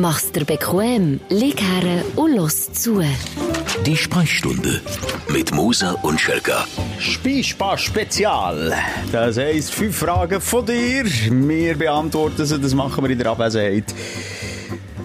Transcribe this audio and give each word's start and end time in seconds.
Mach's 0.00 0.30
dir 0.30 0.44
bequem, 0.44 1.20
lieg 1.30 1.62
her 1.62 2.04
und 2.16 2.36
los 2.36 2.70
zu. 2.70 3.02
Die 3.86 3.96
Sprechstunde 3.96 4.82
mit 5.28 5.54
Musa 5.54 5.92
und 6.02 6.20
Schelka. 6.20 6.66
Spielspaß 6.98 7.80
Spezial. 7.80 8.74
Das 9.10 9.38
heisst, 9.38 9.72
fünf 9.72 9.96
Fragen 9.96 10.40
von 10.42 10.66
dir. 10.66 11.04
Wir 11.30 11.78
beantworten 11.78 12.44
sie, 12.44 12.58
das 12.58 12.74
machen 12.74 13.04
wir 13.04 13.10
in 13.10 13.18
der 13.18 13.28
Abwesenheit. 13.28 13.94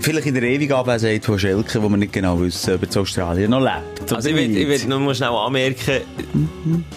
Vielleicht 0.01 0.27
in 0.27 0.33
der 0.33 0.43
ewigen 0.43 0.73
Abwesenheit 0.73 1.23
von 1.23 1.39
Schelke, 1.39 1.81
wo 1.81 1.87
wir 1.87 1.97
nicht 1.97 2.11
genau 2.11 2.41
wissen, 2.41 2.73
ob 2.73 2.83
er 2.83 2.91
in 2.93 2.97
Australien 2.97 3.51
noch 3.51 3.61
lebt. 3.61 4.11
Also 4.11 4.27
ich 4.27 4.35
will, 4.35 4.57
ich 4.57 4.67
will 4.67 4.89
nur 4.89 4.99
mal 4.99 5.15
schnell 5.15 5.29
anmerken, 5.29 6.01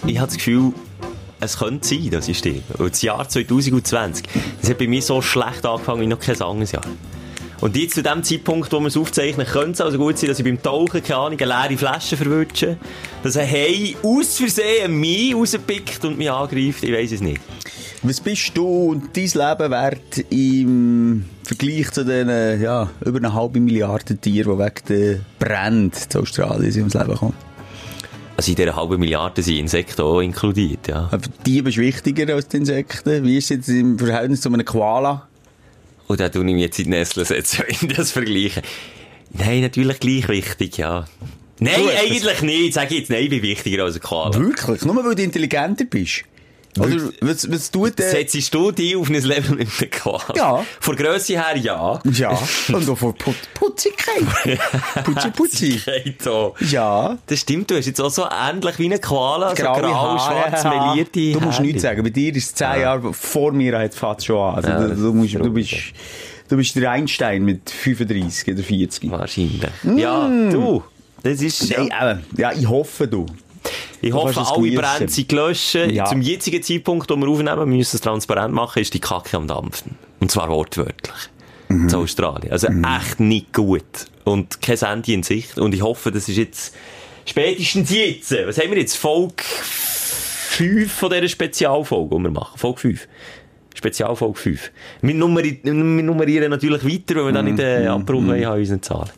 ich 0.04 0.18
habe 0.18 0.26
das 0.26 0.36
Gefühl, 0.36 0.72
es 1.38 1.58
könnte 1.58 1.86
sein, 1.86 2.10
dass 2.10 2.26
ich 2.26 2.38
stehe. 2.38 2.62
Und 2.78 2.90
das 2.90 3.02
Jahr 3.02 3.28
2020, 3.28 4.24
das 4.60 4.70
hat 4.70 4.78
bei 4.78 4.88
mir 4.88 5.02
so 5.02 5.22
schlecht 5.22 5.64
angefangen 5.64 6.00
wie 6.00 6.06
noch 6.08 6.18
kein 6.18 6.40
anderes 6.42 6.72
Jahr. 6.72 6.82
Und 7.64 7.78
jetzt 7.78 7.94
zu 7.94 8.02
dem 8.02 8.22
Zeitpunkt, 8.22 8.70
wo 8.72 8.80
wir 8.80 8.88
es 8.88 8.96
aufzeichnen, 8.98 9.46
könnte 9.46 9.72
es 9.72 9.80
also 9.80 9.96
gut 9.96 10.18
sein, 10.18 10.28
dass 10.28 10.38
ich 10.38 10.44
beim 10.44 10.62
Tauchen, 10.62 11.02
keine 11.02 11.18
Ahnung, 11.18 11.40
eine 11.40 11.46
leere 11.46 11.78
Flasche 11.78 12.14
verwünsche, 12.14 12.76
dass 13.22 13.38
ein 13.38 13.50
Hai 13.50 13.96
aus 14.02 14.36
Versehen 14.36 15.00
mich 15.00 15.34
rauspickt 15.34 16.04
und 16.04 16.18
mich 16.18 16.30
angreift. 16.30 16.84
Ich 16.84 16.92
weiß 16.92 17.12
es 17.12 17.22
nicht. 17.22 17.40
Was 18.02 18.20
bist 18.20 18.54
du 18.54 18.90
und 18.90 19.16
dein 19.16 19.24
Leben 19.24 19.70
wert 19.70 20.26
im 20.28 21.24
Vergleich 21.42 21.90
zu 21.90 22.04
den 22.04 22.28
ja, 22.60 22.90
über 23.02 23.16
eine 23.16 23.32
halbe 23.32 23.60
Milliarde 23.60 24.18
Tieren, 24.18 24.58
die 24.58 24.62
wegen 24.62 24.86
der 24.86 25.20
Brände 25.38 25.96
in 26.12 26.20
Australien 26.20 26.76
ums 26.76 26.92
Leben 26.92 27.14
kommen? 27.14 27.34
Also 28.36 28.50
in 28.50 28.56
dieser 28.56 28.76
halben 28.76 29.00
Milliarde 29.00 29.42
sind 29.42 29.56
Insekten 29.56 30.02
auch 30.02 30.20
inkludiert, 30.20 30.86
ja. 30.88 31.08
Aber 31.10 31.22
die 31.46 31.62
bist 31.62 31.78
wichtiger 31.78 32.34
als 32.34 32.46
die 32.48 32.58
Insekten. 32.58 33.24
Wie 33.24 33.38
ist 33.38 33.44
es 33.44 33.56
jetzt 33.56 33.68
im 33.70 33.98
Verhältnis 33.98 34.42
zu 34.42 34.52
einem 34.52 34.66
Koala? 34.66 35.28
Und 36.06 36.20
da 36.20 36.28
tue 36.28 36.46
ich 36.46 36.52
mich 36.52 36.62
jetzt 36.62 36.78
in 36.78 36.84
die 36.84 36.90
Nestle 36.90 37.24
setzen, 37.24 37.64
in 37.80 37.88
das 37.88 38.12
vergleichen. 38.12 38.62
Nein, 39.32 39.62
natürlich 39.62 40.00
gleich 40.00 40.28
wichtig, 40.28 40.78
ja. 40.78 41.06
Nein, 41.60 41.88
eigentlich 41.98 42.42
nicht. 42.42 42.74
Sag 42.74 42.90
ich 42.90 42.98
jetzt, 42.98 43.10
nein, 43.10 43.24
ich 43.24 43.30
bin 43.30 43.42
wichtiger 43.42 43.84
als 43.84 43.96
ein 43.96 44.00
Koala. 44.00 44.34
Wirklich? 44.34 44.84
Nur 44.84 44.96
weil 45.04 45.14
du 45.14 45.22
intelligenter 45.22 45.84
bist? 45.84 46.24
Oder 46.78 46.96
was, 47.20 47.50
was 47.50 47.70
tut 47.70 47.98
der... 47.98 48.10
Setzt 48.10 48.52
du 48.54 48.70
dich 48.72 48.96
auf 48.96 49.08
ein 49.08 49.14
Level 49.22 49.56
mit 49.56 49.68
einem 49.80 49.90
Koala? 49.90 50.24
Ja. 50.34 50.66
Von 50.80 50.96
Grösse 50.96 51.34
her, 51.34 51.56
ja. 51.56 52.00
Ja, 52.12 52.38
und 52.68 52.88
auch 52.88 52.98
von 52.98 53.14
Put 53.14 53.36
Putzigkeit. 53.54 54.24
Putzi 55.04 55.30
Putzi. 55.30 55.80
Ja. 56.70 57.16
Das 57.26 57.40
stimmt, 57.40 57.70
du 57.70 57.76
hast 57.76 57.86
jetzt 57.86 58.00
auch 58.00 58.10
so 58.10 58.26
ähnlich 58.30 58.78
wie 58.78 58.92
ein 58.92 59.00
Koala, 59.00 59.50
so 59.54 59.62
Graue 59.62 59.80
grau, 59.82 59.94
Haare. 59.94 60.50
schwarz, 60.50 60.64
melierte 60.64 61.32
Du 61.32 61.40
musst 61.40 61.58
Haare. 61.58 61.66
nichts 61.66 61.82
sagen. 61.82 62.02
Bei 62.02 62.10
dir 62.10 62.34
ist 62.34 62.44
es 62.46 62.54
zehn 62.54 62.80
Jahre 62.80 63.12
vor 63.12 63.52
mir, 63.52 63.78
hat 63.78 63.92
es 64.18 64.24
schon 64.24 64.36
an. 64.38 64.54
Also, 64.56 64.68
Ja, 64.68 64.88
du, 64.88 64.94
du, 64.94 65.12
musst, 65.12 65.34
du, 65.34 65.50
bist, 65.50 65.74
du 66.48 66.56
bist 66.56 66.76
der 66.76 66.90
Einstein 66.90 67.44
mit 67.44 67.70
35 67.70 68.54
oder 68.54 68.62
40. 68.62 69.10
Wahrscheinlich. 69.10 69.60
Ja, 69.96 70.28
du. 70.50 70.82
Das 71.22 71.40
ist, 71.40 71.70
Nein, 71.70 71.86
eben. 71.86 72.24
Ja, 72.36 72.52
ich 72.52 72.68
hoffe, 72.68 73.08
du. 73.08 73.26
Ich 74.00 74.10
du 74.10 74.16
hoffe, 74.16 74.40
alle. 74.40 74.72
Brände 74.72 75.08
sind 75.12 75.28
gelöscht. 75.28 75.74
Ja. 75.74 76.04
Zum 76.04 76.20
jetzigen 76.20 76.62
Zeitpunkt, 76.62 77.10
wo 77.10 77.16
wir 77.16 77.28
aufnehmen, 77.28 77.58
wir 77.58 77.66
müssen 77.66 77.96
es 77.96 78.02
transparent 78.02 78.54
machen, 78.54 78.80
ist 78.82 78.92
die 78.94 79.00
Kacke 79.00 79.36
am 79.36 79.46
Dampfen. 79.48 79.96
Und 80.20 80.30
zwar 80.30 80.48
wortwörtlich. 80.48 81.14
Mhm. 81.68 81.88
In 81.88 81.94
Australien. 81.94 82.52
Also 82.52 82.68
echt 82.68 83.20
nicht 83.20 83.52
gut. 83.52 83.82
Und 84.24 84.60
kein 84.60 84.78
Ende 84.78 85.12
in 85.12 85.22
Sicht. 85.22 85.58
Und 85.58 85.74
ich 85.74 85.82
hoffe, 85.82 86.10
das 86.12 86.28
ist 86.28 86.36
jetzt 86.36 86.74
spätestens 87.24 87.90
jetzt. 87.90 88.32
Was 88.46 88.58
haben 88.58 88.70
wir 88.70 88.78
jetzt? 88.78 88.96
Folge 88.96 89.42
5 89.42 90.92
von 90.92 91.10
dieser 91.10 91.28
Spezialfolge, 91.28 92.16
die 92.16 92.22
wir 92.22 92.30
machen. 92.30 92.58
Folge 92.58 92.80
5. 92.80 93.08
Spezialfolge 93.74 94.38
5. 94.38 94.70
Wir, 95.02 95.14
nummeri 95.14 95.58
wir 95.62 95.72
nummerieren 95.72 96.50
natürlich 96.50 96.84
weiter, 96.84 97.16
weil 97.16 97.26
wir 97.26 97.32
dann 97.32 97.44
nicht 97.46 97.54
Mhm. 97.54 97.58
den 97.58 97.88
Abbruch 97.88 98.22
haben 98.22 98.34
in 98.34 98.46
unseren 98.46 98.82
Zahlen. 98.82 99.10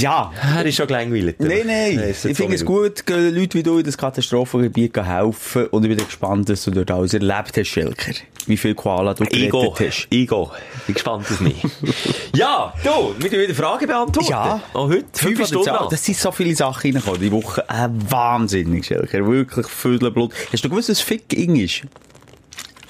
Ja. 0.00 0.32
Er 0.56 0.64
ist 0.66 0.76
schon 0.76 0.86
gelangweilt. 0.86 1.40
Nein, 1.40 1.62
nein. 1.66 2.10
Ich 2.10 2.36
finde 2.36 2.54
es 2.54 2.64
gut, 2.64 3.04
Leute 3.08 3.58
wie 3.58 3.62
du 3.62 3.78
in 3.78 3.84
das 3.84 3.96
Katastrophengebiet 3.96 4.96
helfen. 4.96 5.66
Und 5.68 5.84
ich 5.84 5.96
bin 5.96 6.04
gespannt, 6.04 6.48
dass 6.48 6.64
du 6.64 6.70
dort 6.70 6.90
alles 6.90 7.14
erlebt 7.14 7.56
hast, 7.56 7.68
Schelker. 7.68 8.12
Wie 8.46 8.56
viel 8.56 8.74
Koala 8.74 9.14
du 9.14 9.24
Ego. 9.24 9.62
gerettet 9.74 9.88
hast. 9.88 10.08
Ego. 10.10 10.50
Bin 10.86 10.94
gespannt 10.94 11.26
auf 11.30 11.40
mich. 11.40 11.62
ja, 12.34 12.72
du, 12.82 13.14
wir 13.18 13.30
wieder 13.30 13.54
Fragen 13.54 13.86
beantworten. 13.86 14.30
Ja. 14.30 14.60
Auch 14.72 14.88
heute. 14.88 15.04
Fünf 15.12 15.36
Fünf 15.36 15.50
Zahl. 15.50 15.62
Stunden. 15.62 15.90
Das 15.90 16.04
sind 16.04 16.16
so 16.18 16.32
viele 16.32 16.54
Sachen 16.54 16.92
reingekommen 16.92 17.20
die 17.20 17.32
Woche. 17.32 17.62
Äh, 17.68 17.88
wahnsinnig, 18.08 18.86
Schelker. 18.86 19.26
Wirklich 19.26 19.66
Vödelblut. 19.66 20.32
Hast 20.52 20.64
du 20.64 20.68
gewusst, 20.68 20.88
was 20.88 21.00
Ficking 21.00 21.56
ist? 21.56 21.82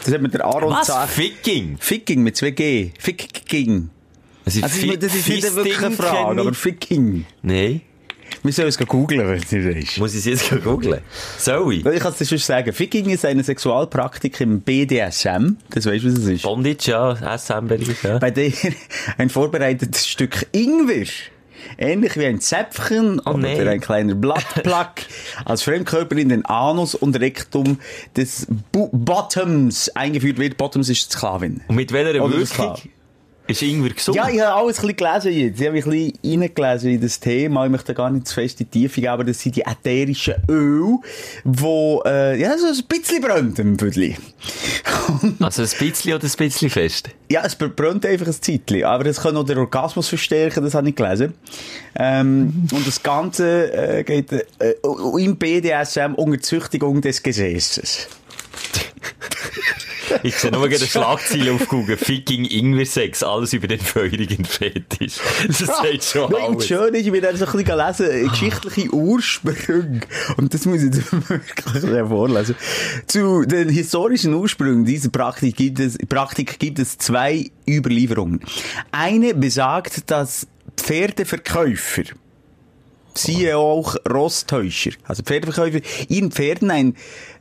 Das 0.05 0.15
hat 0.15 0.23
mir 0.23 0.29
der 0.29 0.45
Aaron 0.45 0.73
Was? 0.73 0.87
gesagt. 0.87 1.11
Ficking? 1.11 1.77
Ficking 1.79 2.23
mit 2.23 2.37
zwei 2.37 2.51
G. 2.51 2.93
Ficking. 4.55 4.65
Also, 4.65 4.87
Also, 4.87 4.97
das 4.97 5.15
ist 5.15 5.29
nicht 5.29 5.57
wirklich 5.57 5.79
eine 5.83 5.97
Frage, 5.97 6.41
aber. 6.41 6.55
Ficking. 6.55 7.27
Nein. 7.43 7.81
Wir 8.43 8.53
sollen 8.53 8.69
es 8.69 8.79
googeln, 8.79 9.27
wenn 9.29 9.39
es 9.43 9.53
nicht 9.53 9.91
ist. 9.93 9.99
Muss 9.99 10.13
ich 10.15 10.21
es 10.27 10.49
jetzt 10.51 10.63
googeln? 10.65 11.01
Soll 11.37 11.75
ich? 11.75 11.85
Ich 11.85 12.01
kann 12.01 12.15
es 12.19 12.29
dir 12.29 12.39
sagen. 12.39 12.73
Ficking 12.73 13.11
ist 13.11 13.25
eine 13.27 13.43
Sexualpraktik 13.45 14.41
im 14.41 14.61
BDSM. 14.61 15.57
Das 15.71 15.85
weißt 15.87 16.05
du, 16.05 16.13
was 16.13 16.19
es 16.21 16.27
ist. 16.27 16.43
Bondage, 16.43 16.91
ja. 16.91 17.37
SM-Bereich, 17.37 18.03
ja. 18.03 18.19
Bei 18.19 18.31
der 18.31 18.53
ein 19.19 19.29
vorbereitetes 19.29 20.09
Stück 20.09 20.47
Ingwer, 20.53 21.07
ähnlich 21.77 22.17
wie 22.17 22.27
ein 22.27 22.41
Zäpfchen 22.41 23.21
Oh, 23.27 23.33
oder 23.33 23.71
ein 23.71 23.81
kleiner 23.81 24.15
Blattplack, 24.15 25.07
als 25.45 25.63
Fremdkörper 25.63 26.17
in 26.17 26.31
den 26.31 26.45
Anus 26.47 26.95
und 26.95 27.21
Rektum 27.21 27.79
des 28.17 28.47
Bu 28.73 28.89
Bottoms 28.93 29.91
eingeführt 29.91 30.39
wird. 30.39 30.57
Bottoms 30.57 30.89
ist 30.89 31.13
Sklavin. 31.13 31.61
Und 31.69 31.77
mit 31.77 31.93
welcher 31.93 32.15
das 32.15 32.59
Wirkung. 32.59 32.77
Ist 33.51 33.63
Ingwer 33.63 33.91
gesund? 33.91 34.17
Ja, 34.17 34.29
ich 34.29 34.41
habe 34.41 34.55
alles 34.55 34.79
ein 34.79 34.95
bisschen 34.95 34.97
gelesen 34.97 35.33
jetzt. 35.33 35.61
Ich 35.61 35.67
habe 35.67 35.77
mich 35.77 35.87
ein 35.87 36.13
bisschen 36.13 36.43
reingelesen 36.43 36.91
in 36.91 37.01
das 37.01 37.21
Thema. 37.21 37.65
Ich 37.65 37.71
möchte 37.71 37.95
gar 37.95 38.11
nicht 38.11 38.29
zu 38.29 38.35
fest 38.35 38.61
in 38.61 38.71
die 38.71 38.81
Tiefe 38.81 39.01
gehen, 39.01 39.11
aber 39.11 39.25
das 39.25 39.41
sind 39.41 39.57
die 39.57 39.63
ätherischen 39.63 40.35
Öl, 40.49 40.99
die, 41.45 41.99
äh, 42.07 42.41
ja, 42.41 42.57
so 42.59 42.67
ein 42.67 42.87
bisschen 42.89 43.21
brennen 43.21 43.55
im 43.57 43.77
Büdli. 43.77 44.17
Also 45.41 45.63
ein 45.63 45.69
bisschen 45.69 46.15
oder 46.15 46.25
ein 46.25 46.31
bisschen 46.37 46.71
fest? 46.71 47.11
Ja, 47.31 47.43
es 47.45 47.57
brennt 47.57 48.07
einfach 48.07 48.27
ein 48.27 48.33
Zeitchen. 48.33 48.85
Aber 48.85 49.07
es 49.07 49.21
kann 49.21 49.37
auch 49.37 49.45
den 49.45 49.59
Orgasmus 49.59 50.09
verstärken, 50.09 50.63
das 50.63 50.75
habe 50.75 50.89
ich 50.89 50.95
gelesen. 50.95 51.35
Ähm, 51.97 52.69
und 52.73 52.87
das 52.87 53.03
Ganze 53.03 53.73
äh, 53.73 54.05
geht 54.05 54.33
äh, 54.33 54.75
im 55.19 55.37
BDSM 55.37 56.15
unter 56.15 56.41
Züchtigung 56.41 57.01
des 57.01 57.23
Gesäßes. 57.23 58.09
Ich 60.23 60.37
sehe 60.37 60.51
nur 60.51 60.69
gerade 60.69 60.87
Schlagzeile 60.87 61.53
auf 61.53 61.69
Google. 61.69 61.97
Ficking 61.97 62.45
Ingwer-Sex. 62.45 63.23
Alles 63.23 63.53
über 63.53 63.67
den 63.69 63.81
feurigen 63.81 64.45
Fetisch. 64.45 65.19
Das 65.47 65.59
sagt 65.59 66.05
schon 66.05 66.33
Nein, 66.33 66.43
und 66.49 66.55
alles. 66.57 66.67
schön 66.67 66.95
ist, 66.95 67.07
ich 67.07 67.13
bin 67.13 67.23
dann 67.23 67.37
so 67.37 67.47
ein 67.47 67.53
bisschen 67.53 67.79
gelesen, 67.79 68.11
äh, 68.11 68.29
geschichtliche 68.29 68.95
Ursprünge. 68.95 70.01
Und 70.37 70.55
das 70.55 70.67
muss 70.67 70.83
ich 70.83 70.95
jetzt 70.95 71.13
wirklich 71.29 72.09
vorlesen. 72.09 72.55
Zu 73.07 73.45
den 73.45 73.69
historischen 73.69 74.35
Ursprüngen 74.35 74.85
dieser 74.85 75.11
Praktik 75.11 75.57
gibt 75.57 75.81
es, 75.81 75.99
Praktik 76.09 76.59
gibt 76.59 76.79
es 76.79 76.99
zwei 76.99 77.51
Überlieferungen. 77.69 78.41
Eine 78.93 79.35
besagt, 79.35 80.11
dass 80.11 80.47
Pferdeverkäufer, 80.77 82.03
siehe 83.19 83.57
auch 83.57 83.97
Rosttäuscher, 84.09 84.91
also 85.07 85.23
Pferdeverkäufer, 85.23 85.81
ihren 86.09 86.31
Pferden 86.31 86.71
ein 86.71 86.97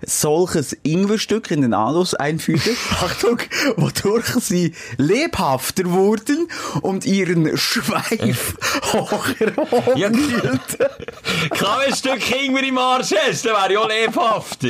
solches 0.05 0.75
Ingwerstück 0.83 1.51
in 1.51 1.61
den 1.61 1.73
Anus 1.73 2.13
einführten, 2.13 2.75
Achtung, 3.01 3.39
wodurch 3.75 4.27
sie 4.39 4.73
lebhafter 4.97 5.91
wurden 5.91 6.47
und 6.81 7.05
ihren 7.05 7.57
Schweif 7.57 8.55
hocher 8.93 9.95
Ja. 9.95 10.09
Kann 11.49 11.79
ein 11.87 11.95
Stück 11.95 12.21
Ingwer 12.31 12.63
im 12.63 12.77
Arsch 12.77 13.13
hast, 13.13 13.45
dann 13.45 13.53
wäre 13.53 13.71
ich 13.71 13.77
auch 13.77 13.89
lebhafter. 13.89 14.69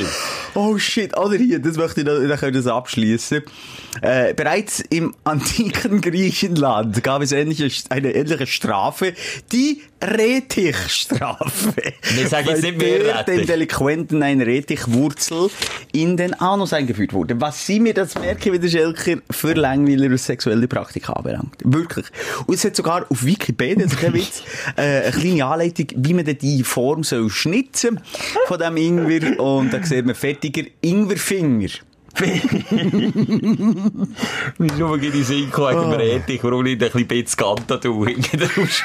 Oh 0.56 0.78
shit, 0.78 1.16
oder 1.18 1.36
hier, 1.36 1.60
das 1.60 1.78
möchte 1.78 2.02
ich 2.02 2.08
dann 2.08 2.28
können 2.28 2.54
wir 2.54 2.62
das 2.62 2.68
abschließen. 2.68 3.44
Äh, 4.02 4.34
bereits 4.34 4.80
im 4.90 5.14
antiken 5.24 6.02
Griechenland 6.02 7.04
gab 7.04 7.22
es 7.22 7.32
ähnliche, 7.32 7.70
eine 7.90 8.14
ähnliche 8.14 8.48
Strafe, 8.48 9.14
die 9.52 9.82
Rettichstrafe. 10.02 11.74
Nee, 12.16 12.26
sag 12.26 12.48
jetzt 12.48 12.64
nicht 12.64 12.78
mehr 12.78 13.00
der 13.00 13.24
dem 13.24 13.34
Rettich. 13.36 13.48
Delinquenten 13.48 14.24
eine 14.24 14.46
Rettichwurzel 14.46 15.50
in 15.92 16.18
den 16.18 16.34
Anus 16.34 16.74
eingeführt 16.74 17.14
wurde. 17.14 17.40
Was 17.40 17.66
sie 17.66 17.80
mir 17.80 17.94
das 17.94 18.16
merken, 18.16 18.54
wie 18.54 18.60
der 18.60 18.70
Schelker 18.70 19.22
für 19.30 19.54
Langweiler 19.54 20.08
und 20.08 20.18
sexuelle 20.18 20.68
Praktika 20.68 21.14
anbelangt. 21.14 21.56
Wirklich. 21.64 22.06
Und 22.48 22.56
es 22.56 22.66
hat 22.66 22.76
sogar 22.76 23.06
auf 23.10 23.24
Wikipedia, 23.24 23.84
also 23.84 23.98
kein 23.98 24.14
Witz, 24.14 24.42
äh, 24.76 24.82
eine 24.82 25.12
kleine 25.12 25.46
Anleitung, 25.46 25.88
wie 25.96 26.14
man 26.14 26.26
die 26.26 26.64
Form 26.64 27.04
soll 27.04 27.30
schnitzen 27.30 28.00
von 28.48 28.60
dem 28.60 28.78
Ingwer. 28.78 29.40
Und 29.40 29.72
da 29.74 29.84
sieht 29.84 30.06
man 30.06 30.16
fertiger 30.16 30.64
Ingwerfinger. 30.82 31.70
Wieso 34.58 34.94
geht 34.98 35.14
die 35.14 35.24
Sinko 35.24 35.64
Oh. 35.70 35.90
Rettich? 35.92 36.44
Warum 36.44 36.64
nicht 36.64 36.82
ein 36.82 36.90
bisschen 36.92 37.08
Bezkanta 37.08 37.78
du 37.78 38.06
drauf 38.06 38.84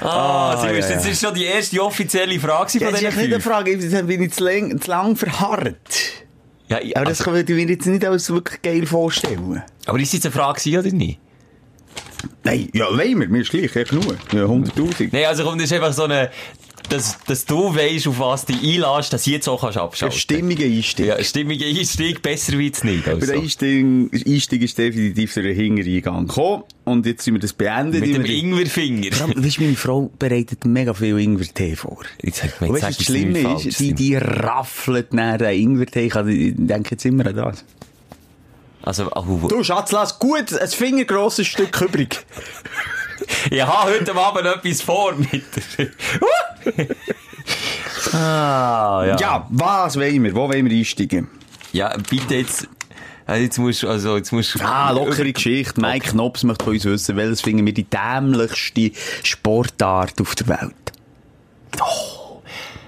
Ah, 0.00 0.56
Sie 0.60 0.66
ja, 0.68 0.74
wissen, 0.74 0.92
das 0.94 1.06
ist 1.06 1.20
schon 1.22 1.34
die 1.34 1.44
erste 1.44 1.82
offizielle 1.82 2.38
Frage 2.38 2.78
Ja, 2.78 2.86
von 2.86 2.92
das 2.92 3.02
ist 3.02 3.06
diesen 3.06 3.06
echt 3.08 3.16
nicht 3.16 3.34
eine. 3.34 3.40
Frage, 3.42 3.72
jetzt 3.72 4.06
bin 4.06 4.22
ich 4.22 4.32
zu 4.32 4.44
lang, 4.44 4.80
zu 4.80 4.90
lang 4.90 5.16
verharrt. 5.16 5.76
Ja, 6.68 6.78
ich- 6.80 6.96
Aber 6.96 7.06
das 7.06 7.20
also, 7.20 7.32
würde 7.32 7.52
ich 7.52 7.64
mir 7.66 7.72
jetzt 7.72 7.86
nicht 7.86 8.04
als 8.04 8.30
wirklich 8.30 8.62
geil 8.62 8.86
vorstellen. 8.86 9.62
aber 9.86 9.98
ist 9.98 10.12
jetzt 10.12 10.26
eine 10.26 10.32
Frage 10.32 10.78
oder 10.78 10.90
nicht? 10.90 11.18
Nein, 12.44 12.68
ja, 12.72 12.86
wollen 12.86 13.20
wir, 13.20 13.28
mir 13.28 13.40
ist 13.42 13.50
gleich, 13.50 13.72
genug. 13.72 14.16
Ja, 14.32 14.44
100'000. 14.44 15.08
Nein, 15.12 15.24
also 15.26 15.44
komm, 15.44 15.58
das 15.58 15.66
ist 15.66 15.72
einfach 15.72 15.92
so 15.92 16.04
eine, 16.04 16.30
dass, 16.88 17.18
dass 17.26 17.44
du 17.44 17.74
weißt, 17.74 18.06
auf 18.08 18.18
was 18.18 18.44
du 18.46 18.52
dich 18.52 18.82
einlässt, 18.82 19.12
dass 19.12 19.24
du 19.24 19.30
jetzt 19.30 19.48
auch 19.48 19.60
kannst 19.60 19.76
Ein 19.78 19.84
abschalten. 19.84 20.18
stimmiger 20.18 20.64
Einstieg. 20.64 21.06
Ja, 21.06 21.22
stimmiger 21.22 21.66
Einstieg, 21.66 22.22
besser 22.22 22.58
wird's 22.58 22.84
nicht. 22.84 23.06
Aber 23.06 23.16
Also. 23.20 23.32
der 23.32 23.40
Einstieg, 23.42 24.26
Einstieg 24.26 24.62
ist 24.62 24.78
definitiv 24.78 25.34
durch 25.34 25.46
den 25.46 25.54
Hintereingang 25.56 26.26
gekommen. 26.26 26.64
Und 26.84 27.04
jetzt 27.06 27.24
sind 27.24 27.34
wir 27.34 27.40
das 27.40 27.52
beendet. 27.52 28.00
Mit 28.00 28.14
dem 28.14 28.24
Ingwerfinger. 28.24 29.10
Weisst 29.36 29.58
du, 29.58 29.62
meine 29.62 29.76
Frau 29.76 30.10
bereitet 30.18 30.64
mega 30.64 30.94
viel 30.94 31.18
Ingwertee 31.18 31.76
vor. 31.76 31.98
Jetzt 32.22 32.42
hat 32.42 32.60
man 32.60 32.70
weißt 32.70 32.82
du, 32.82 32.86
gesagt, 32.86 32.98
das 33.00 33.06
Schlimme 33.06 33.54
ist, 33.62 33.80
die, 33.80 33.92
die 33.92 34.16
raffelt 34.16 35.12
nach 35.12 35.36
den 35.38 35.60
Ingwertee. 35.60 36.06
Ich 36.06 36.54
denke 36.56 36.92
jetzt 36.92 37.04
immer 37.04 37.26
an 37.26 37.36
das. 37.36 37.64
Also, 38.80 39.10
oh, 39.14 39.48
Du, 39.48 39.62
Schatz, 39.64 39.92
lass 39.92 40.18
gut 40.18 40.52
ein 40.58 40.68
fingergrosses 40.68 41.46
Stück 41.46 41.78
übrig. 41.82 42.24
Ich 43.50 43.62
habe 43.62 43.90
heute 43.92 44.14
Abend 44.14 44.46
etwas 44.46 44.82
vor 44.82 45.14
mit 45.14 45.44
ah, 48.12 49.04
ja. 49.06 49.16
Ja, 49.18 49.46
was 49.50 49.96
wollen 49.96 50.22
wir? 50.24 50.34
Wo 50.34 50.48
wollen 50.48 50.68
wir 50.68 50.76
einsteigen? 50.76 51.28
Ja, 51.72 51.94
bitte 52.10 52.36
jetzt... 52.36 52.68
Also 53.26 53.42
jetzt 53.42 53.58
musst 53.58 53.84
also 53.84 54.16
jetzt 54.16 54.32
musst. 54.32 54.58
Ah, 54.62 54.90
lockere 54.90 55.30
Geschichte. 55.34 55.78
Mike 55.78 56.12
Knops 56.12 56.44
möchte 56.44 56.64
von 56.64 56.72
uns 56.72 56.86
wissen, 56.86 57.14
welches 57.16 57.42
finden 57.42 57.66
wir 57.66 57.74
die 57.74 57.84
dämlichste 57.84 58.90
Sportart 59.22 60.18
auf 60.22 60.34
der 60.34 60.48
Welt? 60.48 60.74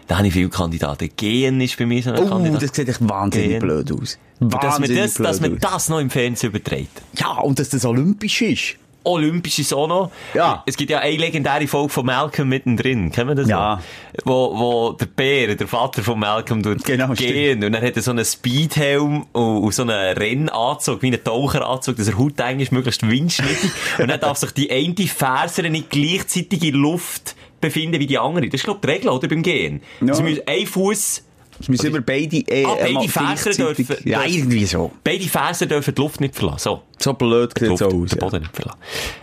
Da 0.06 0.16
habe 0.16 0.26
ich 0.26 0.32
viele 0.32 0.48
Kandidaten. 0.48 1.10
Gehen 1.14 1.60
ist 1.60 1.76
bei 1.76 1.84
mir 1.84 2.02
so 2.02 2.10
ein 2.12 2.18
Oh, 2.20 2.26
Kandidat. 2.28 2.62
das 2.62 2.74
sieht 2.74 2.88
echt 2.88 3.06
wahnsinnig 3.06 3.50
Gehen. 3.50 3.60
blöd 3.60 3.92
aus. 3.92 4.18
Und 4.40 4.54
dass 4.54 4.62
man, 4.62 4.72
Wahnsinnig 4.88 5.02
das, 5.02 5.14
dass 5.14 5.40
man 5.42 5.58
das 5.58 5.88
noch 5.90 6.00
im 6.00 6.08
Fernsehen 6.08 6.50
überträgt. 6.50 7.02
Ja, 7.18 7.32
und 7.40 7.58
dass 7.58 7.68
das 7.68 7.84
olympisch 7.84 8.40
ist. 8.40 8.76
Olympisch 9.04 9.58
ist 9.58 9.72
auch 9.72 9.86
noch. 9.86 10.10
Ja. 10.34 10.62
Es 10.66 10.76
gibt 10.76 10.90
ja 10.90 10.98
eine 10.98 11.16
legendäre 11.16 11.66
Folge 11.66 11.88
von 11.88 12.06
Malcolm 12.06 12.48
mittendrin. 12.48 13.10
Kennen 13.10 13.28
wir 13.30 13.34
das 13.34 13.48
Ja. 13.48 13.76
noch? 13.76 14.24
Wo, 14.24 14.58
wo 14.58 14.92
der 14.92 15.06
Bär, 15.06 15.54
der 15.54 15.66
Vater 15.68 16.02
von 16.02 16.18
Malcolm, 16.18 16.62
tut 16.62 16.84
Genau, 16.84 17.12
gehen. 17.14 17.64
Und 17.64 17.72
dann 17.72 17.82
hat 17.82 17.96
er 17.96 18.02
so 18.02 18.10
einen 18.10 18.24
Speedhelm 18.24 19.22
und, 19.32 19.58
und 19.58 19.74
so 19.74 19.82
einen 19.82 20.16
Rennanzug, 20.16 21.02
wie 21.02 21.06
einen 21.08 21.24
Taucheranzug, 21.24 21.96
dass 21.96 22.08
er 22.08 22.18
hauteng 22.18 22.60
ist, 22.60 22.72
möglichst 22.72 23.08
windschnittig. 23.08 23.70
und 23.98 24.08
dann 24.08 24.20
darf 24.20 24.36
sich 24.38 24.50
die 24.52 24.70
eine 24.70 24.94
Ferse 25.08 25.62
nicht 25.62 25.90
gleichzeitig 25.90 26.62
in 26.62 26.74
Luft 26.74 27.36
befinden 27.60 28.00
wie 28.00 28.06
die 28.06 28.18
andere. 28.18 28.46
Das 28.48 28.60
ist, 28.60 28.64
glaube 28.64 28.80
ich, 28.82 28.86
die 28.86 28.92
Regel, 28.92 29.08
oder? 29.10 29.28
Beim 29.28 29.42
Gehen. 29.42 29.82
Ja. 30.00 30.14
Sie 30.14 30.22
müssen 30.22 30.42
ein 30.46 30.66
Fuß 30.66 31.24
Es 31.60 31.68
müssen 31.68 31.86
immer 31.86 32.00
beide, 32.00 32.38
äh, 32.38 32.64
Ah, 32.64 32.76
beide 32.80 33.06
gleichzeitig- 33.06 33.56
dürfen- 33.86 33.96
Ja, 34.08 34.24
irgendwie 34.24 34.64
so. 34.64 34.90
Beide 35.04 35.24
Fersen 35.24 35.68
dürfen 35.68 35.94
die 35.94 36.00
Luft 36.00 36.20
nicht 36.20 36.34
verlassen. 36.34 36.58
So. 36.64 36.82
So 36.98 37.12
blöd 37.12 37.52
sieht 37.58 37.70
es 37.70 37.82
aus. 37.82 37.90
den 37.90 38.06
Ja. 38.08 38.16
Boden 38.16 38.40
nicht 38.42 38.56
verlassen. 38.56 38.78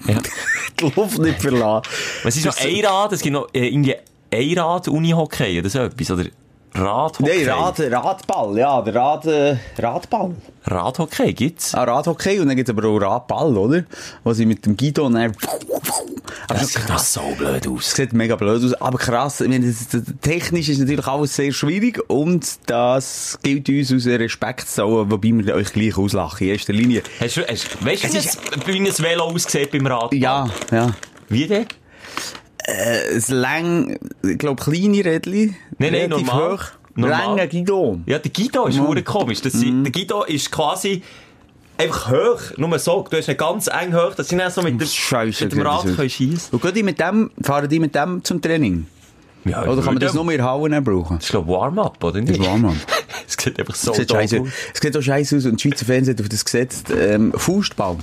Ja. 0.08 0.18
Die 0.80 0.92
Luft 0.96 1.18
nicht 1.18 1.42
verlassen. 1.42 1.92
Was 2.24 2.36
ist 2.38 2.46
noch 2.46 2.58
Einrad? 2.60 3.12
Es 3.12 3.22
gibt 3.22 3.34
noch 3.34 3.48
äh, 3.54 3.68
irgendwie 3.68 3.96
Einrad 4.32 4.88
Unihockey 4.88 5.60
oder 5.60 5.70
so 5.70 5.80
etwas. 5.80 6.12
Oder 6.12 6.26
Radhockey. 6.78 7.46
Nein, 7.46 7.50
Rad, 7.50 7.80
Radball, 7.80 8.58
ja, 8.58 8.82
der 8.82 8.96
Rad, 8.96 9.26
äh, 9.26 9.58
Radball. 9.80 10.36
Radhockey 10.66 11.34
gibt's. 11.34 11.74
Ah, 11.74 11.84
Radhockey 11.84 12.40
und 12.40 12.48
dann 12.48 12.56
gibt 12.56 12.70
es 12.70 12.76
aber 12.76 12.88
auch 12.88 12.98
Radball, 12.98 13.56
oder? 13.58 13.84
Wo 14.24 14.34
sie 14.34 14.46
mit 14.46 14.66
dem 14.66 14.76
Guido 14.78 15.10
dann... 15.10 15.34
Aber 16.50 16.60
Das 16.60 16.74
sieht 16.74 16.90
doch 16.90 17.00
so 17.00 17.22
blöd 17.38 17.68
aus. 17.68 17.92
sieht 17.92 18.14
mega 18.14 18.36
blöd 18.36 18.64
aus, 18.64 18.74
aber 18.76 18.98
krass. 18.98 19.42
Ich 19.42 19.50
meine, 19.50 19.68
das, 19.68 19.88
das, 19.90 20.02
technisch 20.22 20.70
ist 20.70 20.80
natürlich 20.80 21.06
alles 21.08 21.36
sehr 21.36 21.52
schwierig 21.52 22.02
und 22.10 22.46
das 22.68 23.38
gilt 23.44 23.68
uns 23.70 23.94
aus 23.94 24.06
Respekt 24.06 24.70
zu 24.70 25.10
wobei 25.10 25.32
wir 25.34 25.56
euch 25.56 25.74
gleich 25.74 25.98
auslachen. 25.98 26.48
In 26.48 26.54
erster 26.54 26.74
Linie. 26.74 27.02
Hast 27.20 27.38
du, 27.38 27.42
hast, 27.48 27.86
weißt 27.86 28.04
du, 28.06 28.68
wie 28.68 28.78
ein- 28.80 28.98
Velo 28.98 29.24
aussieht 29.26 29.72
beim 29.72 29.88
Rad? 29.88 30.14
Ja, 30.14 30.48
ja. 30.72 30.92
Wie 31.30 31.48
denn? 31.48 31.66
Äh, 32.68 33.16
ein 33.16 33.36
lang, 33.36 33.98
ich 34.24 34.38
glaube, 34.38 34.62
kleine 34.62 35.04
Rädchen. 35.04 35.56
Nein, 35.78 35.94
nein, 35.94 36.10
normal. 36.10 36.58
Hoch. 36.58 36.64
Normal. 36.96 37.20
Langer 37.20 37.48
Guido. 37.48 38.00
Ja, 38.06 38.20
der 38.20 38.32
Guido 38.32 38.66
ist 38.68 38.78
ja. 38.78 39.02
komisch. 39.04 39.42
Das, 39.42 39.54
Mhm. 39.54 39.84
Der 39.84 39.92
Guido 39.92 40.24
ist 40.24 40.52
quasi 40.52 41.02
einfach 41.78 42.12
hoch. 42.12 42.58
Nur 42.58 42.78
so. 42.80 43.06
Du 43.10 43.18
hast 43.18 43.30
ihn 43.30 43.38
ganz 43.38 43.68
eng 43.68 43.94
hoch, 43.96 44.16
dass 44.16 44.28
sie 44.28 44.36
dann 44.36 44.52
so 44.52 44.62
mit 44.62 44.82
dem, 44.82 44.88
Scheisse 44.88 45.46
mit 45.46 45.54
dem 45.54 45.62
Rad 45.62 45.86
schiessen 46.12 46.50
Und 46.52 46.62
gehen 46.62 46.86
mit 46.86 47.00
dem, 47.00 47.32
fahren 47.42 47.70
die 47.70 47.80
mit 47.80 47.96
dem 47.96 48.24
zum 48.24 48.42
Training? 48.42 48.88
Ja, 49.46 49.64
Oder 49.64 49.82
kann 49.82 49.94
man 49.94 50.00
das 50.00 50.14
nur 50.14 50.26
der 50.26 50.44
Halle 50.44 50.82
brauchen? 50.82 51.18
Das 51.18 51.26
ist, 51.26 51.32
glaube 51.32 51.48
Warm-up, 51.50 52.04
oder 52.04 52.20
nicht? 52.20 52.32
Das 52.32 52.38
ist 52.38 52.46
Warm-up. 52.46 52.76
Es 53.28 53.36
sieht 53.44 53.60
einfach 53.60 53.76
so 53.76 53.94
sieht, 53.94 54.14
aus. 54.14 54.32
es 54.32 54.80
sieht 54.82 54.96
auch 54.96 55.02
scheiße 55.02 55.38
aus 55.38 55.46
und 55.46 55.62
die 55.62 55.70
Schweizer 55.70 55.86
Fernsehen 55.86 56.16
hat 56.16 56.22
auf 56.22 56.30
das 56.30 56.46
gesetzt, 56.46 56.88
ähm, 56.92 57.34
Fußball. 57.36 57.98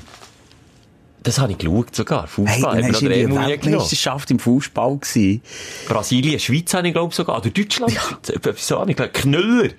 Das 1.25 1.39
habe 1.41 1.53
ich 1.53 1.59
geschaut 1.59 1.95
sogar. 1.97 2.27
Fußball. 2.29 2.77
dann 2.81 2.85
Hey, 2.85 2.93
war 2.93 3.01
die 3.01 3.35
Weltmeisterschaft 3.65 4.31
im 4.31 4.39
Fußball 4.39 4.99
gewesen. 4.99 5.43
Brasilien, 5.89 6.39
Schweiz 6.39 6.73
habe 6.75 6.87
ich 6.87 6.95
glaube 6.95 7.13
sogar. 7.15 7.39
Oder 7.39 7.51
Deutschland. 7.51 7.93
Etwas 8.29 8.67
so 8.69 8.79
habe 8.79 8.91
ich 8.91 8.97
geglaubt. 8.97 9.15
Knüller. 9.15 9.71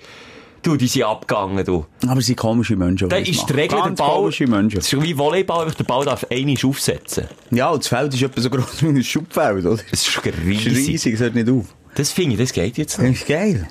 Du, 0.64 0.76
die 0.76 0.88
sind 0.88 1.04
abgegangen, 1.04 1.64
du. 1.64 1.86
Aber 2.08 2.20
sie 2.22 2.28
sind 2.28 2.38
komische 2.38 2.76
Menschen. 2.76 3.08
Da 3.08 3.20
das 3.20 3.30
ist 3.30 3.48
die. 3.48 3.54
Regel, 3.54 3.80
der 3.84 3.92
Ball. 3.92 4.32
Menschen. 4.48 4.78
Das 4.80 4.92
ist 4.92 5.04
wie 5.04 5.16
Volleyball, 5.16 5.72
der 5.72 5.84
Ball 5.84 6.04
darf 6.06 6.26
einmal 6.32 6.56
aufsetzen. 6.64 7.26
Ja, 7.52 7.70
und 7.70 7.84
das 7.84 7.88
Feld 7.90 8.12
ist 8.16 8.24
etwa 8.24 8.42
so 8.42 8.50
groß 8.50 8.82
wie 8.82 8.88
ein 8.88 9.04
Schubfeld, 9.04 9.64
oder? 9.64 9.76
Das 9.92 10.02
ist 10.08 10.18
Das 10.18 10.26
ist 10.26 10.44
riesig. 10.44 10.76
riesig, 10.88 11.14
das 11.14 11.22
hört 11.22 11.36
nicht 11.36 11.50
auf. 11.50 11.66
Das 11.94 12.12
finde 12.12 12.34
ich, 12.34 12.40
das 12.40 12.52
geht 12.52 12.78
jetzt 12.80 12.98
Das 12.98 13.04
nicht. 13.06 13.22
ist 13.22 13.28
geil. 13.28 13.68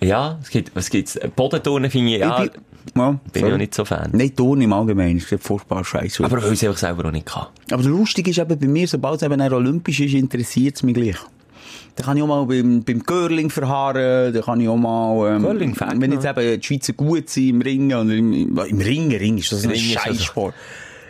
Ja, 0.00 0.38
es 0.42 0.48
gibt, 0.48 0.74
was 0.74 0.88
gibt's? 0.88 1.18
Bodenturnen 1.36 1.90
finde 1.90 2.14
ich, 2.14 2.20
ja, 2.20 2.44
ich 2.44 2.50
bin, 2.52 2.60
ja, 2.94 3.18
bin 3.32 3.46
ich 3.46 3.52
auch 3.52 3.56
nicht 3.56 3.74
so 3.74 3.84
Fan. 3.84 4.10
Nein, 4.12 4.34
Ton 4.34 4.60
im 4.60 4.72
Allgemeinen. 4.72 5.18
Das 5.18 5.30
ist 5.30 5.42
furchtbar 5.42 5.84
scheiße. 5.84 6.24
Aber 6.24 6.42
weil 6.42 6.52
ich 6.52 6.62
es 6.62 6.64
einfach 6.64 6.78
selber 6.78 7.08
auch 7.08 7.12
nicht 7.12 7.26
kann. 7.26 7.46
Aber 7.70 7.82
lustig 7.82 8.28
ist 8.28 8.38
eben 8.38 8.58
bei 8.58 8.66
mir, 8.66 8.86
sobald 8.86 9.16
es 9.16 9.22
eben 9.22 9.40
olympisch 9.40 10.00
ist, 10.00 10.14
interessiert 10.14 10.76
es 10.76 10.82
mich 10.82 10.94
gleich. 10.94 11.16
Da 11.96 12.02
kann 12.04 12.16
ich 12.16 12.22
auch 12.22 12.26
mal 12.26 12.44
beim, 12.44 12.82
beim 12.82 13.04
Curling 13.04 13.50
verharren, 13.50 14.32
da 14.32 14.40
kann 14.40 14.60
ich 14.60 14.68
auch 14.68 14.76
mal, 14.76 15.36
ähm, 15.36 15.42
Curling, 15.42 15.74
Fänger. 15.74 16.00
wenn 16.00 16.12
jetzt 16.12 16.24
eben 16.24 16.60
die 16.60 16.66
Schweizer 16.66 16.92
gut 16.92 17.28
sind 17.30 17.48
im 17.50 17.60
Ringen, 17.60 17.92
oder 17.92 18.14
im, 18.14 18.58
im 18.58 18.80
Ringen, 18.80 19.12
Ring 19.12 19.38
ist 19.38 19.52
das 19.52 19.64
ein 19.64 19.76
Scheißsport. 19.76 20.54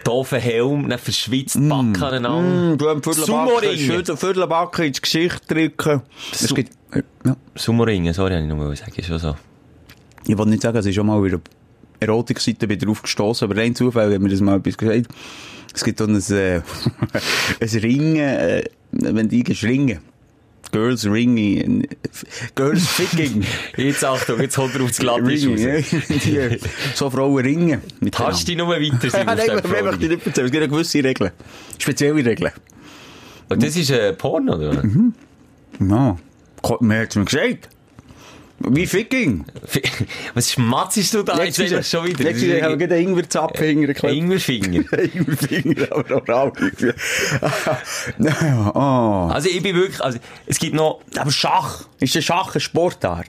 Doofen 0.04 0.38
Helm, 0.38 0.88
dann 0.90 0.98
verschwitzt 0.98 1.56
Backen 1.56 1.96
aneinander. 2.02 2.74
Mm, 2.74 2.78
du 2.78 2.90
hast 2.90 3.24
Sumo-Ringen. 3.24 3.78
Viertelbacken, 3.78 4.16
Viertelbacken 4.18 4.84
ins 4.84 5.00
Gesicht 5.00 5.50
drücken. 5.50 6.02
Es 6.30 6.54
gibt, 6.54 6.72
ja. 7.24 7.36
Sumo-Ringen, 7.54 8.12
sorry, 8.12 8.34
habe 8.34 8.42
ich 8.42 8.48
nur 8.48 8.76
sagen, 8.76 8.92
ist 8.94 9.06
schon 9.06 9.18
so. 9.18 9.34
Ich 10.26 10.36
wollte 10.36 10.50
nicht 10.50 10.62
sagen, 10.62 10.76
es 10.76 10.84
ist 10.84 10.94
schon 10.94 11.06
mal 11.06 11.22
wieder 11.24 11.40
Erotikseite 12.08 12.68
wieder 12.68 12.88
aufgestoßen, 12.88 13.48
aber 13.50 13.60
rein 13.60 13.74
Zufall 13.74 14.12
hat 14.12 14.20
mir 14.20 14.28
das 14.28 14.40
mal 14.40 14.58
etwas 14.58 14.76
gesagt. 14.76 15.08
Es 15.74 15.82
gibt 15.84 16.00
dann 16.00 16.14
ein, 16.14 16.32
äh, 16.32 16.60
ein 17.60 17.68
Ringen, 17.80 18.16
äh, 18.16 18.64
wenn 18.92 19.28
die 19.28 19.42
ringen. 19.62 19.98
Girls 20.72 21.06
Ringing, 21.06 21.86
Girls 22.56 22.88
Ficking. 22.88 23.44
Jetzt 23.76 24.04
Achtung, 24.04 24.40
jetzt 24.40 24.58
holt 24.58 24.74
er 24.74 24.82
aufs 24.82 24.98
Glatte 24.98 25.24
Ringing, 25.24 25.72
raus. 25.72 25.84
Die, 26.24 26.58
so 26.96 27.10
Frauen 27.10 27.44
ringen. 27.44 27.80
Kannst 28.10 28.42
du 28.42 28.46
dich 28.46 28.56
nur 28.56 28.68
weiter 28.70 29.08
sein 29.10 29.24
nein, 29.26 29.38
ich 29.38 29.52
möchte 29.82 30.08
nicht 30.08 30.26
erzählen. 30.26 30.46
Es 30.46 30.50
gibt 30.50 30.62
ja 30.62 30.66
gewisse 30.66 31.04
Regeln. 31.04 31.30
Spezielle 31.78 32.24
Regeln. 32.24 32.50
Und 33.50 33.62
das 33.62 33.76
ist 33.76 33.92
ein 33.92 34.16
Porno, 34.16 34.56
oder? 34.56 34.82
Mhm. 34.84 35.14
Ja. 35.78 36.16
Ko- 36.60 36.78
Wer 36.80 37.02
hat's 37.02 37.14
mir 37.14 37.24
gesagt? 37.24 37.68
Wie 38.60 38.86
Ficking? 38.86 39.44
Was 40.34 40.52
schmatzest 40.52 41.14
du 41.14 41.22
da 41.22 41.42
jetzt 41.42 41.60
eigentlich 41.60 41.88
schon 41.88 42.06
wieder? 42.06 42.24
Jetzt 42.24 42.40
haben 42.40 42.70
wir 42.70 42.76
gerade 42.76 42.94
einen 42.94 43.08
Ingwer-Zapfen 43.08 43.66
hingeklebt. 43.66 44.14
Ingwerfinger. 44.14 44.84
Ingwer-Finger, 44.92 45.86
aber 45.90 46.16
oral. 46.16 46.52
Ja, 48.18 48.72
oh. 48.74 49.32
Also 49.32 49.48
ich 49.48 49.62
bin 49.62 49.76
wirklich, 49.76 50.00
also 50.00 50.18
es 50.46 50.58
gibt 50.58 50.74
noch, 50.74 51.00
Aber 51.16 51.30
Schach. 51.30 51.84
Ist 52.00 52.14
der 52.14 52.22
Schach 52.22 52.54
eine 52.54 52.60
Sportart? 52.60 53.28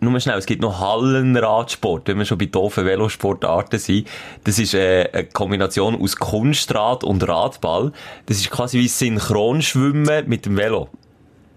nur 0.00 0.20
schnell, 0.20 0.38
es 0.38 0.46
gibt 0.46 0.62
noch 0.62 0.80
Hallenradsport, 0.80 2.08
wenn 2.08 2.18
wir 2.18 2.24
schon 2.26 2.38
bei 2.38 2.46
doofen 2.46 2.84
Velosportarten 2.84 3.78
sind. 3.78 4.08
Das 4.44 4.58
ist 4.58 4.74
äh, 4.74 5.08
eine 5.12 5.24
Kombination 5.24 6.00
aus 6.00 6.16
Kunstrad 6.16 7.02
und 7.02 7.26
Radball. 7.26 7.92
Das 8.26 8.36
ist 8.36 8.50
quasi 8.50 8.78
wie 8.78 8.88
Synchronschwimmen 8.88 10.28
mit 10.28 10.46
dem 10.46 10.56
Velo. 10.56 10.88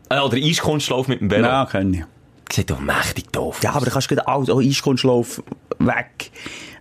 Äh, 0.10 0.20
oder 0.20 0.38
Eiskunstlauf 0.38 1.08
mit 1.08 1.22
dem 1.22 1.30
Velo. 1.30 1.48
Ja, 1.48 1.66
kann 1.66 1.94
ich. 1.94 2.04
Sieht 2.52 2.72
doch 2.72 2.80
mächtig 2.80 3.32
doof 3.32 3.60
Ja, 3.62 3.74
aber 3.74 3.86
da 3.86 3.92
kannst 3.92 4.10
du 4.10 4.28
alles, 4.28 4.50
auch 4.50 4.60
Eiskunstlauf 4.60 5.44
weg. 5.80 6.32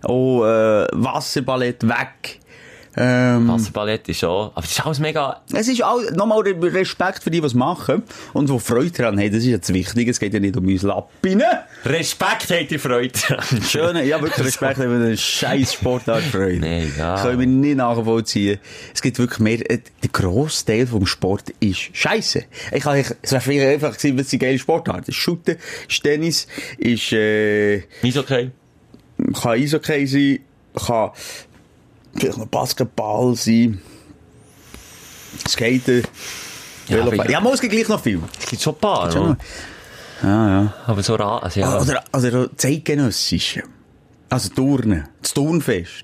Auch 0.03 0.43
äh, 0.43 0.87
Wasserballett 0.93 1.87
weg. 1.87 2.39
Ähm, 3.01 3.47
Wasserballett 3.47 4.09
ist 4.09 4.19
schon, 4.19 4.29
aber 4.53 4.61
das 4.61 4.71
ist 4.71 4.85
alles 4.85 4.99
mega, 4.99 5.41
es 5.53 5.67
ist 5.69 5.81
all, 5.81 6.11
nochmal 6.11 6.41
Re- 6.41 6.73
Respekt 6.73 7.23
für 7.23 7.31
die, 7.31 7.39
die 7.39 7.45
es 7.47 7.53
machen. 7.53 8.03
Und 8.33 8.49
die 8.49 8.59
Freude 8.59 8.91
daran 8.91 9.17
haben. 9.17 9.27
Das 9.31 9.39
ist 9.39 9.45
jetzt 9.45 9.73
wichtig. 9.73 10.07
Es 10.09 10.19
geht 10.19 10.33
ja 10.33 10.39
nicht 10.39 10.57
um 10.57 10.65
uns 10.67 10.81
Lappinen. 10.83 11.43
Respekt 11.85 12.49
hat 12.51 12.69
die 12.69 12.77
Freude. 12.77 13.11
Schöne, 13.67 14.03
ja, 14.05 14.21
wirklich 14.21 14.45
Respekt, 14.47 14.79
wenn 14.79 14.89
man 14.89 15.01
eine 15.03 15.17
scheiß 15.17 15.73
Sportart 15.73 16.23
freut. 16.23 16.59
Nee, 16.59 16.87
ja. 16.97 17.21
Können 17.21 17.39
wir 17.39 17.47
nicht 17.47 17.77
nachvollziehen. 17.77 18.59
Es 18.93 19.01
gibt 19.01 19.17
wirklich 19.17 19.39
mehr, 19.39 19.71
äh, 19.71 19.79
der 20.03 20.09
grosse 20.11 20.65
Teil 20.65 20.85
vom 20.85 21.05
Sport 21.05 21.45
ist 21.61 21.89
scheiße. 21.93 22.43
Ich 22.73 22.83
kann, 22.83 22.97
ich, 22.97 23.07
es 23.21 23.31
wäre 23.31 23.41
viel 23.41 23.63
einfacher 23.63 23.93
gewesen, 23.95 24.17
was 24.19 24.27
die 24.27 24.39
geile 24.39 24.59
Sportart 24.59 25.07
ist. 25.07 25.15
Shooten, 25.15 25.55
ist 25.87 26.03
Tennis, 26.03 26.47
ist, 26.77 27.13
äh, 27.13 27.83
okay? 28.17 28.51
kann 29.41 29.51
Eishockey 29.51 30.05
sein, 30.07 30.39
kann 30.85 31.11
vielleicht 32.15 32.37
noch 32.37 32.47
Basketball 32.47 33.35
sein, 33.35 33.81
Skaten, 35.47 36.03
Ja, 36.87 36.97
Ja, 36.97 37.05
gibt 37.05 37.71
gleich 37.71 37.87
noch 37.87 38.01
viel. 38.01 38.21
Es 38.39 38.47
gibt 38.47 38.61
schon 38.61 38.75
ein 38.75 38.79
paar, 38.79 39.11
Schon. 39.11 39.37
Ja, 40.21 40.49
ja. 40.49 40.73
aber 40.85 41.01
so 41.01 41.15
ra 41.15 41.37
also, 41.37 41.59
ja. 41.59 41.79
Oder, 41.79 42.03
oder 42.13 42.49
zeitgenössische. 42.57 43.63
Also 44.27 44.49
Turnen. 44.49 45.07
Das 45.21 45.33
Turnfest. 45.33 46.03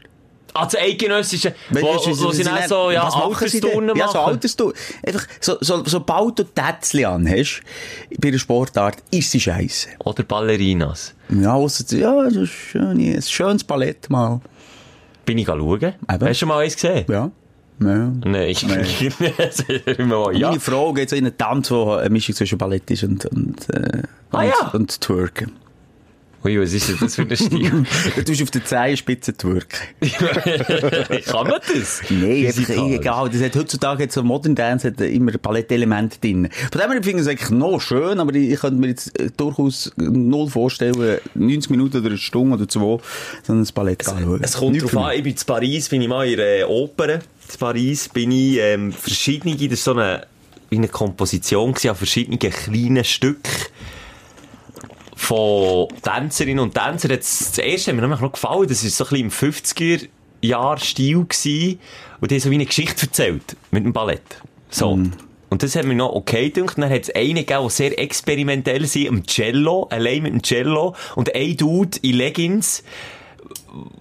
Also 0.56 0.78
eidgenössische, 0.78 1.54
Weißt 1.70 1.84
wo, 1.84 1.98
du, 1.98 2.24
wo 2.24 2.32
sie 2.32 2.44
dann 2.44 2.66
so, 2.70 2.90
ja, 2.90 3.06
was 3.06 3.14
machen? 3.14 3.44
Altersturnen 3.44 3.96
Ja, 3.98 4.08
so. 4.08 4.20
Altersturnen. 4.20 4.74
Einfach, 5.06 5.28
so, 5.42 5.58
so, 5.60 5.84
sobald 5.84 6.40
du 6.40 6.44
Tätzli 6.46 7.04
anhast, 7.04 7.62
bei 8.18 8.30
einer 8.30 8.40
Sportart, 8.40 9.04
ist 9.12 9.32
sie 9.32 9.42
scheiße. 9.42 9.90
Oder 10.00 10.24
Ballerinas. 10.24 11.14
Ja, 11.28 11.56
ausser, 11.56 11.98
ja, 11.98 12.24
das 12.24 12.36
ist 12.36 12.52
schön, 12.52 12.98
ein 12.98 13.22
schönes 13.22 13.66
Ballett 13.66 14.10
mal. 14.10 14.40
Bin 15.26 15.38
ich 15.38 15.48
schauen? 15.48 15.94
Hast 16.08 16.22
du 16.22 16.34
schon 16.36 16.48
mal 16.50 16.64
eins 16.64 16.76
gesehen? 16.76 17.06
Ja. 17.10 17.32
ja. 17.80 18.12
Nein. 18.24 18.56
Immer 19.98 20.32
ja. 20.34 20.50
Meine 20.50 20.60
Frau 20.60 20.94
geht 20.94 21.10
so 21.10 21.16
in 21.16 21.26
einen 21.26 21.38
Tanz, 21.38 21.72
wo 21.72 21.94
eine 21.94 22.10
Mischung 22.10 22.36
zwischen 22.36 22.58
Ballett 22.58 22.90
ist 22.92 23.04
und, 23.04 23.26
und, 23.26 23.70
äh, 23.70 24.04
Ah, 24.32 24.40
und, 24.42 24.48
ja. 24.48 24.68
und 24.74 25.02
Twerken. 25.02 25.52
Ui, 26.46 26.62
was 26.62 26.74
ist 26.74 26.90
denn 26.90 26.98
das 27.00 27.16
für 27.16 27.24
ein 27.24 27.36
Stil? 27.36 27.86
Du 28.16 28.24
tust 28.24 28.44
auf 28.44 28.52
der 28.52 28.64
Zehenspitze 28.64 29.36
twerken. 29.36 29.80
Kann 31.26 31.48
man 31.48 31.60
das? 31.74 32.04
Nein, 32.10 32.54
egal. 32.94 33.30
Das 33.32 33.42
hat 33.42 33.56
heutzutage 33.56 34.04
hat 34.04 34.12
so 34.12 34.22
Modern 34.22 34.54
Dance 34.54 34.90
hat 34.90 35.02
immer 35.02 35.32
Ballettelemente 35.32 36.20
drin. 36.20 36.50
Von 36.72 36.82
dem 36.82 36.92
her 36.92 37.04
finde 37.04 37.10
ich 37.10 37.16
es 37.22 37.28
eigentlich 37.28 37.50
noch 37.50 37.80
schön, 37.80 38.20
aber 38.20 38.36
ich, 38.36 38.52
ich 38.52 38.60
könnte 38.60 38.80
mir 38.80 38.90
jetzt 38.90 39.20
äh, 39.20 39.32
durchaus 39.36 39.92
null 39.98 40.48
vorstellen, 40.48 41.18
90 41.34 41.72
Minuten 41.72 41.98
oder 41.98 42.10
eine 42.10 42.18
Stunde 42.20 42.58
oder 42.58 42.68
zwei, 42.68 43.00
so 43.42 43.54
ein 43.54 43.68
Ballett 43.74 44.04
zu 44.04 44.12
schauen. 44.12 44.40
Es 44.44 44.54
kommt 44.54 44.74
Nicht 44.74 44.84
drauf 44.84 44.98
an, 44.98 45.16
ich 45.16 45.24
bin 45.24 45.34
in 45.34 45.46
Paris, 45.48 45.90
bin 45.90 46.02
ich 46.04 46.08
mal 46.08 46.28
in 46.28 46.40
einer 46.40 46.70
Oper. 46.70 47.16
In 47.16 47.22
Paris 47.60 48.08
bin 48.08 48.32
ich, 48.32 48.60
ähm, 48.60 48.92
verschiedene, 48.92 49.56
das 49.56 49.80
ist 49.80 49.84
so 49.84 49.94
eine, 49.94 50.28
wie 50.70 50.78
eine 50.78 50.90
Komposition 50.90 51.72
gewesen, 51.72 51.90
an 51.90 51.96
verschiedenen 51.96 52.38
kleinen 52.38 53.04
Stücken 53.04 53.50
von 55.16 55.88
Tänzerinnen 56.02 56.60
und 56.60 56.74
Tänzern. 56.74 57.12
Das, 57.12 57.52
das 57.52 57.58
erste 57.58 57.92
hat 57.92 57.96
mir 57.96 58.02
nämlich 58.02 58.22
noch 58.22 58.34
gefallen, 58.34 58.68
das 58.68 58.84
war 58.84 58.90
so 58.90 59.16
ein 59.16 59.30
bisschen 59.32 59.48
im 59.48 59.54
50er 59.54 60.08
Jahr 60.42 60.78
Stil 60.78 61.26
gewesen, 61.26 61.80
und 62.22 62.32
die 62.32 62.36
haben 62.36 62.42
so 62.42 62.52
wie 62.52 62.56
eine 62.56 62.66
Geschichte 62.66 63.06
erzählt, 63.08 63.56
mit 63.72 63.86
dem 63.86 63.94
Ballett. 63.94 64.22
So. 64.70 65.00
Und 65.50 65.64
das 65.64 65.76
hat 65.76 65.86
mir 65.86 65.96
noch 65.96 66.12
okay 66.12 66.50
gedacht. 66.50 66.78
Dann 66.78 66.90
hat 66.90 67.04
es 67.04 67.16
einen 67.16 67.36
gegeben, 67.36 67.62
der 67.62 67.70
sehr 67.70 68.00
experimentell 68.00 68.84
war, 68.84 69.08
im 69.08 69.26
Cello, 69.26 69.88
allein 69.90 70.24
mit 70.24 70.34
dem 70.34 70.42
Cello, 70.42 70.96
und 71.16 71.34
ein 71.34 71.56
Dude 71.56 71.98
in 72.02 72.16
Leggings, 72.18 72.84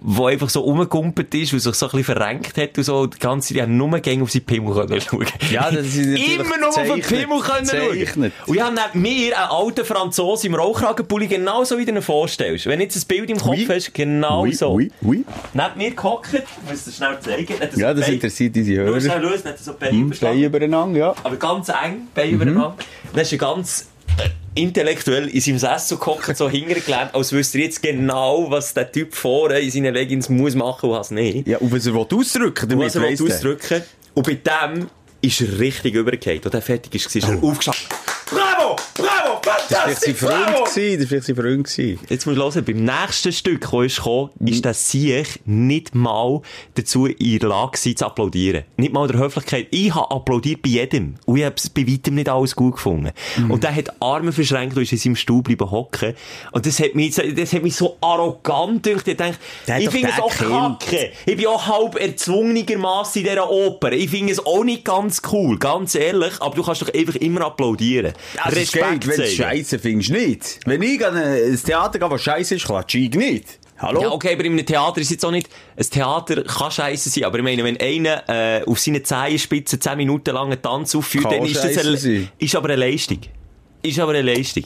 wo 0.01 0.27
einfach 0.27 0.49
so 0.49 0.61
rumgekumpelt 0.61 1.33
ist 1.35 1.51
und 1.53 1.59
sich 1.59 1.73
so 1.75 1.85
ein 1.87 1.91
bisschen 1.91 2.03
verrenkt 2.15 2.55
hat 2.57 2.77
und 2.77 2.83
so, 2.83 3.05
die 3.07 3.19
ganze 3.19 3.53
Zeit 3.53 3.67
nur 3.67 3.99
gegen 3.99 4.21
auf 4.21 4.31
seinen 4.31 4.45
Pimmel 4.45 4.73
können 4.73 5.01
schauen. 5.01 5.25
Ja, 5.51 5.69
das 5.69 5.85
ist 5.87 5.97
Immer 5.97 6.57
nur 6.57 6.69
auf 6.69 6.75
den. 6.75 7.01
Pimmel 7.01 7.39
können 7.41 7.67
schauen. 7.67 7.91
Gezeichnet. 7.99 8.33
Und 8.47 8.55
ich 8.55 8.61
habe 8.61 8.75
neben 8.75 9.01
mir 9.01 9.37
einen 9.37 9.49
alten 9.51 9.83
Franzosen 9.85 10.47
im 10.49 10.55
Rauchkragenpulli 10.55 11.27
genauso 11.27 11.77
wie 11.77 11.85
du 11.85 11.91
ihn 11.93 12.01
vorstellst. 12.01 12.65
Wenn 12.67 12.79
du 12.79 12.85
jetzt 12.85 12.95
ein 12.95 13.07
Bild 13.07 13.29
im 13.29 13.37
Kopf 13.37 13.49
Oui. 13.57 13.67
hast, 13.69 13.93
genau 13.93 14.43
Oui, 14.43 14.53
so. 14.53 14.71
oui, 14.73 14.91
oui. 15.01 15.25
Neben 15.53 15.77
mir 15.77 15.91
gehockt, 15.91 16.33
ich 16.33 16.69
muss 16.71 16.85
das 16.85 16.95
schnell 16.95 17.19
zeigen. 17.19 17.53
so 17.71 17.79
Ja, 17.79 17.93
das 17.93 18.05
Bein- 18.05 18.13
interessiert 18.15 18.55
unsere 18.55 18.83
Hörer. 18.85 19.01
schnell 19.01 19.21
los, 19.21 19.43
dann 19.43 19.53
hat 19.53 19.59
er 19.59 19.63
so 19.63 19.73
Beine 19.73 19.91
Hm, 19.97 20.43
übereinander, 20.43 20.99
ja. 20.99 21.15
Aber 21.23 21.35
ganz 21.35 21.69
eng, 21.69 22.07
Beine 22.13 22.31
übereinander. 22.31 22.75
Dann 23.13 23.21
ist 23.21 23.31
er 23.31 23.37
ganz 23.37 23.87
äh, 24.17 24.29
intellektuell 24.55 25.27
in 25.27 25.41
seinem 25.41 25.59
Sessel 25.59 25.97
gehockt, 25.97 26.35
so 26.37 26.49
hintergelehnt, 26.49 27.13
als 27.13 27.31
wüsste 27.31 27.57
er 27.59 27.65
jetzt 27.65 27.81
genau, 27.83 28.49
was 28.49 28.73
der 28.73 28.91
Typ 28.91 29.13
vorne 29.13 29.59
in 29.59 29.69
seinen 29.71 29.93
Leggings 29.93 30.29
muss 30.29 30.55
machen 30.55 30.89
und 30.89 30.95
was 30.97 31.11
nicht. 31.11 31.47
Ja, 31.47 31.57
und 31.59 31.71
was 31.71 31.85
er 31.85 31.93
will 31.93 32.05
ausdrücken 32.11 32.69
damit, 32.69 32.87
was 32.87 32.95
er 32.95 33.01
will 33.03 33.21
ausdrücken. 33.31 33.83
Und 34.13 34.25
bei 34.25 34.33
dem 34.35 34.87
ist 35.21 35.41
er 35.41 35.59
richtig 35.59 35.93
übergefallen. 35.95 36.41
Und 36.43 36.53
der 36.53 36.61
fertig 36.61 36.93
war, 36.93 37.15
ist 37.15 37.15
er 37.27 37.43
Oh. 37.43 37.49
aufgestanden. 37.51 37.83
Bravo! 38.27 38.75
Bravo! 38.95 39.41
War 39.45 39.57
vielleicht 39.85 40.01
sein! 40.01 40.15
Freund. 40.15 40.65
Gewesen, 40.73 40.99
Das 40.99 41.01
war 41.01 41.07
vielleicht 41.07 41.25
sein 41.27 41.35
Freund. 41.35 41.63
gewesen. 41.67 41.99
Jetzt 42.09 42.25
musst 42.25 42.37
du 42.37 42.43
hören, 42.43 42.65
beim 42.65 42.83
nächsten 42.83 43.31
Stück, 43.31 43.61
das 43.61 43.85
ist 43.85 43.95
gekommen, 43.97 44.29
ist 44.45 44.65
der 44.65 44.73
Sieg 44.73 45.39
nicht 45.45 45.95
mal 45.95 46.41
dazu 46.75 47.05
in 47.07 47.39
der 47.39 47.49
Lage 47.49 47.71
gewesen, 47.71 47.97
zu 47.97 48.05
applaudieren. 48.05 48.63
Nicht 48.77 48.93
mal 48.93 49.07
der 49.07 49.19
Höflichkeit. 49.19 49.67
Ich 49.71 49.93
habe 49.93 50.11
applaudiert 50.11 50.61
bei 50.61 50.69
jedem. 50.69 51.15
Und 51.25 51.37
ich 51.37 51.43
habe 51.45 51.55
es 51.57 51.69
bei 51.69 51.85
weitem 51.87 52.15
nicht 52.15 52.29
alles 52.29 52.55
gut 52.55 52.75
gefunden. 52.75 53.11
Und 53.49 53.63
der 53.63 53.75
hat 53.75 53.87
die 53.87 53.91
Arme 54.01 54.31
verschränkt 54.31 54.75
und 54.77 54.83
ist 54.83 54.91
in 54.91 54.97
seinem 54.97 55.15
Stuhl 55.15 55.41
bleiben 55.41 55.69
hocken. 55.69 56.13
Und 56.51 56.65
das 56.65 56.79
hat 56.79 56.95
mich, 56.95 57.15
so- 57.15 57.21
das 57.23 57.53
hat 57.53 57.63
mich 57.63 57.75
so 57.75 57.97
arrogant 58.01 58.83
gedacht. 58.83 59.07
Ich 59.07 59.17
denke, 59.17 59.37
Der 59.67 59.79
ich 59.79 59.89
finde 59.89 60.09
es 60.09 60.19
auch 60.21 60.29
gekillt. 60.31 60.51
kacke. 60.51 61.11
Ich 61.25 61.37
bin 61.37 61.47
auch 61.47 61.67
halb 61.67 61.99
erzwungenermassen 61.99 63.21
in 63.23 63.27
dieser 63.29 63.49
Oper. 63.49 63.91
Ich 63.91 64.09
finde 64.09 64.31
es 64.33 64.45
auch 64.45 64.63
nicht 64.63 64.83
ganz 64.85 65.21
cool, 65.31 65.57
ganz 65.57 65.95
ehrlich. 65.95 66.33
Aber 66.41 66.55
du 66.55 66.63
kannst 66.63 66.81
doch 66.81 66.93
einfach 66.93 67.15
immer 67.15 67.41
applaudieren. 67.45 68.13
Also 68.41 68.59
es 68.59 68.71
geht, 68.71 68.83
wenn 68.83 68.99
du 68.99 69.35
zeigen. 69.35 69.65
Scheiße 69.75 69.79
findest, 69.79 70.11
nicht. 70.11 70.59
Wenn 70.65 70.81
ich 70.81 71.05
an 71.05 71.15
ein 71.15 71.59
Theater 71.63 71.99
gehe, 71.99 72.09
was 72.09 72.21
Scheiße 72.21 72.55
ist, 72.55 72.65
klatsche 72.65 72.97
ich 72.99 73.13
nicht. 73.13 73.59
Hallo? 73.77 74.01
Ja, 74.01 74.11
okay, 74.11 74.33
aber 74.33 74.45
in 74.45 74.53
einem 74.53 74.65
Theater 74.65 75.01
ist 75.01 75.11
jetzt 75.11 75.25
auch 75.25 75.31
nicht, 75.31 75.49
ein 75.75 75.89
Theater 75.89 76.43
kann 76.43 76.71
scheiße 76.71 77.09
sein, 77.09 77.25
aber 77.25 77.39
ich 77.39 77.43
meine, 77.43 77.63
wenn 77.63 77.77
einer 77.77 78.23
äh, 78.29 78.63
auf 78.63 78.79
seinen 78.79 79.03
Zehenspitzen 79.03 79.81
10 79.81 79.97
Minuten 79.97 80.33
lang 80.33 80.49
einen 80.49 80.61
Tanz 80.61 80.95
aufführt, 80.95 81.25
Kann 81.25 81.39
dann 81.39 81.45
ist 81.45 81.57
das 81.57 81.77
eine, 81.77 81.97
sein. 81.97 82.29
ist 82.37 82.55
aber 82.55 82.69
eine 82.69 82.77
Leistung. 82.77 83.19
Ist 83.81 83.99
aber 83.99 84.13
eine 84.13 84.21
Leistung. 84.21 84.63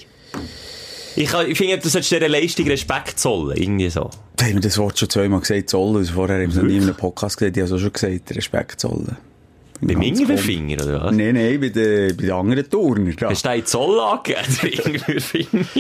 Ich, 1.16 1.34
ich 1.34 1.58
finde, 1.58 1.80
du 1.80 1.90
solltest 1.90 2.12
dieser 2.12 2.30
Leistung 2.30 2.68
Respekt 2.68 3.20
zollen, 3.20 3.58
irgendwie 3.58 3.90
so. 3.90 4.12
Da 4.36 4.46
haben 4.46 4.54
wir 4.54 4.62
das 4.62 4.78
Wort 4.78 5.00
schon 5.00 5.10
zweimal 5.10 5.40
gesagt, 5.40 5.72
zollen. 5.72 5.98
Also 5.98 6.14
vorher 6.14 6.36
haben 6.36 6.44
wir 6.44 6.50
es 6.50 6.56
noch 6.56 6.64
nie 6.64 6.78
in 6.78 6.84
einem 6.84 6.96
Podcast 6.96 7.38
gesagt. 7.38 7.58
Ich 7.58 7.64
habe 7.64 7.74
es 7.74 7.78
auch 7.78 7.84
schon 7.84 7.94
gesagt, 7.94 8.36
Respekt 8.36 8.80
zollen. 8.80 9.18
Beim 9.82 10.02
Ingwerfinger, 10.02 10.84
oder 10.84 11.06
was? 11.06 11.16
Nein, 11.16 11.36
nein, 11.36 11.60
bei 11.60 11.70
den, 11.70 12.16
bei 12.18 12.24
den 12.24 12.32
anderen 12.32 12.70
Turner. 12.70 13.12
Da. 13.18 13.30
Hast 13.30 13.46
du 13.46 13.50
einen 13.50 13.66
Zoll 13.66 13.98
angegeben, 14.00 14.58
der 14.62 14.86
Ingwerfinger? 14.86 15.66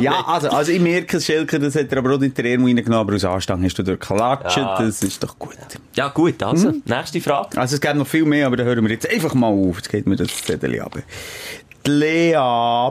Ja, 0.00 0.16
nicht. 0.18 0.28
also, 0.28 0.48
also 0.48 0.72
ich 0.72 0.80
merke 0.80 1.20
Schelke, 1.20 1.58
das 1.58 1.74
hat 1.76 1.92
er 1.92 1.98
aber 1.98 2.14
auch 2.14 2.20
in 2.22 2.32
den 2.32 2.46
Ärmel 2.46 2.68
reingenommen, 2.74 3.00
aber 3.06 3.14
aus 3.16 3.24
Anstand 3.24 3.62
hast 3.64 3.78
du 3.78 3.82
dort 3.82 4.00
geklatscht, 4.00 4.56
Ja. 4.56 4.78
das 4.80 5.02
ist 5.02 5.22
doch 5.22 5.38
gut. 5.38 5.56
ja 5.94 6.08
gut, 6.08 6.42
also, 6.42 6.72
nächste 6.86 7.20
Frage. 7.20 7.58
Also 7.58 7.74
es 7.74 7.80
gibt 7.80 7.94
noch 7.96 8.06
viel 8.06 8.24
mehr, 8.24 8.46
aber 8.46 8.56
da 8.56 8.64
hören 8.64 8.82
wir 8.84 8.90
jetzt 8.90 9.08
einfach 9.10 9.34
mal 9.34 9.48
auf. 9.48 9.76
Jetzt 9.76 9.90
geht 9.90 10.06
mir 10.06 10.16
das 10.16 10.28
Zettel 10.42 10.80
ab. 10.80 10.96
Lea.ae 11.86 12.88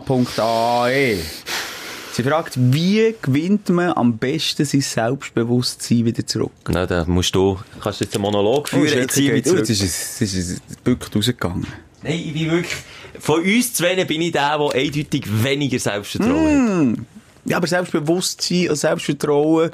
Sie 2.17 2.23
fragt, 2.23 2.53
wie 2.57 3.13
gewinnt 3.21 3.69
man 3.69 3.91
am 3.91 4.17
besten 4.17 4.65
sein 4.65 4.81
Selbstbewusstsein 4.81 6.03
wieder 6.03 6.25
zurück? 6.25 6.51
Na, 6.67 6.87
da 6.87 7.05
musst 7.05 7.35
du, 7.35 7.59
kannst 7.79 7.99
du 7.99 8.05
jetzt 8.05 8.15
einen 8.15 8.23
Monolog 8.23 8.69
führen, 8.69 8.87
Schelke 8.87 9.21
jetzt 9.21 9.45
oh, 9.45 9.51
zurück. 9.51 9.59
jetzt 9.59 9.69
ist 9.69 9.83
es, 9.83 10.19
jetzt 10.19 10.33
ist 10.33 10.61
es 10.67 10.77
bückt 10.77 11.15
rausgegangen. 11.15 11.67
Nein, 12.01 12.19
ich 12.25 12.33
bin 12.33 12.49
wirklich, 12.49 12.75
von 13.19 13.43
uns 13.43 13.71
zwei 13.71 14.03
bin 14.03 14.19
ich 14.23 14.31
der, 14.31 14.57
der 14.57 14.73
eindeutig 14.73 15.25
weniger 15.43 15.77
Selbstvertrauen 15.77 16.91
hat. 16.91 17.05
Ja, 17.45 17.57
aber 17.57 17.67
Selbstbewusstsein 17.67 18.71
und 18.71 18.77
Selbstvertrauen 18.77 19.69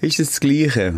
ist 0.00 0.18
das 0.18 0.40
Gleiche. 0.40 0.94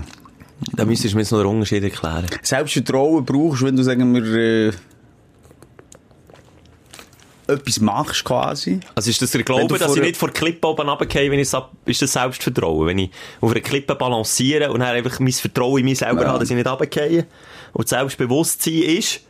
Da 0.77 0.85
müsstest 0.85 1.13
du 1.13 1.17
mir 1.17 1.23
jetzt 1.23 1.33
noch 1.33 1.41
einen 1.41 1.49
Unterschied 1.49 1.83
erklären. 1.83 2.27
Selbstvertrauen 2.41 3.25
brauchst, 3.25 3.65
wenn 3.65 3.75
du, 3.75 3.83
sagen 3.83 4.15
wir, 4.15 4.69
äh, 4.69 4.73
etwas 7.49 7.81
machst 7.81 8.25
quasi. 8.25 8.79
Also 8.95 9.11
ist 9.11 9.21
das 9.23 9.31
der 9.33 9.43
Glaube, 9.43 9.79
dass 9.79 9.97
ich 9.97 10.03
nicht 10.03 10.17
vor 10.17 10.31
Klippe 10.31 10.69
oben 10.69 10.89
runtergehe, 10.89 11.31
wenn 11.31 11.39
ich 11.41 11.49
ist 11.87 12.03
das 12.03 12.13
Selbstvertrauen? 12.13 12.87
Wenn 12.87 12.99
ich 12.99 13.11
auf 13.41 13.51
einer 13.51 13.61
Klippe 13.61 13.95
balanciere 13.95 14.71
und 14.71 14.81
dann 14.81 14.95
einfach 14.95 15.19
mein 15.21 15.33
Vertrauen 15.33 15.79
in 15.79 15.85
mich 15.87 15.99
selber 15.99 16.23
Ja. 16.23 16.29
habe, 16.29 16.39
dass 16.41 16.51
ich 16.51 16.57
nicht 16.57 16.69
runtergehe? 16.69 17.27
Und 17.73 17.85
das 17.85 17.91
Selbstbewusstsein 17.91 18.83
ist, 18.83 19.21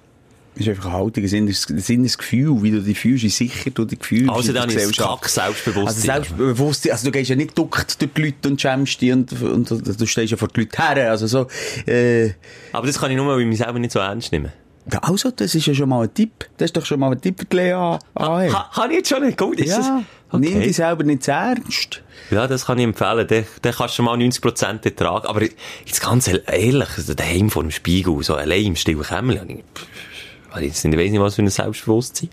Das 0.54 0.66
ist 0.66 0.68
einfach 0.70 0.86
eine 0.86 0.94
Haltung, 0.94 1.22
ein 1.24 1.30
inneres, 1.32 1.68
ein 1.70 1.78
inneres 1.86 2.18
Gefühl, 2.18 2.62
wie 2.62 2.70
du 2.72 2.82
dich 2.82 2.98
fühlst, 2.98 3.22
wie 3.22 3.28
sicher 3.28 3.70
du 3.70 3.84
dich 3.84 4.00
fühlst. 4.04 4.30
also 4.30 4.52
dann 4.52 4.68
ist 4.68 4.96
kack 4.98 5.22
Also 5.22 5.28
Selbstbewusstsein. 5.40 6.02
Selbstbewusstsein, 6.24 6.92
also 6.92 7.04
du 7.06 7.10
gehst 7.12 7.30
ja 7.30 7.36
nicht 7.36 7.56
duckt 7.56 8.00
durch 8.02 8.10
die 8.12 8.22
Leute 8.22 8.48
und 8.48 8.60
schämst 8.60 9.00
dich 9.00 9.12
und, 9.12 9.32
und, 9.40 9.70
und 9.70 10.00
du 10.00 10.06
stehst 10.06 10.32
ja 10.32 10.36
vor 10.36 10.48
die 10.48 10.60
Leute 10.60 10.76
her, 10.82 11.10
also 11.12 11.26
so, 11.28 11.46
äh, 11.86 12.30
Aber 12.72 12.86
das 12.88 12.98
kann 12.98 13.10
ich 13.12 13.16
nur, 13.16 13.26
weil 13.28 13.40
ich 13.42 13.46
mich 13.46 13.58
selber 13.58 13.78
nicht 13.78 13.92
so 13.92 14.00
ernst 14.00 14.32
nehme. 14.32 14.52
Ja, 14.92 14.98
also, 15.00 15.30
das 15.30 15.54
ist 15.54 15.66
ja 15.66 15.74
schon 15.74 15.88
mal 15.88 16.04
ein 16.04 16.14
Tipp. 16.14 16.48
Das 16.56 16.66
ist 16.66 16.76
doch 16.76 16.84
schon 16.84 17.00
mal 17.00 17.12
ein 17.12 17.20
Tipp 17.20 17.40
für 17.40 17.46
die 17.46 17.56
Lea. 17.56 17.72
Ah, 17.72 17.98
hey. 18.14 18.50
Ha, 18.50 18.70
habe 18.72 18.92
ich 18.92 18.98
jetzt 18.98 19.08
schon 19.08 19.24
nicht 19.24 19.38
gut? 19.38 19.58
Ist 19.60 19.70
ja, 19.70 19.76
das? 19.78 20.40
nimm 20.40 20.56
Okay. 20.56 20.66
dich 20.66 20.76
selber 20.76 21.04
nicht 21.04 21.22
zu 21.24 21.32
ernst. 21.32 22.02
Ja, 22.30 22.46
das 22.46 22.66
kann 22.66 22.78
ich 22.78 22.84
empfehlen. 22.84 23.26
Dann, 23.26 23.44
dann 23.62 23.72
kannst 23.74 23.94
du 23.94 23.96
schon 23.96 24.04
mal 24.04 24.16
90% 24.16 24.84
ertragen. 24.84 25.26
Aber 25.26 25.42
jetzt 25.42 26.00
ganz 26.02 26.28
ehrlich, 26.28 26.88
also 26.96 27.14
daheim 27.14 27.50
vor 27.50 27.62
dem 27.62 27.70
Spiegel, 27.70 28.22
so 28.22 28.34
allein 28.34 28.66
im 28.66 28.76
stillen 28.76 29.02
Kämmerlein, 29.02 29.50
ich, 29.50 30.56
ich 30.56 30.62
jetzt 30.62 30.84
nicht, 30.84 30.98
weiss 30.98 31.10
nicht, 31.10 31.20
was 31.20 31.34
für 31.36 31.42
ein 31.42 31.48
Selbstbewusstsein. 31.48 32.30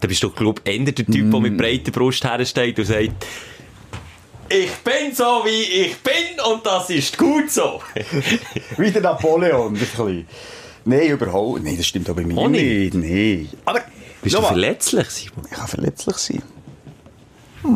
Da 0.00 0.08
bist 0.08 0.22
du, 0.22 0.30
glaub 0.30 0.60
ich, 0.64 0.78
eher 0.78 0.84
der 0.84 0.94
Typ, 0.94 1.06
der 1.08 1.40
mit 1.40 1.56
breiter 1.56 1.90
Brust 1.90 2.24
hersteht 2.24 2.78
und 2.78 2.84
sagt, 2.84 3.26
ich 4.50 4.70
bin 4.78 5.14
so, 5.14 5.42
wie 5.44 5.82
ich 5.86 5.96
bin 5.98 6.40
und 6.50 6.64
das 6.64 6.88
ist 6.88 7.18
gut 7.18 7.50
so. 7.50 7.82
Wie 8.78 8.90
der 8.90 9.02
Napoleon, 9.02 9.74
ein 9.74 9.78
bisschen. 9.78 10.26
Nein, 10.84 11.08
überhaupt. 11.08 11.62
Nein, 11.64 11.76
das 11.76 11.86
stimmt 11.86 12.08
auch 12.10 12.14
bei 12.14 12.24
mir 12.24 12.36
Auch 12.38 12.48
nicht? 12.48 12.94
Nein. 12.94 13.48
Aber, 13.64 13.80
Bist 14.22 14.36
du 14.36 14.42
verletzlich, 14.42 15.08
Simon? 15.10 15.44
Ich 15.50 15.56
kann 15.56 15.68
verletzlich 15.68 16.16
sein. 16.16 16.42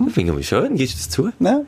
Das 0.04 0.12
finde 0.14 0.38
ich 0.38 0.48
schön, 0.48 0.76
gibst 0.76 0.94
du 0.94 0.98
das 0.98 1.08
zu? 1.10 1.30
Ne? 1.38 1.66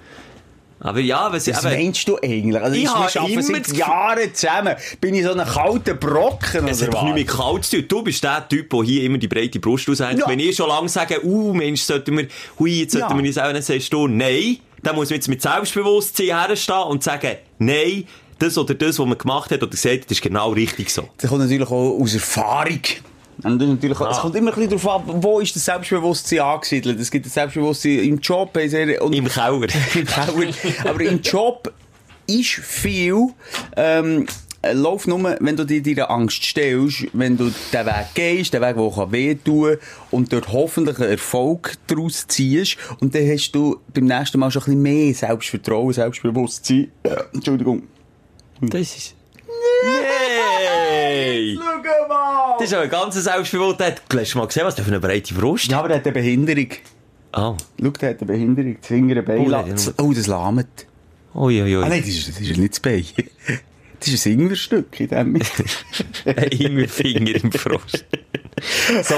Aber 0.81 1.01
ja, 1.01 1.33
was, 1.33 1.49
Was 1.49 1.65
aber, 1.65 1.75
meinst 1.75 2.07
du 2.07 2.17
eigentlich? 2.23 2.61
Also, 2.63 2.77
Ich 2.77 2.89
habe 2.89 3.31
immer 3.33 3.43
seit 3.43 3.69
Jahren 3.75 4.35
zusammen. 4.35 4.75
Bin 5.01 5.15
ich 5.15 5.25
so 5.25 5.33
ein 5.33 5.47
kalter 5.47 5.95
Brocken 5.95 6.69
es 6.69 6.83
oder 6.83 6.93
was? 6.93 7.03
nicht 7.05 7.15
mit 7.15 7.29
kalt 7.29 7.65
zu. 7.65 7.83
Du 7.83 8.03
bist 8.03 8.23
der 8.23 8.47
Typ, 8.47 8.69
der 8.71 8.83
hier 8.83 9.03
immer 9.05 9.17
die 9.19 9.29
breite 9.29 9.59
Brust 9.61 9.89
aushängt. 9.89 10.19
Ja. 10.21 10.29
Wenn 10.29 10.39
ich 10.41 10.55
schon 10.57 10.69
lange 10.69 10.89
sage, 10.91 11.25
uh, 11.25 11.55
Mensch, 11.55 11.81
sollten 11.83 12.19
wir, 12.19 12.29
hui, 12.59 12.81
jetzt 12.81 12.93
sollten 12.93 13.11
Ja. 13.17 13.23
wir 13.23 13.27
uns 13.27 13.39
auch 13.39 13.53
nicht, 13.53 13.65
sagst 13.65 13.93
du, 13.93 14.07
nein. 14.09 14.59
Dann 14.83 14.95
muss 14.97 15.09
man 15.09 15.15
jetzt 15.17 15.29
mit 15.29 15.41
Selbstbewusstsein 15.41 16.27
herstehen 16.27 16.83
und 16.83 17.03
sagen, 17.03 17.37
nein, 17.59 18.05
das 18.45 18.59
oder 18.59 18.75
das, 18.75 18.99
was 18.99 19.07
man 19.07 19.19
gemacht 19.19 19.51
hat 19.51 19.63
oder 19.63 19.71
gesagt 19.71 20.03
hat, 20.03 20.11
ist 20.11 20.23
genau 20.23 20.51
richtig 20.51 20.91
so. 20.91 21.09
Das 21.19 21.31
kommt 21.31 21.43
natürlich 21.43 21.69
auch 21.69 22.01
aus 22.01 22.15
Erfahrung. 22.15 22.81
Und 23.43 23.59
das 23.59 23.69
natürlich, 23.69 24.01
Ah. 24.01 24.11
Es 24.13 24.19
kommt 24.19 24.37
immer 24.37 24.53
ein 24.53 24.61
bisschen 24.69 24.79
darauf 24.79 25.09
an, 25.09 25.23
wo 25.23 25.41
ist 25.41 25.57
das 25.57 25.65
Selbstbewusstsein 25.65 26.41
angesiedelt. 26.41 27.01
Es 27.01 27.11
gibt 27.11 27.27
das 27.27 27.35
Selbstbewusstsein 27.35 27.99
im 28.01 28.19
Job. 28.19 28.57
Und 29.01 29.13
Im 29.13 29.27
Keller. 29.27 29.63
im 29.95 30.07
Keller. 30.07 30.55
Aber 30.85 31.01
im 31.01 31.21
Job 31.21 31.73
ist 32.27 32.51
viel, 32.51 33.29
ähm, 33.77 34.27
äh, 34.65 34.73
Lauf 34.73 35.07
nur, 35.07 35.37
wenn 35.41 35.57
du 35.57 35.65
dir 35.65 35.83
deiner 35.83 36.11
Angst 36.11 36.43
stellst, 36.43 37.07
wenn 37.13 37.37
du 37.37 37.53
den 37.73 37.87
Weg 37.87 38.07
gehst, 38.15 38.55
den 38.55 38.63
Weg, 38.63 38.77
der 38.77 39.13
wehtun 39.13 39.71
kann, 39.71 39.79
und 40.11 40.33
dort 40.33 40.53
hoffentlich 40.53 40.99
einen 40.99 41.11
Erfolg 41.11 41.75
daraus 41.87 42.27
ziehst, 42.27 42.77
und 43.01 43.15
dann 43.15 43.29
hast 43.29 43.53
du 43.53 43.81
beim 43.93 44.07
nächsten 44.07 44.39
Mal 44.39 44.51
schon 44.51 44.63
ein 44.63 44.65
bisschen 44.67 44.83
mehr 44.83 45.15
Selbstvertrauen, 45.15 45.93
Selbstbewusstsein. 45.93 46.91
Ja, 47.07 47.25
Entschuldigung. 47.33 47.83
Das 48.61 48.81
ist... 48.97 49.15
Nein! 49.85 51.59
Schau 51.59 52.09
mal! 52.09 52.57
Das 52.59 52.69
ist 52.69 52.75
aber 52.75 52.83
ein 52.85 52.91
ganz 52.91 53.15
Selbstbewusstsein. 53.17 53.95
Hast 54.13 54.35
du 54.35 54.39
mal 54.39 54.47
gesehen, 54.47 54.65
was 54.65 54.75
der 54.75 54.85
für 54.85 54.91
eine 54.91 55.01
breite 55.01 55.35
Brust 55.35 55.67
Ja, 55.71 55.79
aber 55.81 55.91
er 55.91 55.97
hat 55.97 56.05
eine 56.07 56.13
Behinderung. 56.13 56.69
Oh. 57.37 57.57
Schau, 57.83 57.91
der 57.91 58.11
hat 58.11 58.19
eine 58.21 58.27
Behinderung. 58.27 58.77
Das 58.81 58.89
hintere 58.89 59.23
Bein. 59.23 59.39
Oh, 59.41 59.49
la- 59.49 59.63
der- 59.63 59.77
oh, 60.03 60.13
das 60.13 60.27
lahmet. 60.27 60.87
Ui, 61.35 61.61
ui, 61.63 61.75
Ah, 61.77 61.81
ui. 61.83 61.89
nein, 61.89 62.01
das 62.01 62.09
ist, 62.11 62.29
das 62.29 62.41
ist 62.41 62.57
nicht 62.57 62.73
das 62.75 62.81
Bein. 62.81 63.05
Das 64.01 64.09
ist 64.09 64.27
ein 64.27 64.33
Ingwerstück 64.39 65.01
in 65.01 65.09
dem. 65.09 65.41
Irgendwie 66.25 66.87
Finger 66.87 67.35
im 67.43 67.51
Frost. 67.53 68.05
so. 69.03 69.15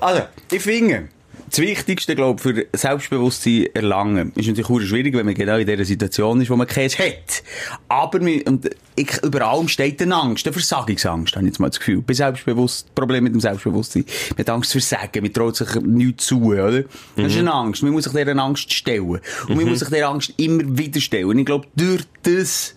Also, 0.00 0.22
ich 0.50 0.62
finde, 0.62 1.08
das 1.50 1.58
Wichtigste, 1.58 2.14
glaube 2.14 2.36
ich, 2.38 2.42
für 2.42 2.66
Selbstbewusstsein 2.76 3.66
erlangen, 3.74 4.32
ist 4.36 4.46
natürlich 4.46 4.70
auch 4.70 4.80
schwierig, 4.80 5.14
wenn 5.14 5.26
man 5.26 5.34
genau 5.34 5.56
in 5.56 5.66
dieser 5.66 5.84
Situation 5.84 6.40
ist, 6.40 6.48
wo 6.48 6.56
man 6.56 6.66
keins 6.66 6.98
hat. 6.98 7.42
Aber 7.88 8.24
wir, 8.24 8.46
und 8.46 8.70
ich, 8.94 9.22
über 9.24 9.46
allem 9.48 9.66
steht 9.66 10.00
eine 10.00 10.14
Angst, 10.14 10.46
eine 10.46 10.52
Versagungsangst, 10.52 11.34
habe 11.34 11.46
ich 11.46 11.52
jetzt 11.52 11.58
mal 11.58 11.68
das 11.68 11.78
Gefühl. 11.78 12.02
Bei 12.02 12.14
Selbstbewusst, 12.14 12.94
Problem 12.94 13.24
mit 13.24 13.32
dem 13.32 13.40
Selbstbewusstsein. 13.40 14.04
Man 14.30 14.38
hat 14.38 14.50
Angst 14.50 14.70
zu 14.70 14.80
versagen, 14.80 15.22
man 15.22 15.32
traut 15.32 15.56
sich 15.56 15.74
nichts 15.82 16.26
zu, 16.26 16.42
oder? 16.44 16.84
Das 17.16 17.32
ist 17.32 17.38
eine 17.38 17.52
Angst. 17.52 17.82
Man 17.82 17.92
muss 17.92 18.04
sich 18.04 18.12
dieser 18.12 18.36
Angst 18.38 18.72
stellen. 18.72 19.20
Und 19.48 19.56
man 19.56 19.68
muss 19.68 19.80
sich 19.80 19.88
dieser 19.88 20.08
Angst 20.08 20.32
immer 20.36 20.62
wieder 20.78 21.00
stellen. 21.00 21.26
Und 21.26 21.38
ich 21.38 21.46
glaube, 21.46 21.66
durch 21.74 22.04
das, 22.22 22.74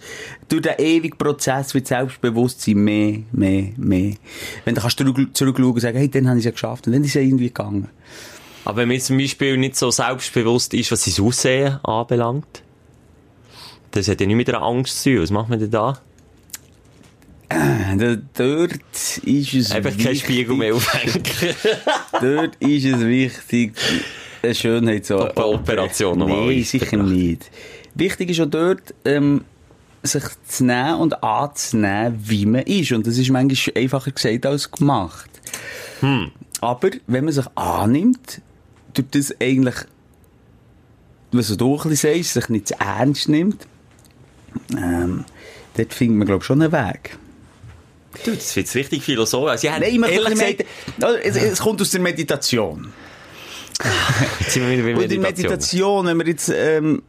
durch 0.50 0.62
den 0.63 0.74
ewigen 0.80 1.18
Prozess 1.18 1.74
wird 1.74 1.88
Selbstbewusstsein 1.88 2.75
mehr, 2.75 3.20
mehr, 3.32 3.70
mehr. 3.77 4.13
Wenn 4.65 4.75
du 4.75 4.82
kannst 4.82 4.98
zurück- 4.98 5.36
zurückschauen 5.36 5.74
und 5.74 5.80
sagen, 5.80 5.98
hey, 5.98 6.10
dann 6.10 6.27
habe 6.27 6.39
ich 6.39 6.42
es 6.42 6.46
ja 6.46 6.51
geschafft. 6.51 6.88
Und 6.88 6.94
dann 6.94 7.03
ist 7.03 7.10
es 7.10 7.13
ja 7.15 7.22
irgendwie 7.22 7.48
gegangen. 7.48 7.89
Aber 8.65 8.77
wenn 8.77 8.88
man 8.88 9.00
zum 9.00 9.17
Beispiel 9.17 9.58
nicht 9.58 9.75
so 9.75 9.91
selbstbewusst 9.91 10.74
ist, 10.74 10.91
was 10.91 11.03
sein 11.03 11.25
Aussehen 11.25 11.79
anbelangt, 11.84 12.63
das 13.91 14.08
hat 14.08 14.22
ja 14.22 14.27
nicht 14.27 14.36
mit 14.36 14.50
einer 14.50 14.62
Angst 14.63 15.03
zu 15.03 15.12
tun. 15.13 15.22
Was 15.24 15.32
macht 15.32 15.50
man 15.50 15.60
denn 15.60 15.72
da? 15.72 16.00
Da- 17.50 18.15
Dort 18.34 18.74
ist 19.24 19.53
es 19.53 19.72
Einfach 19.72 19.91
kein 19.91 20.00
wichtig, 20.00 20.20
Spiegel 20.22 20.55
mehr 20.55 20.74
aufhängen. 20.74 21.22
Dort 22.22 22.55
ist 22.55 22.86
es 22.86 23.00
wichtig, 23.01 23.74
eine 24.41 24.55
Schönheit 24.55 25.05
so. 25.05 25.20
Eine 25.20 25.46
Operation 25.46 26.17
nochmal 26.17 26.48
Nein, 26.48 26.63
sicher 26.63 26.98
nicht. 26.98 27.51
Wichtig 27.96 28.32
ist 28.32 28.41
auch 28.41 28.50
dort, 28.50 28.93
ähm, 29.05 29.43
sich 30.01 30.24
zu 30.48 30.65
nehmen 30.65 30.96
und 30.96 31.24
anzunehmen, 31.24 32.20
wie 32.25 32.46
man 32.48 32.63
ist. 32.63 32.91
Und 32.91 33.05
das 33.05 33.17
ist 33.20 33.29
manchmal 33.29 33.84
einfacher 33.84 34.12
gesagt 34.12 34.46
als 34.48 34.72
gemacht. 34.72 35.29
Hm. 36.00 36.32
Aber 36.62 36.90
wenn 37.05 37.25
man 37.25 37.33
sich 37.33 37.46
annimmt, 37.53 38.42
tut 38.94 39.16
das 39.16 39.34
eigentlich, 39.40 39.75
was 41.32 41.56
du 41.56 41.75
auch 41.75 41.86
ein 41.86 41.90
bisschen 41.90 42.16
sagst, 42.16 42.34
sich 42.34 42.50
nicht 42.50 42.68
zu 42.68 42.75
ernst 42.79 43.29
nimmt, 43.29 43.68
ähm, 44.75 45.25
dort 45.75 45.94
findet 45.94 46.18
man, 46.18 46.27
glaube 46.27 46.42
ich, 46.42 46.46
schon 46.46 46.62
einen 46.62 46.72
Weg. 46.72 47.18
Du, 48.24 48.32
das 48.32 48.56
wird 48.56 48.74
richtig 48.75 49.03
philosophisch. 49.03 49.51
Also, 49.51 49.70
hätte 49.70 49.82
Nein, 49.82 50.00
möchte 50.00 50.16
ehrlich 50.16 50.34
gesagt, 50.34 50.66
es, 51.24 51.36
es 51.36 51.60
kommt 51.60 51.82
aus 51.82 51.92
der 51.92 52.01
Meditation. 52.01 52.94
jetzt 54.40 54.51
sind 54.51 54.70
wir 54.70 54.72
wieder 54.72 54.84
bei 54.84 55.03
Und 55.03 55.12
die 55.12 55.18
Meditation. 55.18 55.51
Meditation, 55.51 56.06
wenn 56.06 56.18
wir 56.20 56.27
jetzt 56.27 56.50
ähm, 56.50 57.03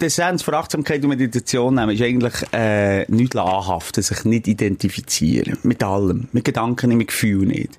die 0.00 0.06
Essenz 0.06 0.42
von 0.42 0.54
Achtsamkeit 0.54 1.02
und 1.02 1.10
Meditation 1.10 1.74
nehmen, 1.74 1.90
ist 1.90 2.02
eigentlich 2.02 2.34
äh, 2.52 3.04
nichts 3.10 3.36
anhaften, 3.36 4.02
sich 4.02 4.24
nicht 4.24 4.48
identifizieren. 4.48 5.58
Mit 5.62 5.82
allem. 5.82 6.28
Mit 6.32 6.44
Gedanken 6.44 6.96
mit 6.96 7.08
Gefühlen 7.08 7.48
nicht. 7.48 7.78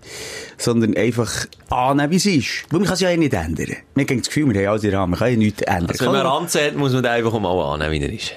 Sondern 0.58 0.96
einfach 0.96 1.48
annehmen, 1.70 2.12
wie 2.12 2.18
es 2.18 2.26
ist. 2.26 2.66
Weil 2.70 2.80
man 2.80 2.88
kann 2.88 2.94
es 2.96 3.02
ja 3.02 3.10
eh 3.10 3.18
nicht 3.18 3.34
ändern. 3.34 3.76
Wir 3.96 4.06
haben 4.06 4.18
das 4.18 4.28
Gefühl, 4.28 4.54
wir 4.54 4.62
haben 4.62 4.72
alles 4.72 4.84
in 4.84 4.94
Rahmen, 4.94 5.12
man 5.12 5.20
kann 5.20 5.32
ja 5.32 5.38
nichts 5.38 5.62
ändern. 5.64 5.90
Also, 5.90 6.06
wenn 6.06 6.12
man 6.12 6.26
Ranzen 6.26 6.62
hat, 6.62 6.76
muss 6.76 6.94
man 6.94 7.06
einfach 7.06 7.40
mal 7.40 7.74
annehmen, 7.74 7.92
wie 7.92 8.06
er 8.06 8.14
ist. 8.14 8.34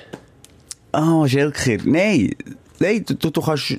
Ah, 0.92 1.26
Schelker, 1.26 1.78
nein. 1.84 2.34
Nein, 2.82 3.04
du, 3.06 3.14
du, 3.14 3.30
du 3.30 3.40
kannst, 3.40 3.76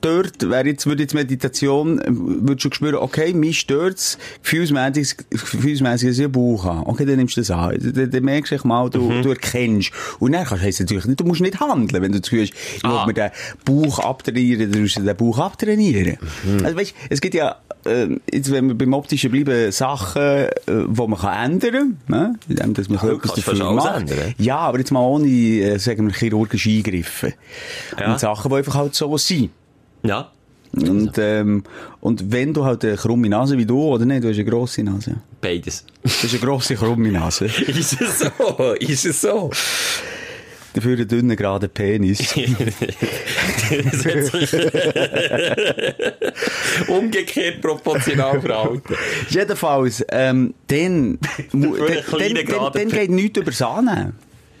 dort, 0.00 0.48
wäre 0.48 0.66
jetzt, 0.66 0.86
würde 0.86 1.02
jetzt 1.02 1.14
Meditation, 1.14 1.98
äh, 1.98 2.04
würdest 2.08 2.64
du 2.66 2.70
spüren, 2.72 2.94
okay, 2.96 3.32
mich 3.34 3.58
stört's, 3.60 4.16
gefühlsmässig, 4.42 5.16
gefühlsmässig, 5.30 6.08
dass 6.10 6.18
ich 6.18 6.24
einen 6.24 6.32
Bauch 6.32 6.64
habe. 6.64 6.86
Okay, 6.88 7.04
dann 7.04 7.16
nimmst 7.16 7.36
du 7.36 7.40
das 7.40 7.50
an. 7.50 7.76
Dann, 7.80 8.10
dann 8.10 8.22
merkst 8.24 8.52
du 8.52 8.68
mal, 8.68 8.88
du, 8.90 9.22
du 9.22 9.30
erkennst. 9.30 9.90
Und 10.20 10.32
dann 10.32 10.44
kannst, 10.44 10.62
heisst 10.64 10.80
natürlich 10.80 11.06
nicht, 11.06 11.20
du 11.20 11.24
musst 11.24 11.40
nicht 11.40 11.58
handeln, 11.60 12.02
wenn 12.02 12.12
du 12.12 12.20
das 12.20 12.30
Gefühl 12.30 12.42
hast, 12.44 12.52
ich 12.76 12.84
Ah. 12.84 13.06
mir 13.06 13.12
den 13.14 13.30
Bauch 13.64 13.98
abtrainieren, 13.98 14.70
dann 14.70 14.82
musst 14.82 14.96
du 14.96 15.02
den 15.02 15.16
Bauch 15.16 15.38
abtrainieren. 15.38 16.18
Also 16.62 16.76
weißt, 16.76 16.94
es 17.10 17.20
gibt 17.20 17.34
ja, 17.34 17.56
äh, 17.84 18.08
jetzt, 18.32 18.50
wenn 18.52 18.68
wir 18.68 18.74
beim 18.74 18.92
Optischen 18.94 19.30
bleiben, 19.30 19.72
Sachen, 19.72 20.22
äh, 20.22 20.48
die 20.66 21.06
man 21.06 21.18
kann 21.18 21.52
ändern 21.52 21.98
kann, 22.06 22.18
ne? 22.20 22.34
Indem, 22.48 22.74
dass 22.74 22.88
man 22.88 22.98
Ja, 22.98 23.08
du 23.10 23.16
etwas 23.16 23.34
dafür 23.34 23.72
macht. 23.72 24.00
ändern. 24.00 24.34
Ja, 24.38 24.58
aber 24.58 24.78
jetzt 24.78 24.90
mal 24.92 25.00
ohne, 25.00 25.26
äh, 25.26 25.78
sagen 25.78 26.06
wir, 26.06 26.14
chirurgische 26.14 26.70
Eingriffe. 26.70 27.34
Ja. 27.98 28.12
Und 28.12 28.20
Sachen, 28.20 28.43
die 28.50 28.54
einfach 28.56 28.74
halt 28.74 28.94
so 28.94 29.16
sind. 29.16 29.50
Ja. 30.02 30.30
Und, 30.72 31.12
ähm, 31.18 31.62
und 32.00 32.32
wenn 32.32 32.52
du 32.52 32.64
halt 32.64 32.84
eine 32.84 32.96
krumme 32.96 33.28
Nase 33.28 33.56
wie 33.56 33.66
du, 33.66 33.80
oder 33.80 34.04
nicht, 34.04 34.24
du 34.24 34.28
hast 34.28 34.36
eine 34.36 34.44
grosse 34.44 34.82
Nase. 34.82 35.16
Beides. 35.40 35.84
Du 36.02 36.08
hast 36.08 36.30
eine 36.30 36.40
grosse, 36.40 36.74
krumme 36.74 37.12
Nase. 37.12 37.44
ist 37.44 38.00
es 38.00 38.18
so? 38.18 38.72
Ist 38.80 39.06
es 39.06 39.20
so? 39.20 39.50
Dafür 40.74 40.96
einen 40.96 41.06
dünnen, 41.06 41.36
geraden 41.36 41.70
Penis. 41.70 42.34
Umgekehrt 46.88 47.60
proportional 47.60 48.40
verhalten. 48.40 48.96
Jedenfalls, 49.30 50.04
ähm, 50.10 50.54
dann, 50.66 51.20
dann, 51.52 51.72
dann, 52.10 52.34
dann, 52.34 52.72
dann 52.72 52.88
geht 52.88 53.10
nichts 53.10 53.38
über 53.38 53.52
Sahne. 53.52 54.14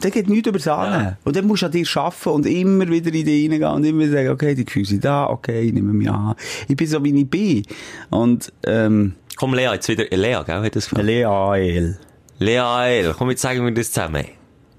Dann 0.04 0.12
geht 0.12 0.28
nichts 0.28 0.46
über 0.46 0.58
Sahne. 0.58 1.02
Ja. 1.02 1.18
Und 1.24 1.34
dann 1.34 1.46
musst 1.46 1.62
du 1.62 1.66
an 1.66 1.72
dir 1.72 1.86
arbeiten 1.94 2.28
und 2.28 2.44
immer 2.44 2.86
wieder 2.86 3.06
in 3.06 3.24
dich 3.24 3.50
reingehen 3.50 3.72
und 3.72 3.84
immer 3.84 4.06
sagen, 4.06 4.28
okay, 4.28 4.54
die 4.54 4.66
Gefühle 4.66 4.84
sind 4.84 5.02
da, 5.02 5.30
okay, 5.30 5.62
ich 5.62 5.72
nehme 5.72 5.94
mich 5.94 6.10
an. 6.10 6.34
Ich 6.68 6.76
bin 6.76 6.86
so, 6.86 7.02
wie 7.02 7.18
ich 7.18 7.30
bin. 7.30 7.62
Und, 8.10 8.52
ähm, 8.66 9.14
Komm, 9.36 9.54
Lea, 9.54 9.70
jetzt 9.72 9.88
wieder. 9.88 10.04
Lea, 10.10 10.42
gell, 10.44 10.60
hat 10.62 10.76
das 10.76 10.90
gefallen? 10.90 11.06
Lea 11.06 11.24
A.L. 11.24 11.98
Lea 12.38 12.98
L, 12.98 13.14
komm, 13.16 13.30
jetzt 13.30 13.40
sagen 13.40 13.64
wir 13.64 13.72
das 13.72 13.92
zusammen. 13.92 14.26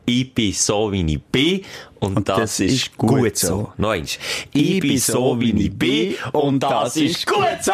Ich 0.06 0.32
bin 0.32 0.54
so, 0.54 0.92
wie 0.92 1.14
ich 1.14 1.24
bin, 1.24 1.62
und, 2.00 2.18
Und 2.18 2.30
das, 2.30 2.38
das 2.38 2.60
ist 2.60 2.96
gut, 2.96 3.10
gut 3.10 3.36
so. 3.36 3.48
so. 3.48 3.74
Noch 3.78 3.90
eins. 3.90 4.20
Ich 4.54 4.80
bin 4.80 5.00
so, 5.00 5.42
wie 5.42 5.60
ich 5.60 5.76
bin, 5.76 6.14
und 6.34 6.62
das 6.62 6.98
ist 6.98 7.26
gut 7.26 7.64
so. 7.64 7.72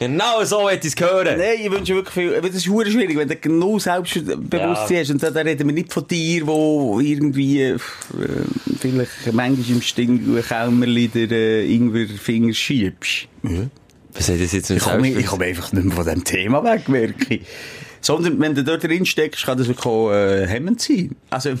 Genau 0.00 0.42
so 0.44 0.68
hätte 0.68 0.88
ich 0.88 0.94
es 0.98 1.00
hören. 1.00 1.38
Nein, 1.38 1.58
ich 1.62 1.70
wünsche 1.70 1.94
wirklich 1.94 2.14
viel, 2.14 2.40
das 2.40 2.54
ist 2.54 2.64
schwierig, 2.64 3.16
wenn 3.16 3.28
du 3.28 3.36
genug 3.36 3.82
Selbstbewusstsein 3.82 4.96
Ja. 4.96 5.00
hast. 5.00 5.10
Und 5.10 5.22
da, 5.22 5.28
reden 5.42 5.68
wir 5.68 5.74
nicht 5.74 5.92
von 5.92 6.08
dir, 6.08 6.46
wo 6.46 6.98
irgendwie, 7.00 7.60
äh, 7.64 7.78
vielleicht 8.80 9.10
manchmal 9.32 9.68
im 9.76 9.82
stillen 9.82 10.42
Kämmerli 10.42 11.08
der 11.08 11.30
äh, 11.30 11.70
Ingwerfinger 11.74 12.54
schiebst. 12.54 13.28
Was 14.14 14.28
hat 14.30 14.40
das 14.40 14.52
jetzt 14.52 14.70
mit 14.70 14.78
Ich 14.78 14.84
komme, 14.84 15.22
komme 15.24 15.44
einfach 15.44 15.70
nicht 15.72 15.84
mehr 15.84 15.94
von 15.94 16.04
diesem 16.04 16.24
Thema 16.24 16.64
weg, 16.64 16.88
merke. 16.88 17.40
Sondern, 18.00 18.40
wenn 18.40 18.54
du 18.54 18.64
dort 18.64 18.82
drin 18.82 19.04
steckst, 19.04 19.44
kann 19.44 19.58
das 19.58 19.68
wirklich 19.68 19.84
auch, 19.84 20.10
äh, 20.10 20.46
hemmend 20.46 20.80
sein. 20.80 21.14
Also, 21.28 21.50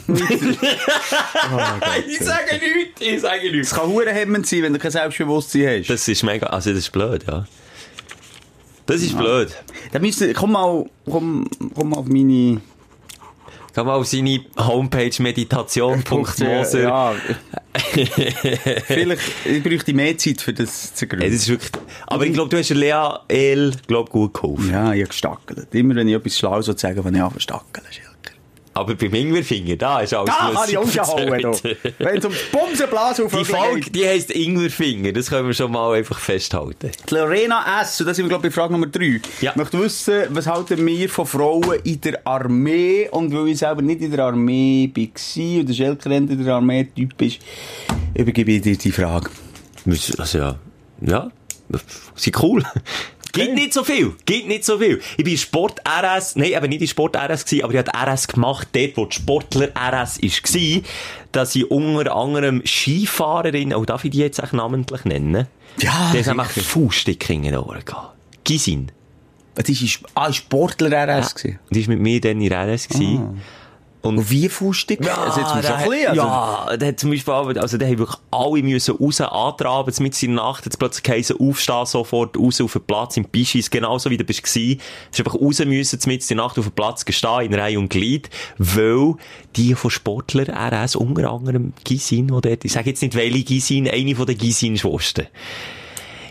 Ich 2.08 2.18
sage 2.20 2.54
nichts, 2.54 3.00
ich 3.00 3.20
sage 3.20 3.52
nichts. 3.52 3.74
kann 3.74 3.92
verdammt 3.92 4.14
hemmend 4.14 4.46
sein, 4.46 4.62
wenn 4.62 4.72
du 4.72 4.78
kein 4.78 4.90
Selbstbewusstsein 4.90 5.80
hast. 5.80 5.90
Das 5.90 6.08
ist 6.08 6.22
mega, 6.22 6.46
also 6.46 6.70
das 6.70 6.78
ist 6.80 6.92
blöd, 6.92 7.24
ja. 7.28 7.46
Das 8.90 9.02
ist 9.02 9.16
blöd. 9.16 9.48
Dann 9.92 10.02
müsste, 10.02 10.32
komm 10.34 10.52
mal, 10.52 10.86
komm, 11.08 11.48
komm 11.74 11.90
mal 11.90 11.98
auf 11.98 12.06
meine, 12.06 12.60
Geh 13.74 13.84
mal 13.84 13.94
auf 13.94 14.06
seine 14.06 14.40
Homepage 14.58 15.12
meditation.moser. 15.22 16.82
Ja. 16.82 17.14
Vielleicht, 18.84 19.22
ich 19.44 19.62
bräuchte 19.62 19.92
mehr 19.94 20.18
Zeit 20.18 20.40
für 20.40 20.52
das 20.52 20.94
zu 20.94 21.06
gründen. 21.06 21.26
das 21.26 21.42
ist 21.42 21.48
wirklich, 21.48 21.70
aber 22.06 22.26
ich 22.26 22.32
glaube, 22.32 22.50
du 22.50 22.58
hast 22.58 22.70
Lea 22.70 23.10
L, 23.28 23.72
glaub, 23.86 24.10
gut 24.10 24.34
geholfen. 24.34 24.70
Ja, 24.70 24.92
ich 24.92 25.02
habe 25.02 25.08
gestackelt. 25.08 25.68
Immer 25.72 25.94
wenn 25.94 26.08
ich 26.08 26.14
etwas 26.14 26.36
Schlaues 26.36 26.66
sagen 26.66 27.04
will, 27.04 27.14
ich 27.14 27.22
anfange 27.22 27.40
stackeln, 27.40 27.86
Schilker. 27.90 28.09
Aber 28.72 28.94
beim 28.94 29.12
Ingwerfinger, 29.12 29.76
da 29.76 30.00
ist 30.00 30.14
alles 30.14 30.26
Da 30.26 30.52
kann 30.54 30.68
ich 30.68 30.96
erzählt. 30.96 31.78
Wenn 31.98 32.18
es 32.18 32.24
um 32.24 32.32
die 32.32 32.56
Bumsenblase 32.56 33.26
Die 33.26 33.44
Folge, 33.44 33.90
die 33.90 34.06
heisst 34.06 34.30
Ingwerfinger, 34.30 35.12
das 35.12 35.28
können 35.28 35.48
wir 35.48 35.54
schon 35.54 35.72
mal 35.72 35.94
einfach 35.94 36.18
festhalten. 36.18 36.90
Die 37.08 37.14
Lorena 37.14 37.82
S., 37.82 38.00
und 38.00 38.06
da 38.06 38.14
sind 38.14 38.26
wir, 38.26 38.28
glaube 38.28 38.46
ich, 38.46 38.54
bei 38.54 38.60
Frage 38.60 38.72
Nummer 38.72 38.86
3. 38.86 39.20
Ja. 39.40 39.50
Ich 39.50 39.56
möchte 39.56 39.80
wissen, 39.80 40.22
was 40.28 40.46
halten 40.46 40.86
wir 40.86 41.08
von 41.08 41.26
Frauen 41.26 41.80
in 41.82 42.00
der 42.00 42.24
Armee? 42.24 43.08
Und 43.10 43.34
weil 43.34 43.48
ich 43.48 43.58
selber 43.58 43.82
nicht 43.82 44.02
in 44.02 44.12
der 44.12 44.26
Armee 44.26 44.90
war 44.94 45.60
und 45.60 45.68
der 45.68 45.74
Schelkrent 45.74 46.30
in 46.30 46.44
der 46.44 46.54
Armee 46.54 46.88
typisch, 46.94 47.40
übergebe 48.14 48.52
ich 48.52 48.62
dir 48.62 48.76
die 48.76 48.92
Frage. 48.92 49.30
Also 50.16 50.38
ja, 50.38 50.56
ja, 51.00 51.30
sind 52.14 52.42
cool. 52.42 52.62
Gibt 53.32 53.54
nicht 53.54 53.72
so 53.72 53.84
viel. 53.84 54.14
Gibt 54.24 54.48
nicht 54.48 54.64
so 54.64 54.78
viel. 54.78 55.00
Ich 55.16 55.24
bin 55.24 55.36
Sport 55.36 55.80
RS, 55.86 56.36
nein, 56.36 56.52
eben 56.52 56.68
nicht 56.68 56.80
in 56.82 56.88
Sport 56.88 57.16
RS 57.16 57.44
gewesen, 57.44 57.64
aber 57.64 57.74
ich 57.74 57.78
habe 57.78 58.12
RS 58.12 58.28
gemacht, 58.28 58.68
dort, 58.72 58.96
wo 58.96 59.04
die 59.06 59.16
Sportler 59.16 59.68
RS 59.76 60.18
ist, 60.18 60.54
war, 60.54 60.82
dass 61.32 61.54
ich 61.54 61.70
unter 61.70 62.14
anderem 62.14 62.62
Skifahrerin, 62.64 63.72
auch 63.72 63.86
darf 63.86 64.04
ich 64.04 64.10
die 64.10 64.18
jetzt 64.18 64.42
auch 64.42 64.52
namentlich 64.52 65.04
nennen? 65.04 65.46
Ja, 65.78 66.10
Der 66.12 66.20
ist 66.20 66.28
einfach. 66.28 66.50
Fußstück 66.50 67.30
in 67.30 67.42
den 67.42 67.56
Ohren 67.56 67.84
gehabt. 67.84 68.16
Gisin. 68.44 68.90
Das 69.54 69.68
war 69.68 70.10
ah, 70.14 70.32
Sportler 70.32 70.90
RS. 70.90 71.34
gewesen. 71.34 71.58
Die 71.70 71.86
war 71.86 71.94
mit 71.94 72.02
mir 72.02 72.20
dann 72.20 72.40
in 72.40 72.52
RS 72.52 72.88
gewesen. 72.88 73.40
Und 74.02 74.30
wie 74.30 74.48
Fußstück? 74.48 75.00
also 75.06 75.40
jetzt 75.40 75.54
musst 75.54 75.68
du 75.68 75.72
schon 75.72 75.90
der- 75.90 76.08
ein 76.08 76.14
ja, 76.14 76.76
der 76.76 76.88
hat 76.88 77.00
zum 77.00 77.10
Beispiel, 77.10 77.58
also, 77.58 77.76
der 77.76 77.88
haben 77.88 77.98
wirklich 77.98 78.18
alle 78.30 78.62
müssen 78.62 78.96
raus 78.96 79.20
antraben, 79.20 79.94
mit 80.00 80.14
seiner 80.14 80.34
Nacht, 80.34 80.64
jetzt 80.64 80.78
plötzlich 80.78 81.02
geheißen, 81.02 81.36
aufstehen, 81.38 81.84
sofort 81.86 82.36
raus 82.38 82.60
auf 82.60 82.72
den 82.72 82.82
Platz 82.82 83.16
im 83.18 83.24
Bischis, 83.24 83.70
genauso 83.70 84.08
wie 84.10 84.16
du 84.16 84.24
bist. 84.24 84.40
Es 84.46 84.56
ist 84.56 84.80
einfach 85.18 85.34
raus 85.34 85.58
müssen, 85.64 85.98
mit 86.06 86.28
der 86.28 86.36
Nacht 86.36 86.58
auf 86.58 86.64
den 86.64 86.72
Platz 86.72 87.04
gestehen, 87.04 87.40
in 87.40 87.54
Reihe 87.54 87.78
und 87.78 87.90
Glied, 87.90 88.30
weil 88.58 89.14
die 89.56 89.74
von 89.74 89.90
Sportler 89.90 90.48
RS, 90.48 90.96
unter 90.96 91.30
anderem 91.30 91.74
Gisin, 91.84 92.30
oder 92.30 92.50
ich 92.62 92.72
sage 92.72 92.90
jetzt 92.90 93.02
nicht 93.02 93.14
welche 93.14 93.44
Gisin, 93.44 93.88
eine 93.88 94.16
von 94.16 94.26
den 94.26 94.38
Gisin-Schwestern 94.38 95.26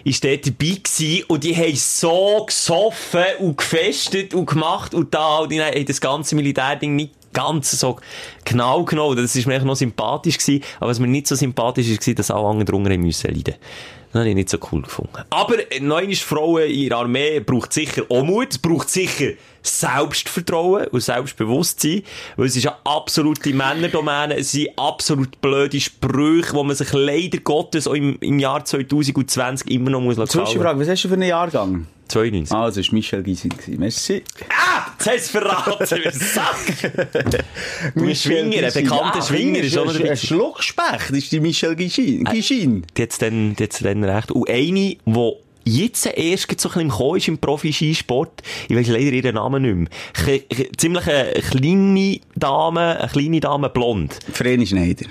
ist 0.06 0.24
dort 0.24 0.46
dabei 0.46 0.78
gewesen 0.82 1.24
und 1.28 1.44
die 1.44 1.56
haben 1.56 1.76
so 1.76 2.46
gesoffen 2.48 3.24
und 3.40 3.58
gefestet 3.58 4.34
und 4.34 4.50
gemacht 4.50 4.94
und 4.94 5.14
da 5.14 5.40
und 5.40 5.52
die 5.52 5.62
haben 5.62 5.86
das 5.86 6.00
ganze 6.00 6.36
Militärding 6.36 6.96
nicht 6.96 7.14
ganz 7.40 7.72
so 7.72 7.98
genau 8.46 8.84
genommen. 8.84 9.16
Das 9.18 9.36
ist 9.36 9.46
mir 9.46 9.54
eigentlich 9.54 9.66
noch 9.66 9.76
sympathisch 9.76 10.38
gewesen, 10.38 10.64
aber 10.80 10.90
was 10.90 11.00
mir 11.00 11.08
nicht 11.08 11.28
so 11.28 11.36
sympathisch 11.36 11.88
ist, 11.88 12.06
war, 12.06 12.14
dass 12.14 12.32
alle 12.32 12.48
anderen 12.48 12.66
drunter 12.66 12.98
müssen 12.98 13.34
leiden. 13.34 13.56
Das 14.12 14.22
habe 14.22 14.30
ich 14.30 14.36
nicht 14.36 14.50
so 14.50 14.58
cool 14.72 14.82
gefunden. 14.82 15.20
Aber 15.30 15.72
äh, 15.72 15.80
neun 15.80 16.10
ist 16.10 16.24
Frauen 16.24 16.64
in 16.64 16.90
der 16.90 16.98
Armee 16.98 17.40
braucht 17.42 17.72
sicher 17.72 18.04
auch 18.10 18.24
Mut, 18.24 18.60
braucht 18.62 18.90
sicher 18.90 19.34
Selbstvertrauen 19.62 20.88
und 20.88 21.02
Selbstbewusstsein, 21.02 22.02
weil 22.36 22.48
es 22.48 22.56
ist 22.56 22.66
eine 22.66 22.78
absolute 22.86 23.54
Männerdomäne, 23.54 24.38
es 24.38 24.54
sind 24.54 24.70
absolut 24.78 25.40
blöde 25.42 25.80
Sprüche, 25.80 26.54
die 26.54 26.64
man 26.64 26.76
sich 26.76 26.92
leider 26.92 27.38
Gottes 27.38 27.88
auch 27.88 27.94
im, 27.94 28.18
im 28.22 28.40
Jahr 28.40 28.66
2020 28.66 29.70
immer 29.70 29.92
noch 29.92 30.02
muss 30.02 30.18
lassen. 30.18 30.44
Zwischenfrage, 30.44 30.80
was 30.80 30.90
hast 30.90 31.04
du 31.04 31.08
für 31.08 31.14
einen 31.14 31.30
Jahrgang? 31.30 31.86
92. 32.10 32.52
Ah, 32.56 32.66
das 32.66 32.78
war 32.78 32.94
Michel 32.94 33.24
Gysin. 33.24 33.54
Merci. 33.78 34.24
Ah, 34.50 34.88
jetzt 34.98 35.08
hast 35.08 35.08
du 35.08 35.14
es 35.16 35.30
verraten, 35.30 36.12
Sack! 36.12 37.44
Du 37.96 38.06
bist 38.06 38.24
Schwinger, 38.24 38.66
ein 38.68 38.74
bekannter 38.74 39.22
Schwinger 39.22 39.60
ist 39.60 39.78
Ein 39.78 39.88
dabei. 39.88 40.16
Schluckspecht 40.16 41.10
ist 41.12 41.32
die 41.32 41.40
Michel 41.40 41.76
Gysin. 41.76 42.26
Gysin. 42.26 42.86
Die 42.98 43.02
hat's 43.04 43.18
dann, 43.18 43.56
die 43.56 43.64
hat's 43.64 43.80
dann 43.80 44.04
recht. 44.04 44.32
Und 44.32 44.50
eine, 44.50 44.98
die 45.06 45.32
jetzt 45.66 46.06
erst 46.06 46.44
so 46.60 46.70
ein 46.70 46.74
bisschen 46.74 46.82
im 46.82 46.90
Kommen 46.90 47.18
ist 47.18 47.28
im 47.28 47.38
Profi-Skisport, 47.38 48.42
ich 48.68 48.76
weiss 48.76 48.88
leider 48.88 49.12
ihren 49.12 49.36
Namen 49.36 49.62
nicht 49.62 49.76
mehr. 50.26 50.40
Ch 50.40 50.44
ch 50.54 50.72
ziemlich 50.78 51.08
eine 51.08 51.32
kleine 51.34 52.20
Dame, 52.36 53.00
eine 53.00 53.10
kleine 53.10 53.40
Dame 53.40 53.70
blond. 53.70 54.20
Vreni 54.34 54.66
Schneider. 54.66 55.06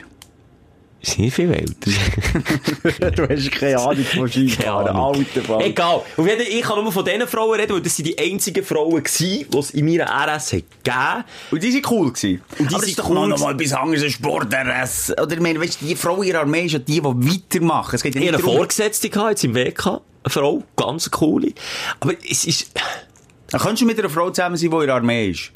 Ist 1.00 1.16
nicht 1.18 1.32
viel 1.34 1.52
älter. 1.52 1.90
du 3.12 3.28
hast 3.28 3.52
keine 3.52 3.78
Ahnung 3.78 4.04
von 4.04 4.28
Skifahren. 4.28 4.96
Alter 4.96 5.48
Mann. 5.48 5.60
Egal. 5.60 6.02
Jeden 6.16 6.28
Fall, 6.28 6.40
ich 6.40 6.62
kann 6.62 6.82
nur 6.82 6.90
von 6.92 7.04
diesen 7.04 7.28
Frauen 7.28 7.60
reden, 7.60 7.74
weil 7.74 7.82
das 7.82 7.94
sind 7.96 8.06
die 8.06 8.18
einzigen 8.18 8.64
Frauen 8.64 9.04
gewesen, 9.04 9.46
die 9.48 9.58
es 9.58 9.70
in 9.70 9.84
meiner 9.86 10.06
RS 10.06 10.54
hat 10.54 10.62
gegeben. 10.82 11.24
Und 11.52 11.62
die 11.62 11.70
sind 11.70 11.88
cool 11.90 12.12
gewesen. 12.12 12.42
Und 12.58 12.70
die 12.70 12.74
Aber 12.74 12.84
sind 12.84 12.98
doch 12.98 13.08
cool 13.10 13.14
noch 13.14 13.36
gewesen. 13.36 13.42
mal 13.44 13.54
etwas 13.54 13.72
anderes 13.74 14.02
als 14.02 14.12
Sport-RS. 14.14 15.12
Oder, 15.22 15.32
ich 15.34 15.40
meine, 15.40 15.60
weißt 15.60 15.80
du, 15.80 15.86
die 15.86 15.94
Frau 15.94 16.20
in 16.20 16.32
der 16.32 16.40
Armee 16.40 16.66
ist 16.66 16.72
ja 16.72 16.78
die, 16.80 17.00
die 17.00 17.04
weitermachen. 17.04 17.94
Es 17.94 18.02
geht 18.02 18.14
ja 18.16 18.20
Ich 18.20 18.26
nicht 18.26 18.34
eine 18.34 18.42
darum... 18.42 18.56
Vorgesetzte 18.56 19.08
gehabt, 19.08 19.30
jetzt 19.30 19.44
im 19.44 19.54
WK. 19.54 19.86
Eine 19.86 20.00
Frau, 20.26 20.64
ganz 20.74 21.08
coole. 21.12 21.52
Aber 22.00 22.12
es 22.28 22.44
ist, 22.44 22.72
Dann 23.52 23.60
kannst 23.60 23.80
du 23.82 23.86
mit 23.86 23.98
einer 24.00 24.10
Frau 24.10 24.30
zusammen 24.30 24.56
sein, 24.56 24.68
die 24.70 24.76
in 24.76 24.86
der 24.86 24.94
Armee 24.96 25.30
ist. 25.30 25.52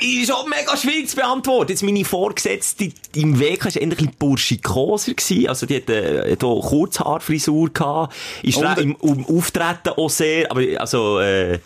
Ist 0.00 0.32
auch 0.32 0.46
mega 0.46 0.76
schwierig 0.76 1.08
zu 1.08 1.16
beantworten. 1.16 1.72
Jetzt 1.72 1.82
meine 1.82 2.04
Vorgesetzte 2.04 2.90
im 3.14 3.38
WK 3.38 3.64
war 3.64 3.76
eher 3.76 3.82
ein 3.82 3.88
bisschen 3.90 4.12
burschikoser 4.18 5.14
gewesen. 5.14 5.48
Also 5.48 5.66
die 5.66 5.76
hat, 5.76 5.88
äh, 5.90 6.36
auch 6.42 6.68
Kurzhaarfrisur 6.68 7.72
gehabt. 7.72 8.14
Ist 8.42 8.58
im, 8.58 8.96
im 9.02 9.26
Auftreten 9.26 9.90
auch 9.96 10.10
sehr, 10.10 10.50
aber, 10.50 10.62
also, 10.78 11.20
äh, 11.20 11.58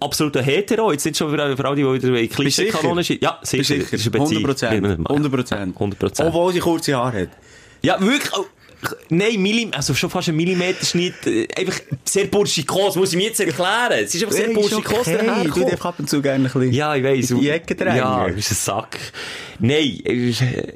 absoluter 0.00 0.42
Hetero. 0.42 0.92
Jetzt 0.92 1.04
nicht 1.04 1.16
schon 1.16 1.30
für, 1.30 1.56
für 1.56 1.64
all 1.64 1.76
die, 1.76 1.84
wieder 1.84 2.18
in 2.18 2.28
Klischee-Kanonen 2.28 3.04
schießen. 3.04 3.22
Ja, 3.22 3.38
sicher. 3.42 3.74
Bist 3.74 3.92
Das 3.92 4.00
ist 4.00 4.14
eine 4.14 4.24
Beziehung. 4.24 4.44
100 4.44 4.44
Prozent. 4.44 4.84
100 5.08 5.32
Prozent. 5.32 5.74
100 5.74 5.98
Prozent. 5.98 6.28
Obwohl 6.28 6.52
sie 6.52 6.60
kurze 6.60 6.94
Haare 6.94 7.22
hat. 7.22 7.28
Ja, 7.82 8.00
wirklich. 8.00 8.32
Nein, 9.08 9.40
Millim 9.40 9.70
also 9.72 9.94
schon 9.94 10.10
fast 10.10 10.28
ein 10.28 10.36
Millimeterschnitt. 10.36 11.26
äh, 11.26 11.48
Einfach 11.56 11.80
sehr 12.04 12.26
burschikos, 12.26 12.96
muss 12.96 13.10
ich 13.12 13.16
mir 13.16 13.24
jetzt 13.28 13.40
erklären. 13.40 14.04
Es 14.04 14.14
ist 14.14 14.22
einfach 14.22 14.36
sehr 14.36 14.48
burschikos 14.50 14.98
okay. 15.00 15.18
Du 15.18 15.26
dahergekommen. 15.26 15.68
darfst 15.70 15.86
ab 15.86 15.94
und 15.98 16.08
zu 16.10 16.22
gerne 16.22 16.44
ein 16.46 16.52
bisschen... 16.52 16.72
Ja, 16.72 16.94
ich 16.94 17.02
weiss. 17.04 17.30
in 17.30 17.40
die 17.40 17.48
Ecke 17.50 17.74
drängen. 17.74 17.96
Ja, 17.96 18.26
du 18.28 18.34
bist 18.34 18.50
ein 18.52 18.54
Sack. 18.54 18.98
Nein, 19.58 20.00
ist, 20.04 20.42
äh, 20.42 20.74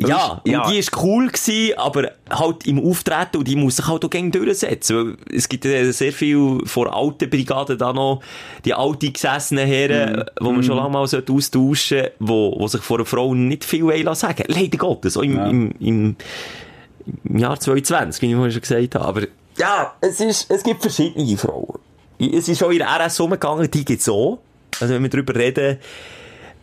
ja, 0.00 0.40
Ja. 0.46 0.62
und 0.64 0.72
die 0.72 0.78
ist 0.78 0.96
cool 1.02 1.28
gewesen, 1.28 1.76
aber 1.78 2.12
halt 2.30 2.66
im 2.66 2.80
Auftreten 2.80 3.36
und 3.36 3.46
die 3.48 3.54
muss 3.56 3.76
sich 3.76 3.86
halt 3.86 4.02
auch 4.04 4.10
gerne 4.10 4.30
durchsetzen. 4.30 4.96
Weil 4.96 5.16
es 5.36 5.48
gibt 5.48 5.64
äh, 5.66 5.90
sehr 5.92 6.12
viel 6.12 6.60
vor 6.64 6.94
alten 6.94 7.28
Brigaden 7.28 7.76
da 7.76 7.92
noch, 7.92 8.22
die 8.64 8.72
alte 8.74 9.10
gesessenen 9.12 9.66
Herren, 9.66 10.24
wo 10.40 10.52
man 10.52 10.62
schon 10.62 10.76
lange 10.76 10.90
mal 10.90 11.00
austauschen 11.00 11.40
sollte, 11.52 12.12
wo, 12.18 12.56
wo 12.58 12.66
sich 12.66 12.80
vor 12.80 12.96
einer 12.98 13.06
Frau 13.06 13.34
nicht 13.34 13.64
viel 13.64 13.84
sagen 14.14 14.44
Leider 14.48 14.78
Gottes, 14.78 15.16
auch 15.18 15.22
im, 15.22 15.36
Ja. 15.36 15.46
im, 15.48 15.70
im, 15.80 16.16
im 17.24 17.38
Jahr 17.38 17.58
2020, 17.58 18.22
wie 18.22 18.26
ich 18.26 18.34
vorhin 18.34 18.52
schon 18.52 18.62
gesagt 18.62 18.94
habe. 18.94 19.04
Aber 19.04 19.22
ja, 19.58 19.94
es, 20.00 20.20
ist, 20.20 20.50
es 20.50 20.62
gibt 20.62 20.82
verschiedene 20.82 21.36
Frauen. 21.36 21.78
Es 22.18 22.48
ist 22.48 22.62
auch 22.62 22.70
in 22.70 22.78
der 22.78 22.88
RS 22.88 23.20
umgegangen, 23.20 23.70
die 23.70 23.84
gibt 23.84 24.00
es 24.00 24.08
auch. 24.08 24.38
Also 24.80 24.94
wenn 24.94 25.02
wir 25.02 25.10
darüber 25.10 25.34
reden, 25.34 25.78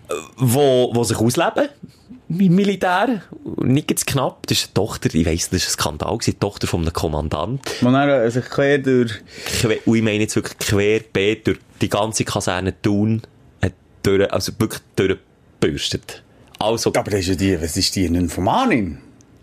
äh, 0.10 0.14
wo, 0.38 0.92
wo 0.94 1.04
sich 1.04 1.18
ausleben 1.18 1.70
im 2.30 2.56
Militär. 2.56 3.22
Nicht 3.62 3.88
ganz 3.88 4.06
knapp. 4.06 4.48
Das 4.48 4.58
ist 4.58 4.66
eine 4.66 4.74
Tochter, 4.74 5.14
ich 5.14 5.26
weiss, 5.26 5.50
das 5.50 5.62
war 5.62 5.68
ein 5.68 5.72
Skandal, 5.72 6.18
die 6.26 6.34
Tochter 6.34 6.68
von 6.68 6.82
einem 6.82 6.94
Kommandant. 6.94 7.62
Dann 7.82 8.10
äh, 8.10 8.30
sich 8.30 8.46
quer 8.46 8.80
durch... 8.80 9.14
Quer, 9.62 9.78
ich 9.86 10.02
meine 10.02 10.20
jetzt 10.20 10.36
wirklich 10.36 10.58
querbeet 10.58 11.48
durch 11.48 11.60
die 11.82 11.90
ganze 11.90 12.26
Kaserne 12.26 12.80
Thun, 12.82 13.22
hat 13.62 13.74
durch, 14.04 14.32
also 14.32 14.52
wirklich 14.60 14.82
durchgebürstet. 14.96 16.24
Also, 16.60 16.92
Aber 16.96 17.12
das 17.12 17.22
ist 17.22 17.28
ja 17.28 17.36
die... 17.36 17.62
Was 17.62 17.78
ist 17.78 17.96
die? 17.96 18.06
Eine 18.06 18.20
Nymphomanin? 18.20 19.00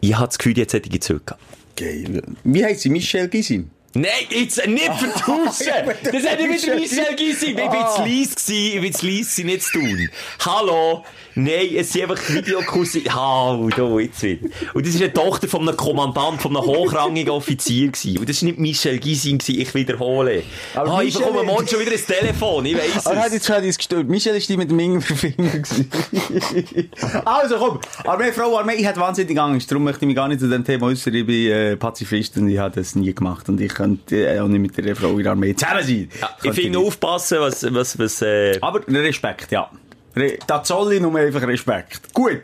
Ich 0.08 0.16
habe 0.16 0.26
das 0.26 0.38
Gefühl, 0.38 0.56
jetzt 0.58 0.72
hätte 0.72 0.88
ich 0.92 1.00
Züge. 1.00 1.36
Geil. 1.76 2.22
Wie 2.44 2.64
heisst 2.64 2.82
sie? 2.82 2.90
Michelle 2.90 3.28
Gysin? 3.28 3.70
Nein, 3.96 4.10
jetzt 4.30 4.66
nicht 4.66 4.84
vertauschen! 4.92 5.66
ja, 5.66 5.82
Das 5.84 6.22
hätte 6.24 6.42
ich 6.42 6.62
wieder 6.62 6.74
Michel 6.76 7.14
Gysi. 7.16 7.46
Ich 7.50 7.54
bin 7.54 7.64
Ah. 7.68 7.94
zu 7.94 8.02
leise 8.02 8.34
gewesen, 8.34 8.52
ich 8.76 8.80
bin 8.80 8.92
zu 8.92 9.06
leise 9.06 9.44
nicht 9.44 9.62
zu 9.62 9.72
tun. 9.78 10.08
Hallo! 10.44 11.04
Nein, 11.36 11.68
es 11.76 11.92
sind 11.92 12.02
einfach 12.10 12.28
Videokurse. 12.28 13.00
Hau, 13.12 13.68
da, 13.68 13.98
jetzt 13.98 14.22
wieder. 14.22 14.48
Und 14.72 14.86
das 14.86 14.94
ist 14.94 15.02
eine 15.02 15.12
Tochter 15.12 15.48
von 15.48 15.62
einem 15.66 15.76
Kommandant, 15.76 16.40
von 16.40 16.56
einem 16.56 16.64
hochrangigen 16.64 17.30
Offizier 17.32 17.88
gewesen. 17.90 18.18
Und 18.18 18.28
das 18.28 18.40
war 18.42 18.46
nicht 18.46 18.58
Michel 18.60 18.98
Gysin 19.00 19.38
ich 19.46 19.74
wiederhole. 19.74 20.44
Aber 20.74 20.92
ah, 20.92 21.02
ich 21.02 21.14
Michel- 21.14 21.26
bekomme 21.26 21.42
morgen 21.44 21.66
schon 21.66 21.80
wieder 21.80 21.90
ein 21.92 22.06
Telefon, 22.06 22.66
ich 22.66 22.76
weiss 22.76 23.04
Aber 23.06 23.16
hat 23.18 23.26
es. 23.28 23.32
jetzt 23.34 23.46
schon 23.46 23.64
es 23.64 23.76
gestört. 23.78 24.08
Michelle 24.08 24.38
ist 24.38 24.48
die 24.48 24.56
mit 24.56 24.70
dem 24.70 24.78
Ingerfinger 24.78 25.34
gewesen. 25.58 25.90
also 27.24 27.56
komm, 27.58 27.80
Armee, 28.04 28.30
Frau, 28.32 28.56
Armee, 28.58 28.74
ich 28.74 28.86
hätte 28.86 29.00
wahnsinnig 29.00 29.38
Angst. 29.40 29.70
Darum 29.70 29.84
möchte 29.84 30.04
ich 30.04 30.06
mich 30.06 30.16
gar 30.16 30.28
nicht 30.28 30.40
zu 30.40 30.48
dem 30.48 30.64
Thema 30.64 30.86
äußern. 30.86 31.14
Ich 31.14 31.26
bin 31.26 31.50
äh, 31.50 31.76
Pazifist 31.76 32.36
und 32.36 32.48
ich 32.48 32.58
habe 32.58 32.74
das 32.76 32.94
nie 32.94 33.12
gemacht. 33.12 33.48
Und 33.48 33.60
ich 33.60 33.74
könnte 33.84 34.42
auch 34.42 34.48
nicht 34.48 34.60
mit 34.60 34.76
der 34.76 34.96
Frau 34.96 35.16
in 35.16 35.22
der 35.22 35.32
Armee 35.32 35.54
zusammen 35.54 35.82
sein. 35.82 36.08
Ja, 36.20 36.36
ich 36.42 36.52
finde 36.52 36.78
aufpassen, 36.78 37.38
was, 37.40 37.62
was, 37.72 37.98
was, 37.98 38.22
äh, 38.22 38.58
Aber 38.60 38.86
Respekt, 38.88 39.50
ja. 39.52 39.70
Re 40.16 40.38
da 40.46 40.62
zoll 40.62 40.94
ich 40.94 41.00
nur 41.00 41.14
einfach 41.16 41.46
Respekt. 41.46 42.12
Gut. 42.12 42.42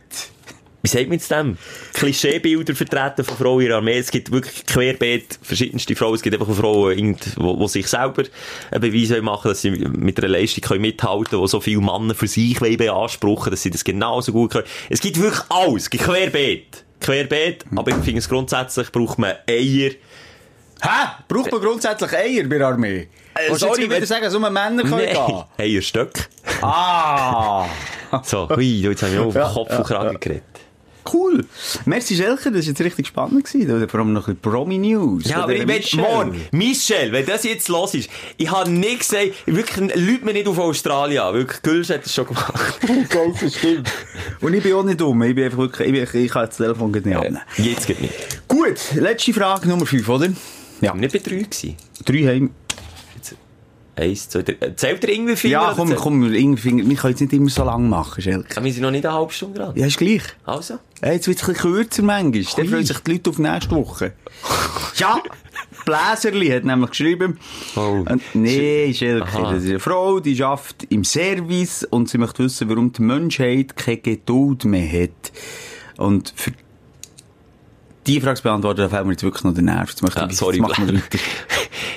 wie 0.82 0.88
sagt 0.88 1.04
man 1.04 1.12
jetzt 1.12 1.30
dem? 1.30 1.56
Klischeebilder 1.92 2.74
vertreten 2.74 3.24
von 3.24 3.36
Frauen 3.36 3.60
in 3.60 3.68
der 3.68 3.76
Armee. 3.76 3.98
Es 3.98 4.10
gibt 4.10 4.32
wirklich 4.32 4.66
querbeet 4.66 5.38
verschiedenste 5.42 5.94
Frauen. 5.94 6.14
Es 6.14 6.22
gibt 6.22 6.38
einfach 6.38 6.52
Frauen, 6.54 7.16
wo 7.36 7.66
sich 7.68 7.86
selber 7.86 8.24
einen 8.70 8.80
Beweis 8.80 9.22
machen 9.22 9.50
dass 9.50 9.62
sie 9.62 9.70
mit 9.70 10.18
einer 10.18 10.28
Leistung 10.28 10.62
können 10.62 10.82
mithalten 10.82 11.26
können, 11.26 11.42
wo 11.42 11.46
so 11.46 11.60
viele 11.60 11.80
Männer 11.80 12.14
für 12.14 12.28
sich 12.28 12.58
beanspruchen 12.58 13.50
dass 13.50 13.62
sie 13.62 13.70
das 13.70 13.84
genauso 13.84 14.32
gut 14.32 14.52
können. 14.52 14.66
Es 14.88 15.00
gibt 15.00 15.20
wirklich 15.20 15.44
alles. 15.48 15.84
Es 15.84 15.90
gibt 15.90 16.04
querbeet. 16.04 16.84
Querbeet. 17.00 17.64
Aber 17.74 17.90
ich 17.90 17.96
finde 17.96 18.18
es 18.18 18.28
grundsätzlich 18.28 18.90
braucht 18.90 19.18
man 19.18 19.34
Eier. 19.48 19.90
Hä? 20.82 21.08
Braucht 21.28 21.52
man 21.52 21.60
grundsätzlich 21.60 22.12
Eier 22.12 22.44
bei 22.44 22.58
der 22.58 22.68
Armee? 22.68 23.08
Äh, 23.34 23.48
Willst 23.48 23.62
du 23.62 23.66
sorry, 23.66 23.82
wieder 23.82 23.96
wenn- 23.96 24.06
sagen, 24.06 24.30
so 24.30 24.40
Männer 24.40 24.82
können 24.82 24.98
gehen? 24.98 25.44
Eierstöcke. 25.58 26.22
Ah! 26.62 27.66
So, 28.24 28.48
hui, 28.48 28.80
jetzt 28.80 29.04
habe 29.04 29.12
ich 29.12 29.18
auf 29.20 29.32
den 29.32 29.42
Kopf 29.44 29.70
ja, 29.70 29.78
und 29.78 29.86
Kragen 29.86 30.12
ja. 30.14 30.18
geredet. 30.18 30.42
Cool. 31.12 31.44
Merci, 31.84 32.16
Schelker, 32.16 32.50
das 32.50 32.64
war 32.64 32.70
jetzt 32.70 32.80
richtig 32.80 33.06
spannend. 33.06 33.44
Gewesen. 33.44 33.88
Vor 33.88 34.00
allem 34.00 34.12
noch 34.12 34.26
ein 34.26 34.34
bisschen 34.34 34.52
Promi-News. 34.52 35.28
Ja, 35.28 35.44
aber 35.44 35.54
ich 35.54 35.64
Michelle. 35.64 36.02
morgen, 36.02 36.40
Michelle, 36.50 37.12
wenn 37.12 37.24
das 37.24 37.44
jetzt 37.44 37.68
los 37.68 37.94
ist, 37.94 38.10
ich 38.36 38.50
habe 38.50 38.68
nicht 38.68 38.98
gesagt, 38.98 39.28
wirklich, 39.46 39.94
Leute 39.94 40.24
mir 40.24 40.32
nicht 40.32 40.48
auf 40.48 40.58
Australien 40.58 41.32
wirklich, 41.34 41.62
Gülsch 41.62 41.90
hat 41.90 42.04
das 42.04 42.12
schon 42.12 42.26
gemacht. 42.26 42.80
Geil, 43.08 43.32
das 43.40 43.56
stimmt. 43.56 43.88
Und 44.40 44.54
ich 44.54 44.62
bin 44.64 44.74
auch 44.74 44.82
nicht 44.82 45.00
dumm. 45.00 45.22
Ich 45.22 45.34
bin 45.36 45.44
einfach 45.44 45.58
wirklich, 45.58 45.88
ich, 45.88 46.10
bin, 46.12 46.24
ich 46.24 46.30
kann 46.32 46.46
das 46.46 46.56
Telefon 46.56 46.90
nicht 46.90 47.06
abnehmen. 47.06 47.40
Jetzt 47.58 47.86
geht 47.86 48.00
nicht. 48.00 48.48
Gut, 48.48 48.76
letzte 48.94 49.32
Frage, 49.32 49.68
Nummer 49.68 49.86
5, 49.86 50.08
oder? 50.08 50.28
Ja. 50.80 50.94
Nicht 50.94 51.12
bei 51.12 51.18
drei 51.18 51.42
gewesen. 51.42 51.76
Drei 52.04 52.26
heim. 52.26 52.50
Eins, 53.96 54.28
zwei, 54.28 54.42
drei. 54.42 54.70
Zählt 54.76 55.04
irgendwie 55.04 55.36
vier? 55.36 55.50
Ja, 55.50 55.72
komm, 55.76 55.94
komm, 55.94 56.32
irgendwie, 56.32 56.88
wir 56.88 56.96
können 56.96 57.10
jetzt 57.10 57.20
nicht 57.20 57.32
immer 57.34 57.50
so 57.50 57.64
lang 57.64 57.88
machen, 57.88 58.22
Schelker. 58.22 58.56
Aber 58.56 58.64
wir 58.64 58.72
sind 58.72 58.82
noch 58.82 58.90
nicht 58.90 59.04
eine 59.04 59.14
halbe 59.14 59.32
Stunde 59.32 59.60
dran. 59.60 59.76
Ja, 59.76 59.86
ist 59.86 59.98
gleich. 59.98 60.22
Also? 60.44 60.78
Ja, 61.02 61.12
jetzt 61.12 61.28
wird 61.28 61.36
es 61.36 61.44
ein 61.44 61.52
bisschen 61.52 61.72
kürzer 61.72 62.02
manchmal. 62.02 62.44
Dann 62.56 62.68
freuen 62.68 62.86
sich 62.86 62.98
die 63.00 63.12
Leute 63.12 63.30
auf 63.30 63.38
nächste 63.38 63.74
Woche. 63.74 64.12
ja, 64.96 65.20
Bläserli 65.84 66.48
hat 66.48 66.64
nämlich 66.64 66.90
geschrieben. 66.90 67.38
Oh. 67.76 68.04
Nee, 68.32 68.94
Schelke, 68.94 69.26
Aha. 69.26 69.52
das 69.52 69.64
ist 69.64 69.70
eine 69.70 69.80
Frau, 69.80 70.20
die 70.20 70.42
arbeitet 70.42 70.90
im 70.90 71.04
Service 71.04 71.84
und 71.84 72.08
sie 72.08 72.18
möchte 72.18 72.44
wissen, 72.44 72.68
warum 72.70 72.92
die 72.92 73.02
Menschheit 73.02 73.76
keine 73.76 73.98
Geduld 73.98 74.64
mehr 74.64 75.02
hat. 75.02 75.32
Und 75.98 76.32
für 76.36 76.52
die 78.14 78.20
Frage 78.20 78.42
beantworten, 78.42 78.80
da 78.80 78.88
fällt 78.88 79.06
mir 79.06 79.12
jetzt 79.12 79.22
wirklich 79.22 79.44
noch 79.44 79.54
der 79.54 79.62
Nerv. 79.62 79.88
Jetzt, 79.88 80.02
möchte 80.02 80.20
Ja, 80.20 80.28
ich, 80.28 80.36
sorry, 80.36 80.56
jetzt 80.56 80.68
machen 80.68 80.86
wir 80.86 80.94
weiter. 80.94 81.18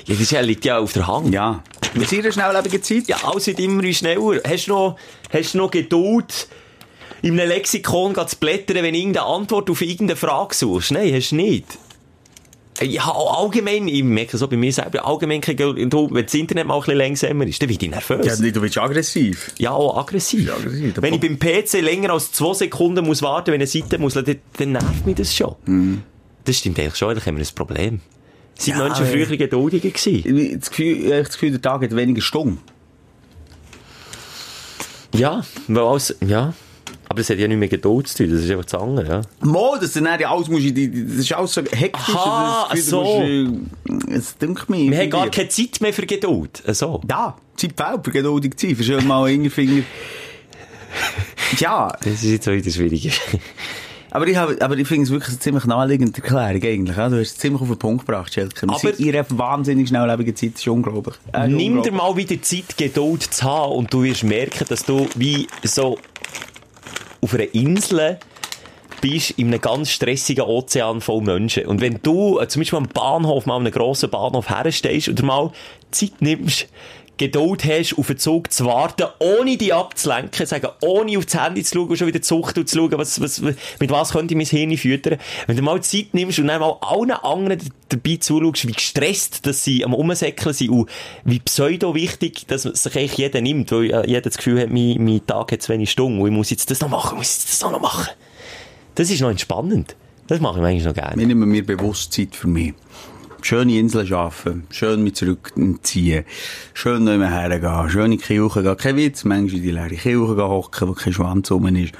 Ja, 0.06 0.16
das 0.16 0.46
liegt 0.46 0.66
ja 0.66 0.78
auf 0.80 0.94
der 0.94 1.08
Hand. 1.08 1.34
Ja. 1.34 1.64
Mit 1.94 2.12
ihrer 2.12 2.32
schnelllebigen 2.32 2.84
Zeit? 2.84 3.08
Ja, 3.08 3.18
alles 3.24 3.48
wird 3.48 3.60
immer 3.60 3.92
schneller. 3.94 4.42
Hast 4.48 4.68
du 4.68 4.72
noch, 4.72 4.98
hast 5.32 5.54
du 5.54 5.58
noch 5.58 5.72
Geduld, 5.72 6.48
in 7.22 7.40
einem 7.40 7.50
Lexikon 7.50 8.16
zu 8.28 8.36
blättern, 8.38 8.84
wenn 8.84 8.94
du 8.94 9.00
irgendeine 9.00 9.26
Antwort 9.26 9.70
auf 9.70 9.82
irgendeine 9.82 10.18
Frage 10.18 10.54
suchst? 10.54 10.92
Nein, 10.92 11.14
hast 11.14 11.32
du 11.32 11.36
nicht. 11.36 11.66
Ja, 12.82 13.06
auch 13.06 13.44
allgemein, 13.44 13.88
ich 13.88 14.04
merke 14.04 14.38
so 14.38 14.48
bei 14.48 14.58
mir 14.58 14.74
selber, 14.74 15.06
allgemein 15.06 15.42
Geduld. 15.42 15.78
Wenn 15.78 16.26
das 16.26 16.34
Internet 16.34 16.66
mal 16.66 16.76
ein 16.76 16.80
bisschen 16.82 16.98
langsamer 16.98 17.46
ist, 17.46 17.62
dann 17.62 17.70
werde 17.70 17.86
ich 17.86 17.92
nervös. 17.92 18.40
Ja, 18.40 18.52
du 18.52 18.62
bist 18.62 18.78
aggressiv. 18.78 19.52
Ja, 19.60 19.72
auch 19.72 19.98
aggressiv. 19.98 20.48
Ja, 20.48 20.56
aggressiv. 20.56 20.94
Wenn 21.00 21.14
ich 21.14 21.20
beim 21.20 21.38
PC 21.38 21.82
länger 21.82 22.12
als 22.12 22.32
zwei 22.32 22.54
Sekunden 22.54 23.06
muss 23.06 23.22
warten, 23.22 23.48
wenn 23.48 23.62
eine 23.62 23.68
Seite 23.68 24.00
muss, 24.00 24.16
dann, 24.16 24.26
dann 24.58 24.72
nervt 24.72 25.06
mich 25.06 25.16
das 25.16 25.36
schon. 25.36 26.04
Das 26.46 26.58
stimmt 26.58 26.80
eigentlich 26.80 26.96
schon, 26.96 27.10
eigentlich 27.12 27.26
haben 27.26 27.38
wir 27.38 27.46
ein 27.46 27.56
Problem. 27.56 28.00
Sind 28.56 28.78
Ja, 28.78 28.84
Menschen 28.84 29.06
früher 29.06 29.38
geduldiger 29.38 29.90
gewesen? 29.90 30.16
Ich 30.16 30.26
habe 30.26 30.58
das 30.58 30.70
Gefühl, 30.70 30.98
ich 30.98 31.06
habe 31.06 31.24
das 31.24 31.34
Gefühl, 31.34 31.52
der 31.52 31.62
Tag 31.62 31.84
hat 31.84 31.96
weniger 31.96 32.22
Stunden. 32.22 32.60
Ja, 35.14 35.44
weil 35.68 35.84
alles, 35.84 36.16
ja. 36.26 36.54
Aber 37.14 37.20
das 37.22 37.30
hat 37.30 37.38
ja 37.38 37.48
nicht 37.48 37.58
mehr 37.58 37.68
Geduld 37.68 38.08
zu 38.08 38.18
tun, 38.24 38.34
das 38.34 38.44
ist 38.44 38.50
einfach 38.52 38.66
das 38.66 38.82
andere, 38.82 39.08
ja. 39.08 39.22
Mo, 39.48 39.76
du 39.80 39.88
dann 39.88 40.20
ja 40.20 40.32
alles 40.32 40.48
musst, 40.48 40.64
die- 40.66 41.06
das 41.06 41.18
ist 41.18 41.32
alles 41.34 41.54
so 41.54 41.62
hektisch. 41.62 42.16
Aha, 42.16 42.68
das 42.72 42.86
so. 42.88 43.04
du 43.04 43.60
musst, 43.88 44.10
äh, 44.12 44.16
Es 44.16 44.38
dünkt 44.38 44.70
mich. 44.70 44.90
Wir 44.90 45.00
haben 45.00 45.10
gar 45.12 45.30
keine 45.30 45.48
Zeit 45.50 45.80
mehr 45.80 45.94
für 45.94 46.06
Geduld. 46.08 46.64
So. 46.68 47.02
Ja, 47.10 47.36
Zeit 47.56 47.74
fehlt 47.78 48.04
für 48.04 48.12
geduldig 48.12 48.56
zu 48.58 48.68
sein. 48.68 48.76
Für 48.76 48.84
schon 48.84 49.08
mal 49.08 49.30
Ingerfinger. 49.30 49.84
Ja, 51.60 51.92
Das 52.04 52.14
ist 52.14 52.24
jetzt 52.24 52.48
wieder 52.48 52.70
schwieriger. 52.72 53.12
aber 54.12 54.28
ich, 54.28 54.36
habe, 54.38 54.58
aber 54.60 54.78
ich 54.78 54.88
finde 54.88 55.04
es 55.04 55.10
wirklich 55.12 55.30
eine 55.30 55.40
ziemlich 55.40 55.66
naheliegende 55.66 56.16
Erklärung 56.22 56.64
eigentlich. 56.64 56.98
ja. 56.98 57.10
Du 57.10 57.20
hast 57.20 57.32
es 57.32 57.38
ziemlich 57.38 57.62
auf 57.62 57.68
den 57.68 57.78
Punkt 57.78 58.06
gebracht, 58.06 58.34
Schelke. 58.34 58.68
Aber- 58.68 59.00
in 59.00 59.10
einer 59.16 59.26
wahnsinnig 59.30 59.88
schnelllebigen 59.90 60.36
Zeit. 60.36 60.54
Das 60.56 60.62
ist 60.62 60.68
unglaublich. 60.68 61.16
Äh, 61.32 61.48
Nimm 61.48 61.58
dir 61.58 61.66
unglaublich. 61.92 61.94
mal 61.94 62.16
wieder 62.18 62.42
Zeit, 62.42 62.78
Geduld 62.78 63.24
zu 63.24 63.44
haben 63.44 63.74
und 63.74 63.94
du 63.94 64.04
wirst 64.04 64.24
merken, 64.24 64.66
dass 64.70 64.84
du 64.86 65.08
wie 65.16 65.48
so 65.64 65.98
auf 67.24 67.34
einer 67.34 67.54
Insel 67.56 68.20
bist 69.02 69.32
in 69.32 69.48
einem 69.48 69.60
ganz 69.60 69.90
stressigen 69.90 70.46
Ozean 70.46 71.02
voll 71.02 71.22
Menschen. 71.22 71.66
Und 71.66 71.82
wenn 71.82 72.00
du 72.04 72.40
äh, 72.40 72.48
zum 72.48 72.62
Beispiel 72.62 72.78
am 72.78 72.88
Bahnhof, 72.88 73.46
mal 73.46 73.58
an 73.58 73.64
einem 73.64 73.74
grossen 73.74 74.10
Bahnhof 74.10 74.50
herstehst 74.50 75.10
und 75.10 75.22
mal 75.24 75.52
Zeit 75.92 76.22
nimmst, 76.22 76.68
Geduld 77.18 77.64
hast, 77.64 77.98
auf 77.98 78.08
den 78.08 78.18
Zug 78.18 78.52
zu 78.52 78.66
warten, 78.66 79.06
ohne 79.20 79.56
dich 79.56 79.74
abzulenken, 79.74 80.46
sagen, 80.46 80.70
ohne 80.82 81.18
das 81.20 81.40
Handy 81.40 81.64
zu 81.64 81.76
schauen 81.76 81.90
und 81.90 81.98
schon 81.98 82.08
wieder 82.08 82.22
zu 82.22 82.36
suchen 82.36 82.60
und 82.60 82.70
zu 82.70 82.78
schauen, 82.78 82.92
was, 82.98 83.22
was, 83.22 83.42
mit 83.42 83.92
was 83.92 84.12
könnte 84.12 84.34
ich 84.34 84.38
mein 84.38 84.48
Hirn 84.48 84.78
füttern. 84.78 85.20
Wenn 85.46 85.56
du 85.56 85.62
mal 85.62 85.82
Zeit 85.82 86.14
nimmst 86.14 86.40
und 86.40 86.48
dann 86.48 86.60
mal 86.60 86.78
allen 86.82 87.12
anderen 87.12 87.60
dabei 87.90 88.18
zuschaust, 88.18 88.68
wie 88.68 88.72
gestresst 88.72 89.46
dass 89.46 89.64
sie 89.64 89.86
am 89.86 89.94
Umsäckeln 89.94 90.54
sind 90.54 90.72
und 90.72 90.90
wie 91.24 91.40
pseudo 91.40 91.94
wichtig, 91.94 92.48
dass 92.48 92.64
sich 92.64 92.98
eigentlich 92.98 93.18
jeder 93.18 93.42
nimmt, 93.42 93.72
weil 93.72 93.92
äh, 93.92 94.08
jeder 94.08 94.22
das 94.22 94.38
Gefühl 94.38 94.62
hat, 94.62 94.70
mein, 94.70 95.04
mein 95.04 95.26
Tag 95.26 95.52
hat 95.52 95.62
zu 95.62 95.72
wenig 95.72 95.92
Stunden 95.92 96.20
und 96.20 96.28
ich 96.28 96.34
muss 96.34 96.50
jetzt 96.50 96.72
das 96.72 96.82
noch 96.82 96.90
machen, 96.90 97.18
muss 97.18 97.34
jetzt 97.36 97.62
das 97.62 97.72
noch 97.72 97.80
machen. 97.80 98.10
Das 98.96 99.10
ist 99.10 99.22
noch 99.22 99.30
entspannend. 99.30 99.96
Das 100.28 100.40
mache 100.40 100.60
ich 100.60 100.66
eigentlich 100.66 100.86
noch 100.86 100.94
gerne. 100.94 101.18
Wir 101.18 101.28
nehmen 101.28 101.50
mir 101.50 101.66
bewusst 101.66 102.14
Zeit 102.14 102.36
für 102.36 102.48
mich. 102.48 102.74
Schöne 103.44 103.78
Inseln 103.78 104.08
schaffen, 104.08 104.64
schön 104.70 105.04
mich 105.04 105.16
zurückziehen, 105.16 106.24
schön 106.74 107.04
nicht 107.04 107.18
mehr 107.18 107.30
hergehen, 107.30 107.90
schön 107.90 108.06
in 108.06 108.12
die 108.12 108.18
Kirche 108.18 108.64
gehen, 108.64 108.78
kein 108.78 108.96
Witz, 108.96 109.26
manchmal 109.26 109.58
in 109.58 109.64
die 109.64 109.72
leere 109.72 109.90
Kirche 109.90 110.36
gehen 110.36 110.48
hocken, 110.48 110.88
wo 110.88 110.94
kein 110.94 111.12
Schwanz 111.12 111.52
rum 111.52 111.68
ist, 111.76 111.94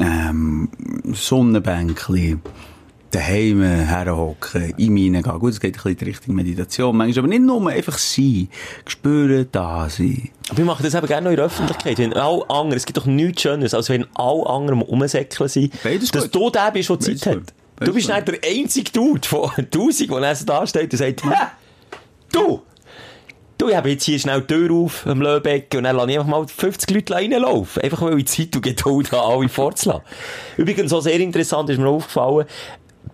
ähm, 0.00 0.68
Sonnenbänkli, 1.12 2.38
daheim 3.12 3.62
herhocken, 3.62 4.74
in 4.76 4.92
mich 4.94 5.12
gehen. 5.12 5.22
Gut, 5.22 5.52
es 5.52 5.60
geht 5.60 5.74
ein 5.74 5.74
bisschen 5.74 5.92
in 5.92 5.98
die 5.98 6.04
Richtung 6.04 6.34
Meditation, 6.34 6.96
manchmal, 6.96 7.24
aber 7.24 7.28
nicht 7.28 7.42
nur 7.42 7.70
einfach 7.70 7.98
sein, 7.98 8.48
spüren, 8.86 9.46
da 9.52 9.88
sein. 9.88 10.30
Aber 10.48 10.58
wir 10.58 10.64
machen 10.64 10.82
das 10.82 10.94
eben 10.94 11.06
gerne 11.06 11.24
noch 11.26 11.30
in 11.30 11.36
der 11.36 11.46
Öffentlichkeit. 11.46 11.98
Wenn 11.98 12.12
alle 12.14 12.42
anderen, 12.50 12.76
es 12.76 12.86
gibt 12.86 12.96
doch 12.96 13.06
nichts 13.06 13.42
Schönes, 13.42 13.72
als 13.72 13.88
wenn 13.88 14.06
alle 14.14 14.46
anderen 14.46 14.82
Umsäckeln 14.82 15.48
sind. 15.48 15.72
Beides 15.84 16.10
dass 16.10 16.24
gut. 16.24 16.34
du 16.34 16.50
der 16.50 16.72
bist, 16.72 16.90
der 16.90 17.00
Zeit 17.00 17.20
gut. 17.20 17.26
hat. 17.26 17.34
Beides 17.36 17.61
Du 17.84 17.94
bist 17.94 18.08
nicht 18.08 18.28
der 18.28 18.38
einzige 18.44 18.90
Dude 18.90 19.26
von 19.26 19.50
1000, 19.56 20.10
der 20.10 20.20
dann 20.20 20.46
da 20.46 20.66
steht 20.66 20.92
und 20.92 20.98
sagt, 20.98 21.24
Hä? 21.24 21.30
du! 22.32 22.62
Du, 23.58 23.68
ich 23.68 23.76
habe 23.76 23.90
jetzt 23.90 24.04
hier 24.04 24.18
schnell 24.18 24.40
die 24.40 24.48
Tür 24.48 24.72
auf 24.72 25.06
am 25.06 25.22
Löbeck 25.22 25.72
und 25.76 25.84
dann 25.84 25.94
lasse 25.94 26.10
ich 26.10 26.18
einfach 26.18 26.30
mal 26.30 26.48
50 26.48 26.90
Leute 26.90 27.14
reinlaufen. 27.14 27.82
Einfach 27.82 28.02
weil 28.02 28.18
ich 28.18 28.26
Zeit 28.26 28.56
und 28.56 28.62
Geduld 28.62 29.12
habe, 29.12 29.22
alle 29.22 29.48
vorzulassen. 29.48 30.02
Übrigens, 30.56 30.92
auch 30.92 31.00
sehr 31.00 31.20
interessant 31.20 31.70
ist 31.70 31.78
mir 31.78 31.88
aufgefallen, 31.88 32.46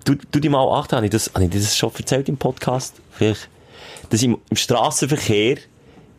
du, 0.06 0.14
du 0.30 0.40
dich 0.40 0.50
mal 0.50 0.66
achten, 0.72 0.96
habe 0.96 1.04
ich 1.04 1.12
das, 1.12 1.30
habe 1.34 1.44
ich 1.44 1.50
das 1.50 1.76
schon 1.76 1.92
erzählt 1.98 2.30
im 2.30 2.38
Podcast? 2.38 2.94
Vielleicht, 3.10 3.50
dass 4.08 4.22
im, 4.22 4.38
im 4.48 4.56
Strassenverkehr 4.56 5.58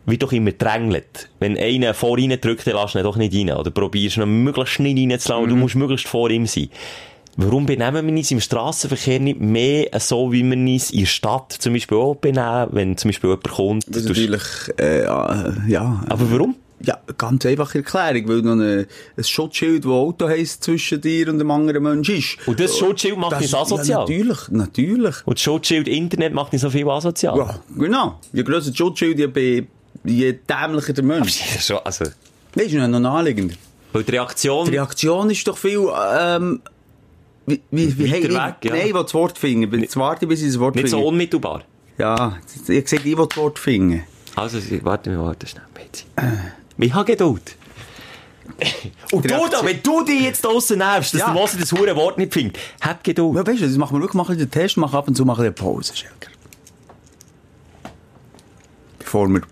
wird 0.06 0.22
doch 0.22 0.32
immer 0.32 0.52
drängelt. 0.52 1.28
Wenn 1.40 1.58
einer 1.58 1.94
vor 1.94 2.16
drückt, 2.16 2.66
dann 2.66 2.74
lass 2.74 2.94
ihn 2.94 3.02
doch 3.02 3.16
nicht 3.16 3.34
rein. 3.34 3.50
Oder 3.50 3.70
probierst 3.70 4.16
ihn 4.16 4.44
möglichst 4.44 4.80
nicht 4.80 4.96
reinzulassen. 4.96 5.48
Du 5.48 5.56
musst 5.56 5.74
möglichst 5.74 6.06
vor 6.06 6.30
ihm 6.30 6.46
sein. 6.46 6.70
Warum 7.36 7.64
benehmen 7.66 8.06
wir 8.06 8.12
uns 8.14 8.30
im 8.30 8.40
Strassenverkehr 8.40 9.20
nicht 9.20 9.40
mehr 9.40 9.88
so, 9.98 10.32
wie 10.32 10.42
wir 10.42 10.56
uns 10.56 10.90
in 10.90 11.00
der 11.00 11.06
Stadt 11.06 11.52
zum 11.58 11.72
Beispiel 11.72 11.96
auch 11.96 12.16
benehmen, 12.16 12.68
wenn 12.72 12.96
zum 12.96 13.08
Beispiel 13.10 13.30
jemand 13.30 13.48
kommt? 13.50 13.84
Das 13.88 14.02
ist 14.02 14.08
natürlich, 14.08 14.42
äh, 14.78 15.04
ja. 15.04 16.04
Aber 16.08 16.30
warum? 16.32 16.56
Ja, 16.82 16.98
ganz 17.18 17.44
einfache 17.44 17.78
Erklärung, 17.78 18.26
weil 18.28 18.42
noch 18.42 18.52
ein, 18.52 18.86
ein 19.16 19.24
Schutzschild, 19.24 19.84
das 19.84 19.90
Auto 19.92 20.26
heisst, 20.28 20.64
zwischen 20.64 21.00
dir 21.00 21.28
und 21.28 21.38
dem 21.38 21.50
anderen 21.50 21.82
Mensch 21.82 22.08
ist. 22.08 22.38
Und 22.46 22.58
das 22.58 22.76
Schutzschild 22.78 23.18
macht 23.18 23.32
Das- 23.32 23.42
uns 23.42 23.54
asozial. 23.54 24.06
Ja, 24.08 24.16
natürlich, 24.16 24.48
natürlich. 24.48 25.16
Und 25.26 25.36
das 25.38 25.42
Schutzschild 25.42 25.88
Internet 25.88 26.32
macht 26.32 26.52
nicht 26.52 26.62
so 26.62 26.70
viel 26.70 26.88
asozial. 26.88 27.36
Ja, 27.36 27.54
genau. 27.78 28.18
Je 28.32 28.42
grösser 28.42 28.70
das 28.70 28.78
Schutzschild, 28.78 29.18
je, 29.18 29.64
je 30.04 30.32
dämlicher 30.48 30.92
der 30.94 31.04
Mensch. 31.04 31.40
Ist 31.54 31.66
schon, 31.66 31.78
also, 31.84 32.06
Das 32.54 32.64
ist 32.64 32.72
noch 32.72 32.88
naheliegender. 32.98 33.54
weil 33.92 34.02
die 34.02 34.12
Reaktion, 34.12 34.64
Die 34.64 34.72
Reaktion 34.72 35.28
ist 35.28 35.46
doch 35.46 35.58
viel, 35.58 35.86
ähm, 36.18 36.62
wie, 37.46 37.60
wie, 37.70 37.98
wie, 37.98 38.06
hey, 38.06 38.22
weg, 38.24 38.30
ja. 38.62 38.72
Nein, 38.74 38.86
ich 38.88 38.94
will 38.94 39.02
das 39.02 39.14
Wort 39.14 39.38
finden. 39.38 39.80
Jetzt 39.80 39.96
warte, 39.96 40.26
bis 40.26 40.40
ich 40.42 40.48
das 40.48 40.58
Wort 40.60 40.76
nicht 40.76 40.88
so 40.88 40.96
finde. 40.98 41.08
unmittelbar. 41.08 41.62
Ja, 41.98 42.38
ich 42.46 42.60
habe 42.68 42.82
gesagt, 42.82 43.04
ich 43.06 43.16
will 43.16 43.26
das 43.28 43.36
Wort 43.36 43.58
finden. 43.58 44.04
Also, 44.36 44.58
warte, 44.82 45.18
warte 45.20 45.46
schnell, 45.46 45.64
Betsy. 45.74 46.04
Ich 46.78 46.94
habe 46.94 47.04
Geduld. 47.04 47.56
Und 49.12 49.24
Die 49.24 49.28
du 49.28 49.48
da, 49.50 49.64
wenn 49.64 49.82
du 49.82 50.04
dich 50.04 50.22
jetzt 50.22 50.44
draussen 50.44 50.78
nervst, 50.78 51.14
dass 51.14 51.20
Ja. 51.20 51.26
der 51.26 51.34
Moser 51.34 51.58
das 51.58 51.72
hure 51.72 51.94
Wort 51.96 52.18
nicht 52.18 52.32
findet, 52.32 52.58
hab 52.80 53.02
Geduld. 53.04 53.36
Ja, 53.36 53.46
weißt 53.46 53.62
du, 53.62 53.66
das 53.66 53.76
machen 53.76 53.96
wir 53.96 54.00
wirklich, 54.02 54.14
machen 54.16 54.36
wir 54.38 54.44
den 54.46 54.50
Test, 54.50 54.76
machen 54.76 54.94
ab 54.96 55.08
und 55.08 55.14
zu 55.14 55.24
machen 55.24 55.40
wir 55.40 55.46
eine 55.46 55.52
Pause, 55.52 55.94
Schelker. 55.96 56.30
Bevor 58.98 59.28
wir 59.28 59.42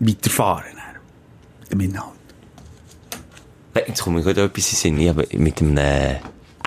weiterfahren. 0.00 0.64
dann. 0.76 1.68
Dem 1.70 1.80
Inhalt. 1.80 2.12
Jetzt 3.74 4.02
kommt 4.02 4.16
mir 4.16 4.22
gerade 4.22 4.44
etwas 4.44 4.70
in 4.72 4.76
Sinn. 4.76 5.00
Ich 5.00 5.08
habe 5.08 5.26
mit 5.32 5.60
einem 5.60 6.18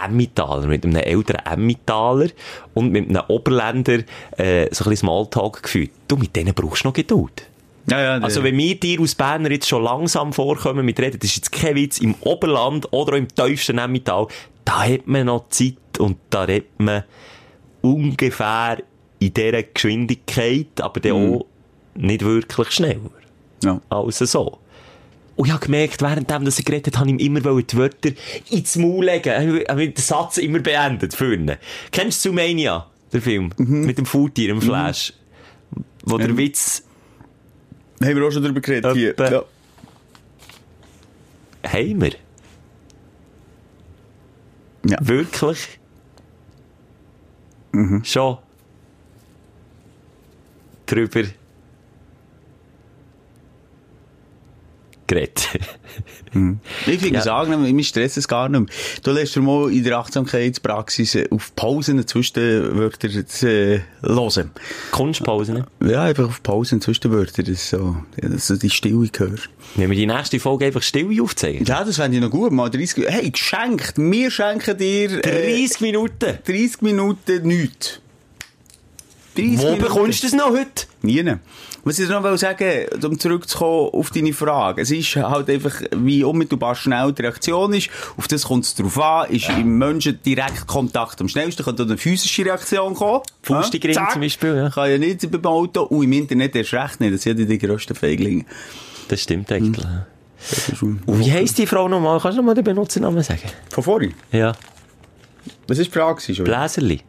Emmentaler, 0.01 0.67
mit 0.67 0.83
einem 0.85 0.95
älteren 0.95 1.45
Emmentaler 1.45 2.29
und 2.73 2.91
mit 2.91 3.09
einem 3.09 3.21
Oberländer 3.27 3.99
äh, 4.37 4.67
so 4.71 4.85
ein 4.85 4.89
bisschen 4.89 4.97
Smalltalk 4.97 5.63
geführt. 5.63 5.91
Du, 6.07 6.17
mit 6.17 6.35
denen 6.35 6.53
brauchst 6.53 6.83
du 6.83 6.89
noch 6.89 6.93
Geduld. 6.93 7.47
Ja, 7.87 8.01
ja, 8.01 8.17
Also 8.17 8.43
wenn 8.43 8.57
wir 8.57 8.79
dir 8.79 8.99
aus 8.99 9.13
Berner 9.13 9.51
jetzt 9.51 9.67
schon 9.67 9.83
langsam 9.83 10.33
vorkommen 10.33 10.85
mit 10.85 10.99
Reden, 10.99 11.19
das 11.19 11.29
ist 11.29 11.35
jetzt 11.35 11.51
kein 11.51 11.75
Witz, 11.75 11.99
im 11.99 12.15
Oberland 12.21 12.91
oder 12.91 13.13
auch 13.13 13.17
im 13.17 13.27
tiefsten 13.27 13.77
Emmental, 13.77 14.27
da 14.63 14.83
hat 14.83 15.05
man 15.05 15.27
noch 15.27 15.49
Zeit 15.49 15.75
und 15.99 16.17
da 16.31 16.43
redet 16.43 16.79
man 16.79 17.03
ungefähr 17.81 18.77
in 19.19 19.33
dieser 19.33 19.61
Geschwindigkeit, 19.61 20.81
aber 20.81 20.99
dann 20.99 21.35
auch 21.35 21.45
nicht 21.93 22.25
wirklich 22.25 22.71
schneller. 22.71 23.11
ja. 23.63 23.79
Also 23.89 24.25
so. 24.25 24.57
Und 25.35 25.47
ich 25.47 25.51
habe 25.53 25.65
gemerkt, 25.65 26.01
währenddem, 26.01 26.45
dass 26.45 26.59
er 26.59 26.63
geredet 26.65 26.87
hat, 26.87 26.99
habe 26.99 27.09
ich 27.09 27.19
ihm 27.19 27.35
immer 27.35 27.61
die 27.61 27.77
Wörter 27.77 28.11
ins 28.49 28.75
Maul 28.77 29.05
legen. 29.05 29.59
Ich 29.61 29.67
habe 29.69 29.89
den 29.89 29.95
Satz 30.01 30.37
immer 30.37 30.59
beendet, 30.59 31.13
vorne. 31.13 31.57
Kennst 31.91 32.23
du 32.23 32.29
Zoomania, 32.29 32.85
der 33.11 33.21
Film? 33.21 33.51
Mit 33.57 33.97
dem 33.97 34.05
Faultier 34.05 34.51
im 34.51 34.61
Flash? 34.61 35.13
Wo 36.03 36.17
der 36.17 36.29
Ähm. 36.29 36.37
Witz, 36.37 36.83
Haben 38.01 38.15
wir 38.15 38.25
auch 38.27 38.31
schon 38.31 38.43
darüber 38.43 38.61
geredet 38.61 38.93
hier. 38.95 39.09
Etwa. 39.11 39.31
Ja. 39.31 39.43
haben 41.67 42.01
wir? 42.01 42.11
Ja. 44.87 44.97
Wirklich? 45.01 45.79
Schon? 48.03 48.37
Drüber 50.85 51.23
geredet. 55.07 55.47
Ich 56.85 56.99
finde 56.99 57.15
Ja. 57.15 57.19
es 57.21 57.27
angenehm, 57.27 57.73
mich 57.73 57.87
stresst 57.87 58.17
es 58.17 58.27
gar 58.27 58.49
nicht 58.49 58.59
mehr. 58.59 58.69
Du 59.03 59.11
lässt 59.11 59.35
dir 59.37 59.41
mal 59.41 59.71
in 59.71 59.85
der 59.85 59.97
Achtsamkeitspraxis 59.99 61.15
äh, 61.15 61.27
auf 61.31 61.55
Pausen 61.55 62.05
Zwischenwörter 62.05 63.25
zu 63.25 63.47
äh, 63.47 63.79
hören. 64.01 64.51
Kunstpause, 64.91 65.53
ne? 65.53 65.65
Ja, 65.81 66.03
einfach 66.03 66.25
auf 66.25 66.43
Pausen 66.43 66.81
Zwischenwörter, 66.81 67.41
das 67.43 67.69
so, 67.69 67.95
ja, 68.21 68.27
dass 68.27 68.47
du 68.47 68.57
die 68.57 68.69
Stille 68.69 68.95
hörst. 69.17 69.49
Wenn 69.75 69.89
wir 69.89 69.95
die 69.95 70.05
nächste 70.07 70.39
Folge 70.41 70.65
einfach 70.65 70.83
still 70.83 71.21
aufzeigen. 71.21 71.65
Ja, 71.65 71.85
das 71.85 71.95
fände 71.95 72.17
ich 72.17 72.23
noch 72.23 72.31
gut, 72.31 72.51
mal 72.51 72.69
30, 72.69 73.05
hey, 73.07 73.31
geschenkt, 73.31 73.93
wir 73.95 74.29
schenken 74.29 74.77
dir, 74.77 75.23
äh, 75.25 75.57
30 75.57 75.79
Minuten. 75.79 76.37
30 76.45 76.81
Minuten 76.81 77.47
nichts. 77.47 78.01
30 79.35 79.59
Wo 79.59 79.75
bekommst 79.75 80.23
du 80.23 80.27
das 80.27 80.33
noch 80.35 80.49
heute? 80.51 80.85
Nie. 81.01 81.35
Was 81.83 81.99
ich 81.99 82.09
noch 82.09 82.35
sagen, 82.37 82.85
um 83.03 83.19
zurückzukommen 83.19 83.89
auf 83.93 84.09
deine 84.09 84.33
Frage. 84.33 84.81
Es 84.81 84.89
ist 84.89 85.15
halt 85.17 85.49
einfach, 85.49 85.73
wie 85.95 86.23
unmittelbar 86.23 86.73
schnell 86.73 87.11
die 87.13 87.21
Reaktion 87.21 87.73
ist. 87.73 87.89
Auf 88.17 88.27
das 88.27 88.43
kommt 88.43 88.65
es 88.65 88.73
drauf 88.73 88.99
an. 88.99 89.29
Ist 89.29 89.49
im 89.49 89.77
Menschen 89.77 90.19
direkt 90.25 90.65
Kontakt 90.65 91.21
am 91.21 91.27
schnellsten. 91.27 91.63
Könnte 91.63 91.83
eine 91.83 91.97
physische 91.97 92.43
Reaktion 92.45 92.95
kommen. 92.95 93.21
Faustring 93.43 93.93
Zack. 93.93 94.13
zum 94.13 94.21
Beispiel, 94.21 94.55
ja. 94.55 94.69
Kann 94.71 94.89
ja 94.89 94.97
nicht 94.97 95.29
beim 95.29 95.45
Auto. 95.45 95.83
Und 95.83 96.03
im 96.03 96.13
Internet 96.13 96.55
erst 96.55 96.73
recht 96.73 96.99
nicht. 97.01 97.13
Das 97.13 97.21
sind 97.21 97.39
ja 97.39 97.45
die 97.45 97.57
grössten 97.59 97.93
Feiglinge. 97.93 98.45
Das 99.07 99.21
stimmt 99.21 99.51
eigentlich. 99.51 99.85
Schon- 100.75 101.01
Und 101.05 101.19
wie 101.19 101.31
heisst 101.31 101.57
die 101.57 101.67
Frau 101.67 101.87
nochmal? 101.87 102.19
Kannst 102.19 102.37
du 102.37 102.41
nochmal 102.41 102.55
den 102.55 102.63
Benutzernamen 102.63 103.21
sagen? 103.23 103.41
Von 103.71 103.83
vorhin? 103.83 104.13
Ja. 104.31 104.53
Was 105.67 105.77
ist 105.77 105.87
die 105.93 105.99
Frage? 105.99 106.21
Bläserli. 106.43 107.01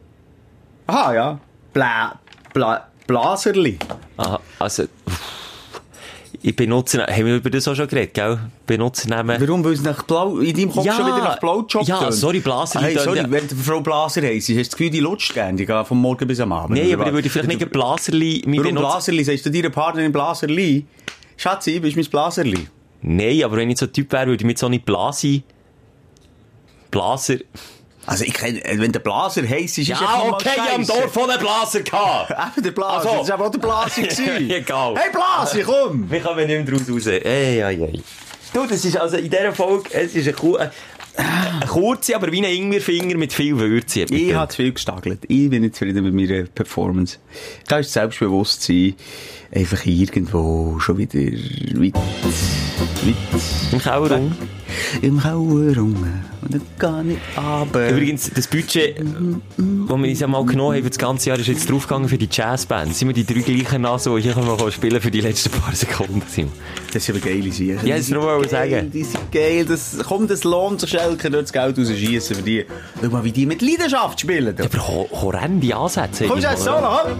Aha, 0.87 1.13
ja. 1.13 1.39
Bla, 1.77 2.19
bla, 2.55 2.87
Blaserli. 3.05 3.77
Aha, 4.17 4.39
also, 4.57 4.85
ich 6.41 6.55
benutze, 6.55 7.05
haben 7.05 7.25
wir 7.27 7.35
über 7.35 7.51
das 7.51 7.67
auch 7.67 7.75
schon 7.75 7.87
geredet, 7.87 8.15
gell? 8.15 8.39
Benutzernamen. 8.65 9.39
Warum? 9.39 9.63
Weil 9.63 9.73
es 9.73 9.83
nach 9.83 10.01
Blau, 10.01 10.39
in 10.39 10.55
deinem 10.55 10.71
Kopf 10.71 10.83
Ja. 10.85 10.93
schon 10.95 11.05
wieder 11.05 11.19
nach 11.19 11.39
Blaujob 11.39 11.87
Ja, 11.87 11.99
tönt? 11.99 12.13
sorry, 12.15 12.39
Blaserli 12.39 12.85
Hey, 12.85 12.93
tönt 12.95 13.05
sorry, 13.05 13.17
ja- 13.19 13.29
wenn 13.29 13.47
du 13.47 13.55
Frau 13.55 13.81
Blaser 13.81 14.23
heisst, 14.23 14.49
hast 14.49 14.55
du 14.57 14.63
das 14.63 14.69
Gefühl, 14.71 14.89
die 14.89 15.01
lutscht 15.01 15.35
gerne, 15.35 15.55
die 15.55 15.67
vom 15.85 16.01
Morgen 16.01 16.27
bis 16.27 16.39
am 16.39 16.51
Abend. 16.51 16.79
Nein, 16.79 16.91
aber 16.95 17.05
ich 17.05 17.13
würde 17.13 17.29
vielleicht 17.29 17.47
nicht 17.47 17.61
ein 17.61 17.69
Blaserli 17.69 18.41
mein 18.47 18.57
Warum. 18.57 18.73
Blaserli? 18.77 19.23
Sagst 19.23 19.45
du 19.45 19.51
deiner 19.51 19.69
Partnerin 19.69 20.11
Blaserli? 20.11 20.83
Schatzi, 21.37 21.79
bist 21.79 21.95
du 21.95 21.99
mein 22.01 22.09
Blaserli? 22.09 22.67
Nein, 23.03 23.43
aber 23.43 23.57
wenn 23.57 23.69
ich 23.69 23.77
so 23.77 23.85
ein 23.85 23.93
Typ 23.93 24.11
wäre, 24.11 24.25
würde 24.25 24.41
ich 24.41 24.47
mit 24.47 24.57
so 24.57 24.67
nicht 24.67 24.83
Blasi. 24.83 25.43
Blaser. 26.89 27.35
Also, 28.07 28.23
ich 28.23 28.33
kenn, 28.33 28.57
äh, 28.57 28.79
wenn 28.79 28.91
der 28.91 28.99
Blaser 28.99 29.47
heisst, 29.47 29.77
ist 29.77 29.87
Ja, 29.89 29.99
ja 30.01 30.23
okay, 30.31 30.49
ich 30.55 30.73
am. 30.73 30.87
Dorf 30.87 31.13
von 31.13 31.29
einem 31.29 31.39
Blaser 31.41 31.81
gehabt. 31.81 32.31
Eben 32.57 32.63
der 32.63 32.71
Blaser, 32.71 33.09
Also. 33.11 33.19
das 33.27 33.39
war 33.39 33.45
auch 33.47 33.51
der 33.51 33.59
Blaser. 33.59 34.01
Egal. 34.49 34.95
Hey 34.97 35.11
Blaser, 35.11 35.61
komm! 35.63 36.09
Wir 36.09 36.21
kommen 36.21 36.47
nicht 36.47 36.69
mehr 36.69 36.77
draus 36.79 36.89
raus. 36.89 37.05
Ey, 37.05 37.21
ey, 37.61 37.61
ey. 37.83 38.01
Du, 38.53 38.65
das 38.65 38.83
ist 38.85 38.97
also 38.97 39.17
in 39.17 39.29
dieser 39.29 39.51
Folge, 39.51 39.89
es 39.93 40.15
ist 40.15 40.27
eine, 40.41 40.57
äh, 40.63 40.69
eine 41.17 41.65
kurze, 41.67 42.15
aber 42.15 42.31
wie 42.31 42.39
ein 42.39 42.45
Ingwerfinger 42.45 43.17
mit 43.17 43.33
viel 43.33 43.57
Würze. 43.57 44.01
Ich 44.09 44.33
habe 44.33 44.49
zu 44.49 44.57
viel 44.57 44.71
gestagelt. 44.71 45.19
Ich 45.27 45.49
bin 45.49 45.61
nicht 45.63 45.75
zufrieden 45.75 46.03
mit 46.05 46.13
meiner 46.13 46.43
Performance. 46.45 47.17
Da 47.67 47.79
ist 47.79 47.91
Selbstbewusstsein 47.91 48.95
einfach 49.53 49.85
irgendwo 49.85 50.79
schon 50.79 50.97
wieder 50.97 51.19
weit 51.19 51.93
Im 53.71 53.79
rum. 53.79 54.31
im 55.01 55.19
Kauer 55.19 55.75
rum. 55.75 56.07
Und 56.41 56.53
dann 56.53 56.61
gar 56.79 57.03
nicht 57.03 57.19
runter. 57.35 57.89
Übrigens, 57.89 58.31
das 58.33 58.47
Budget, 58.47 58.97
das 58.97 59.05
wir 59.57 59.95
uns 59.95 60.19
ja 60.19 60.27
mal 60.27 60.45
genommen 60.45 60.75
haben 60.75 60.83
für 60.83 60.89
das 60.89 60.97
ganze 60.97 61.29
Jahr, 61.29 61.39
ist 61.39 61.47
jetzt 61.47 61.69
draufgegangen 61.69 62.07
für 62.07 62.17
die 62.17 62.29
Jazzband. 62.31 62.95
Sind 62.95 63.09
wir 63.09 63.13
die 63.13 63.25
drei 63.25 63.41
gleichen 63.41 63.81
Nase, 63.81 64.09
die 64.09 64.29
ich 64.29 64.35
mal 64.35 64.71
spielen 64.71 65.01
für 65.01 65.11
die 65.11 65.21
letzten 65.21 65.49
paar 65.51 65.75
Sekunden? 65.75 66.21
Simon? 66.27 66.51
Das 66.93 67.05
sind 67.05 67.15
aber 67.15 67.25
geile 67.25 67.51
Sachen. 67.51 67.85
Ja, 67.85 67.97
das 67.97 68.09
nur 68.09 68.23
mal 68.23 68.47
sagen. 68.49 68.91
Die 68.91 69.03
sind 69.03 69.31
geil. 69.31 69.65
Das, 69.65 69.97
komm, 70.07 70.27
das 70.27 70.43
lohnt 70.43 70.81
sich 70.81 70.89
schnell, 70.89 71.17
dort 71.17 71.33
das 71.33 71.53
Geld 71.53 71.77
rausschießen 71.77 72.35
für 72.37 72.41
die. 72.41 72.65
Schau 73.01 73.09
mal, 73.09 73.23
wie 73.23 73.31
die 73.31 73.45
mit 73.45 73.61
Leidenschaft 73.61 74.19
spielen. 74.21 74.55
Ja, 74.57 74.65
aber 74.65 74.87
ho 74.87 75.09
horrende 75.11 75.75
Ansätze. 75.75 76.25
Komm, 76.27 76.39
jetzt 76.39 76.65
mal. 76.65 76.81
solo, 76.81 76.93
hopp! 76.93 77.17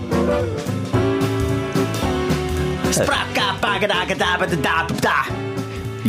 Spraka, 2.92 3.56
baga, 3.62 3.88
daga, 3.88 4.16
daba, 4.16 4.46
da, 4.48 4.56
da, 4.56 4.88
da. 5.02 5.47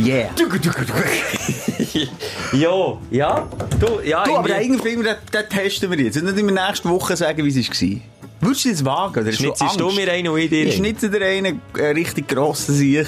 Yeah. 0.05 0.29
ja, 2.53 2.97
ja. 3.11 3.47
Du, 3.79 3.99
ja. 4.03 4.23
Du, 4.23 4.35
aber 4.37 4.61
irgendwie- 4.61 4.81
Film, 4.81 5.03
den, 5.03 5.15
den 5.33 5.49
testen 5.49 5.91
wir 5.91 5.99
jetzt. 5.99 6.17
Und 6.17 6.25
nicht 6.25 6.37
in 6.37 6.47
der 6.53 6.67
nächsten 6.67 6.89
Woche 6.89 7.15
sagen, 7.17 7.43
wie 7.43 7.49
es 7.49 7.69
war. 7.81 7.99
Würdest 8.41 8.65
du 8.65 8.69
das 8.69 8.85
wagen? 8.85 9.19
Oder 9.19 9.33
Schnitzest 9.33 9.79
du 9.79 9.91
mir 9.91 10.09
einen 10.11 10.29
und 10.29 10.39
ich 10.39 10.49
dir 10.49 10.65
Ich 10.65 10.75
schnitze 10.77 11.09
dir 11.09 11.25
einen 11.25 11.61
äh, 11.77 11.87
richtig 11.87 12.29
grossen 12.29 12.73
Sieg. 12.73 13.05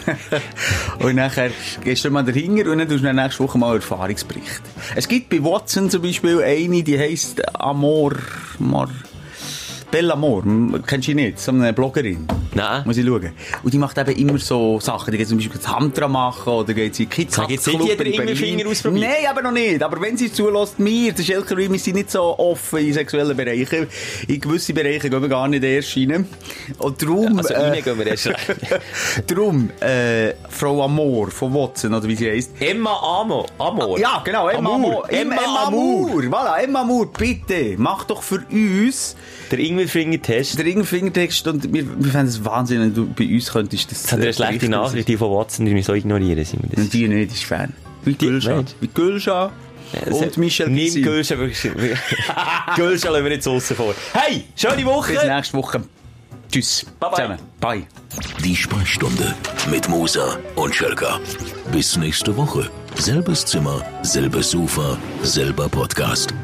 und 1.00 1.16
nachher 1.16 1.50
gehst 1.82 2.04
du 2.04 2.10
mal 2.10 2.22
dahinter 2.22 2.70
und 2.70 2.78
dann 2.78 2.88
tust 2.88 3.02
du 3.02 3.12
nächste 3.12 3.42
Woche 3.42 3.58
mal 3.58 3.70
einen 3.70 3.76
Erfahrungsbericht. 3.80 4.62
Es 4.94 5.08
gibt 5.08 5.30
bei 5.30 5.42
Watson 5.42 5.90
zum 5.90 6.02
Beispiel 6.02 6.40
eine, 6.42 6.82
die 6.84 6.96
heisst 6.98 7.42
Amor, 7.60 8.12
Amor, 8.60 8.88
Bellamor. 9.90 10.44
M- 10.44 10.80
Kennst 10.86 11.08
du 11.08 11.14
nicht? 11.14 11.40
So 11.40 11.50
eine 11.50 11.72
Bloggerin. 11.72 12.28
Nein. 12.54 12.82
Muss 12.84 12.96
ich 12.96 13.06
schauen. 13.06 13.30
Und 13.62 13.72
die 13.74 13.78
macht 13.78 13.96
eben 13.98 14.10
immer 14.16 14.38
so 14.38 14.80
Sachen. 14.80 15.10
Die 15.12 15.18
geht 15.18 15.28
zum 15.28 15.38
Beispiel 15.38 15.60
Tantra 15.60 16.08
machen 16.08 16.52
oder 16.52 16.74
geht 16.74 16.94
sie 16.94 17.06
Kids 17.06 17.36
Sag 17.36 17.50
jetzt 17.50 17.66
nicht, 17.66 17.80
jeder 17.82 18.06
immer. 18.06 18.34
Finger 18.36 18.68
ausprobiert. 18.68 19.08
Nein, 19.08 19.26
aber 19.30 19.42
noch 19.42 19.52
nicht. 19.52 19.82
Aber 19.82 20.00
wenn 20.00 20.16
sie 20.16 20.32
zulässt, 20.32 20.78
mir, 20.78 21.12
der 21.12 21.22
Schelker 21.22 21.56
wir 21.56 21.78
sind 21.78 21.94
nicht 21.96 22.10
so 22.10 22.38
offen 22.38 22.78
in 22.80 22.92
sexuellen 22.92 23.36
Bereichen. 23.36 23.86
In 24.26 24.40
gewisse 24.40 24.72
Bereiche 24.72 25.08
gehen 25.10 25.22
wir 25.22 25.28
gar 25.28 25.46
nicht 25.48 25.62
erst 25.62 25.96
rein. 25.96 26.26
Und 26.78 27.02
darum, 27.02 27.38
Also, 27.38 27.54
äh, 27.54 27.80
gehen 27.82 27.98
wir 27.98 28.06
erst 28.06 28.26
rein. 28.28 28.36
darum, 29.26 29.70
äh, 29.80 30.34
Frau 30.48 30.82
Amor 30.82 31.30
von 31.30 31.54
Watson, 31.54 31.94
oder 31.94 32.08
wie 32.08 32.16
sie 32.16 32.30
heisst. 32.30 32.50
Emma 32.60 33.20
Amo, 33.20 33.46
Amor. 33.58 33.98
Ja, 33.98 34.22
genau, 34.24 34.48
Emma 34.48 34.74
Amor. 34.74 34.90
Amor. 34.90 35.10
Emma, 35.12 35.34
Emma 35.34 35.64
Amor. 35.66 36.22
Voilà, 36.22 36.56
Emma 36.62 36.80
Amor, 36.80 37.06
bitte, 37.12 37.74
mach 37.78 38.04
doch 38.04 38.22
für 38.22 38.42
uns 38.50 39.16
Der 39.50 39.58
Ingwerfinger-Test. 39.58 40.58
den 40.58 40.66
Ringfingertext 40.66 41.46
und 41.48 41.72
wir, 41.72 41.84
wir 41.86 42.10
fänden 42.10 42.28
es 42.28 42.39
Wahnsinn, 42.44 42.80
wenn 42.80 42.94
du 42.94 43.06
bei 43.06 43.26
uns 43.26 43.50
könntest 43.52 43.90
das 43.90 44.10
hat 44.12 44.18
er 44.18 44.24
eine 44.24 44.32
schlechte. 44.34 44.68
Nachricht, 44.68 45.08
die 45.08 45.16
von 45.16 45.30
Watson, 45.30 45.66
die 45.66 45.72
mich 45.74 45.86
so 45.86 45.94
ignorieren, 45.94 46.44
Simon. 46.44 46.68
Das 46.70 46.84
Und 46.84 46.92
die 46.92 47.08
nicht, 47.08 47.32
ist 47.32 47.44
Fan. 47.44 47.72
Wie 48.04 48.14
Gülscha. 48.14 48.62
Wie 48.80 48.88
Gülscha. 48.88 49.50
Und 50.10 50.36
Michel 50.38 50.68
Nimm. 50.68 51.02
Gülscha 51.02 51.36
wirklich. 51.36 51.60
Gülscha 52.76 53.10
lassen 53.10 53.24
wir 53.24 53.32
jetzt 53.32 53.48
aussen 53.48 53.76
vor. 53.76 53.94
Hey, 54.12 54.44
schöne 54.54 54.76
Bis 54.76 54.84
Woche! 54.84 55.26
nächste 55.26 55.56
Woche. 55.58 55.82
Tschüss. 56.50 56.84
Bye, 56.98 57.10
bye. 57.10 57.16
Zusammen. 57.16 57.38
Bye. 57.60 57.86
Die 58.42 58.56
Sprechstunde 58.56 59.34
mit 59.70 59.88
Musa 59.88 60.36
und 60.56 60.74
Schelka. 60.74 61.20
Bis 61.72 61.96
nächste 61.96 62.36
Woche. 62.36 62.68
Selbes 62.96 63.44
Zimmer, 63.46 63.84
selbes 64.02 64.50
Sofa, 64.50 64.98
selber 65.22 65.68
Podcast. 65.68 66.34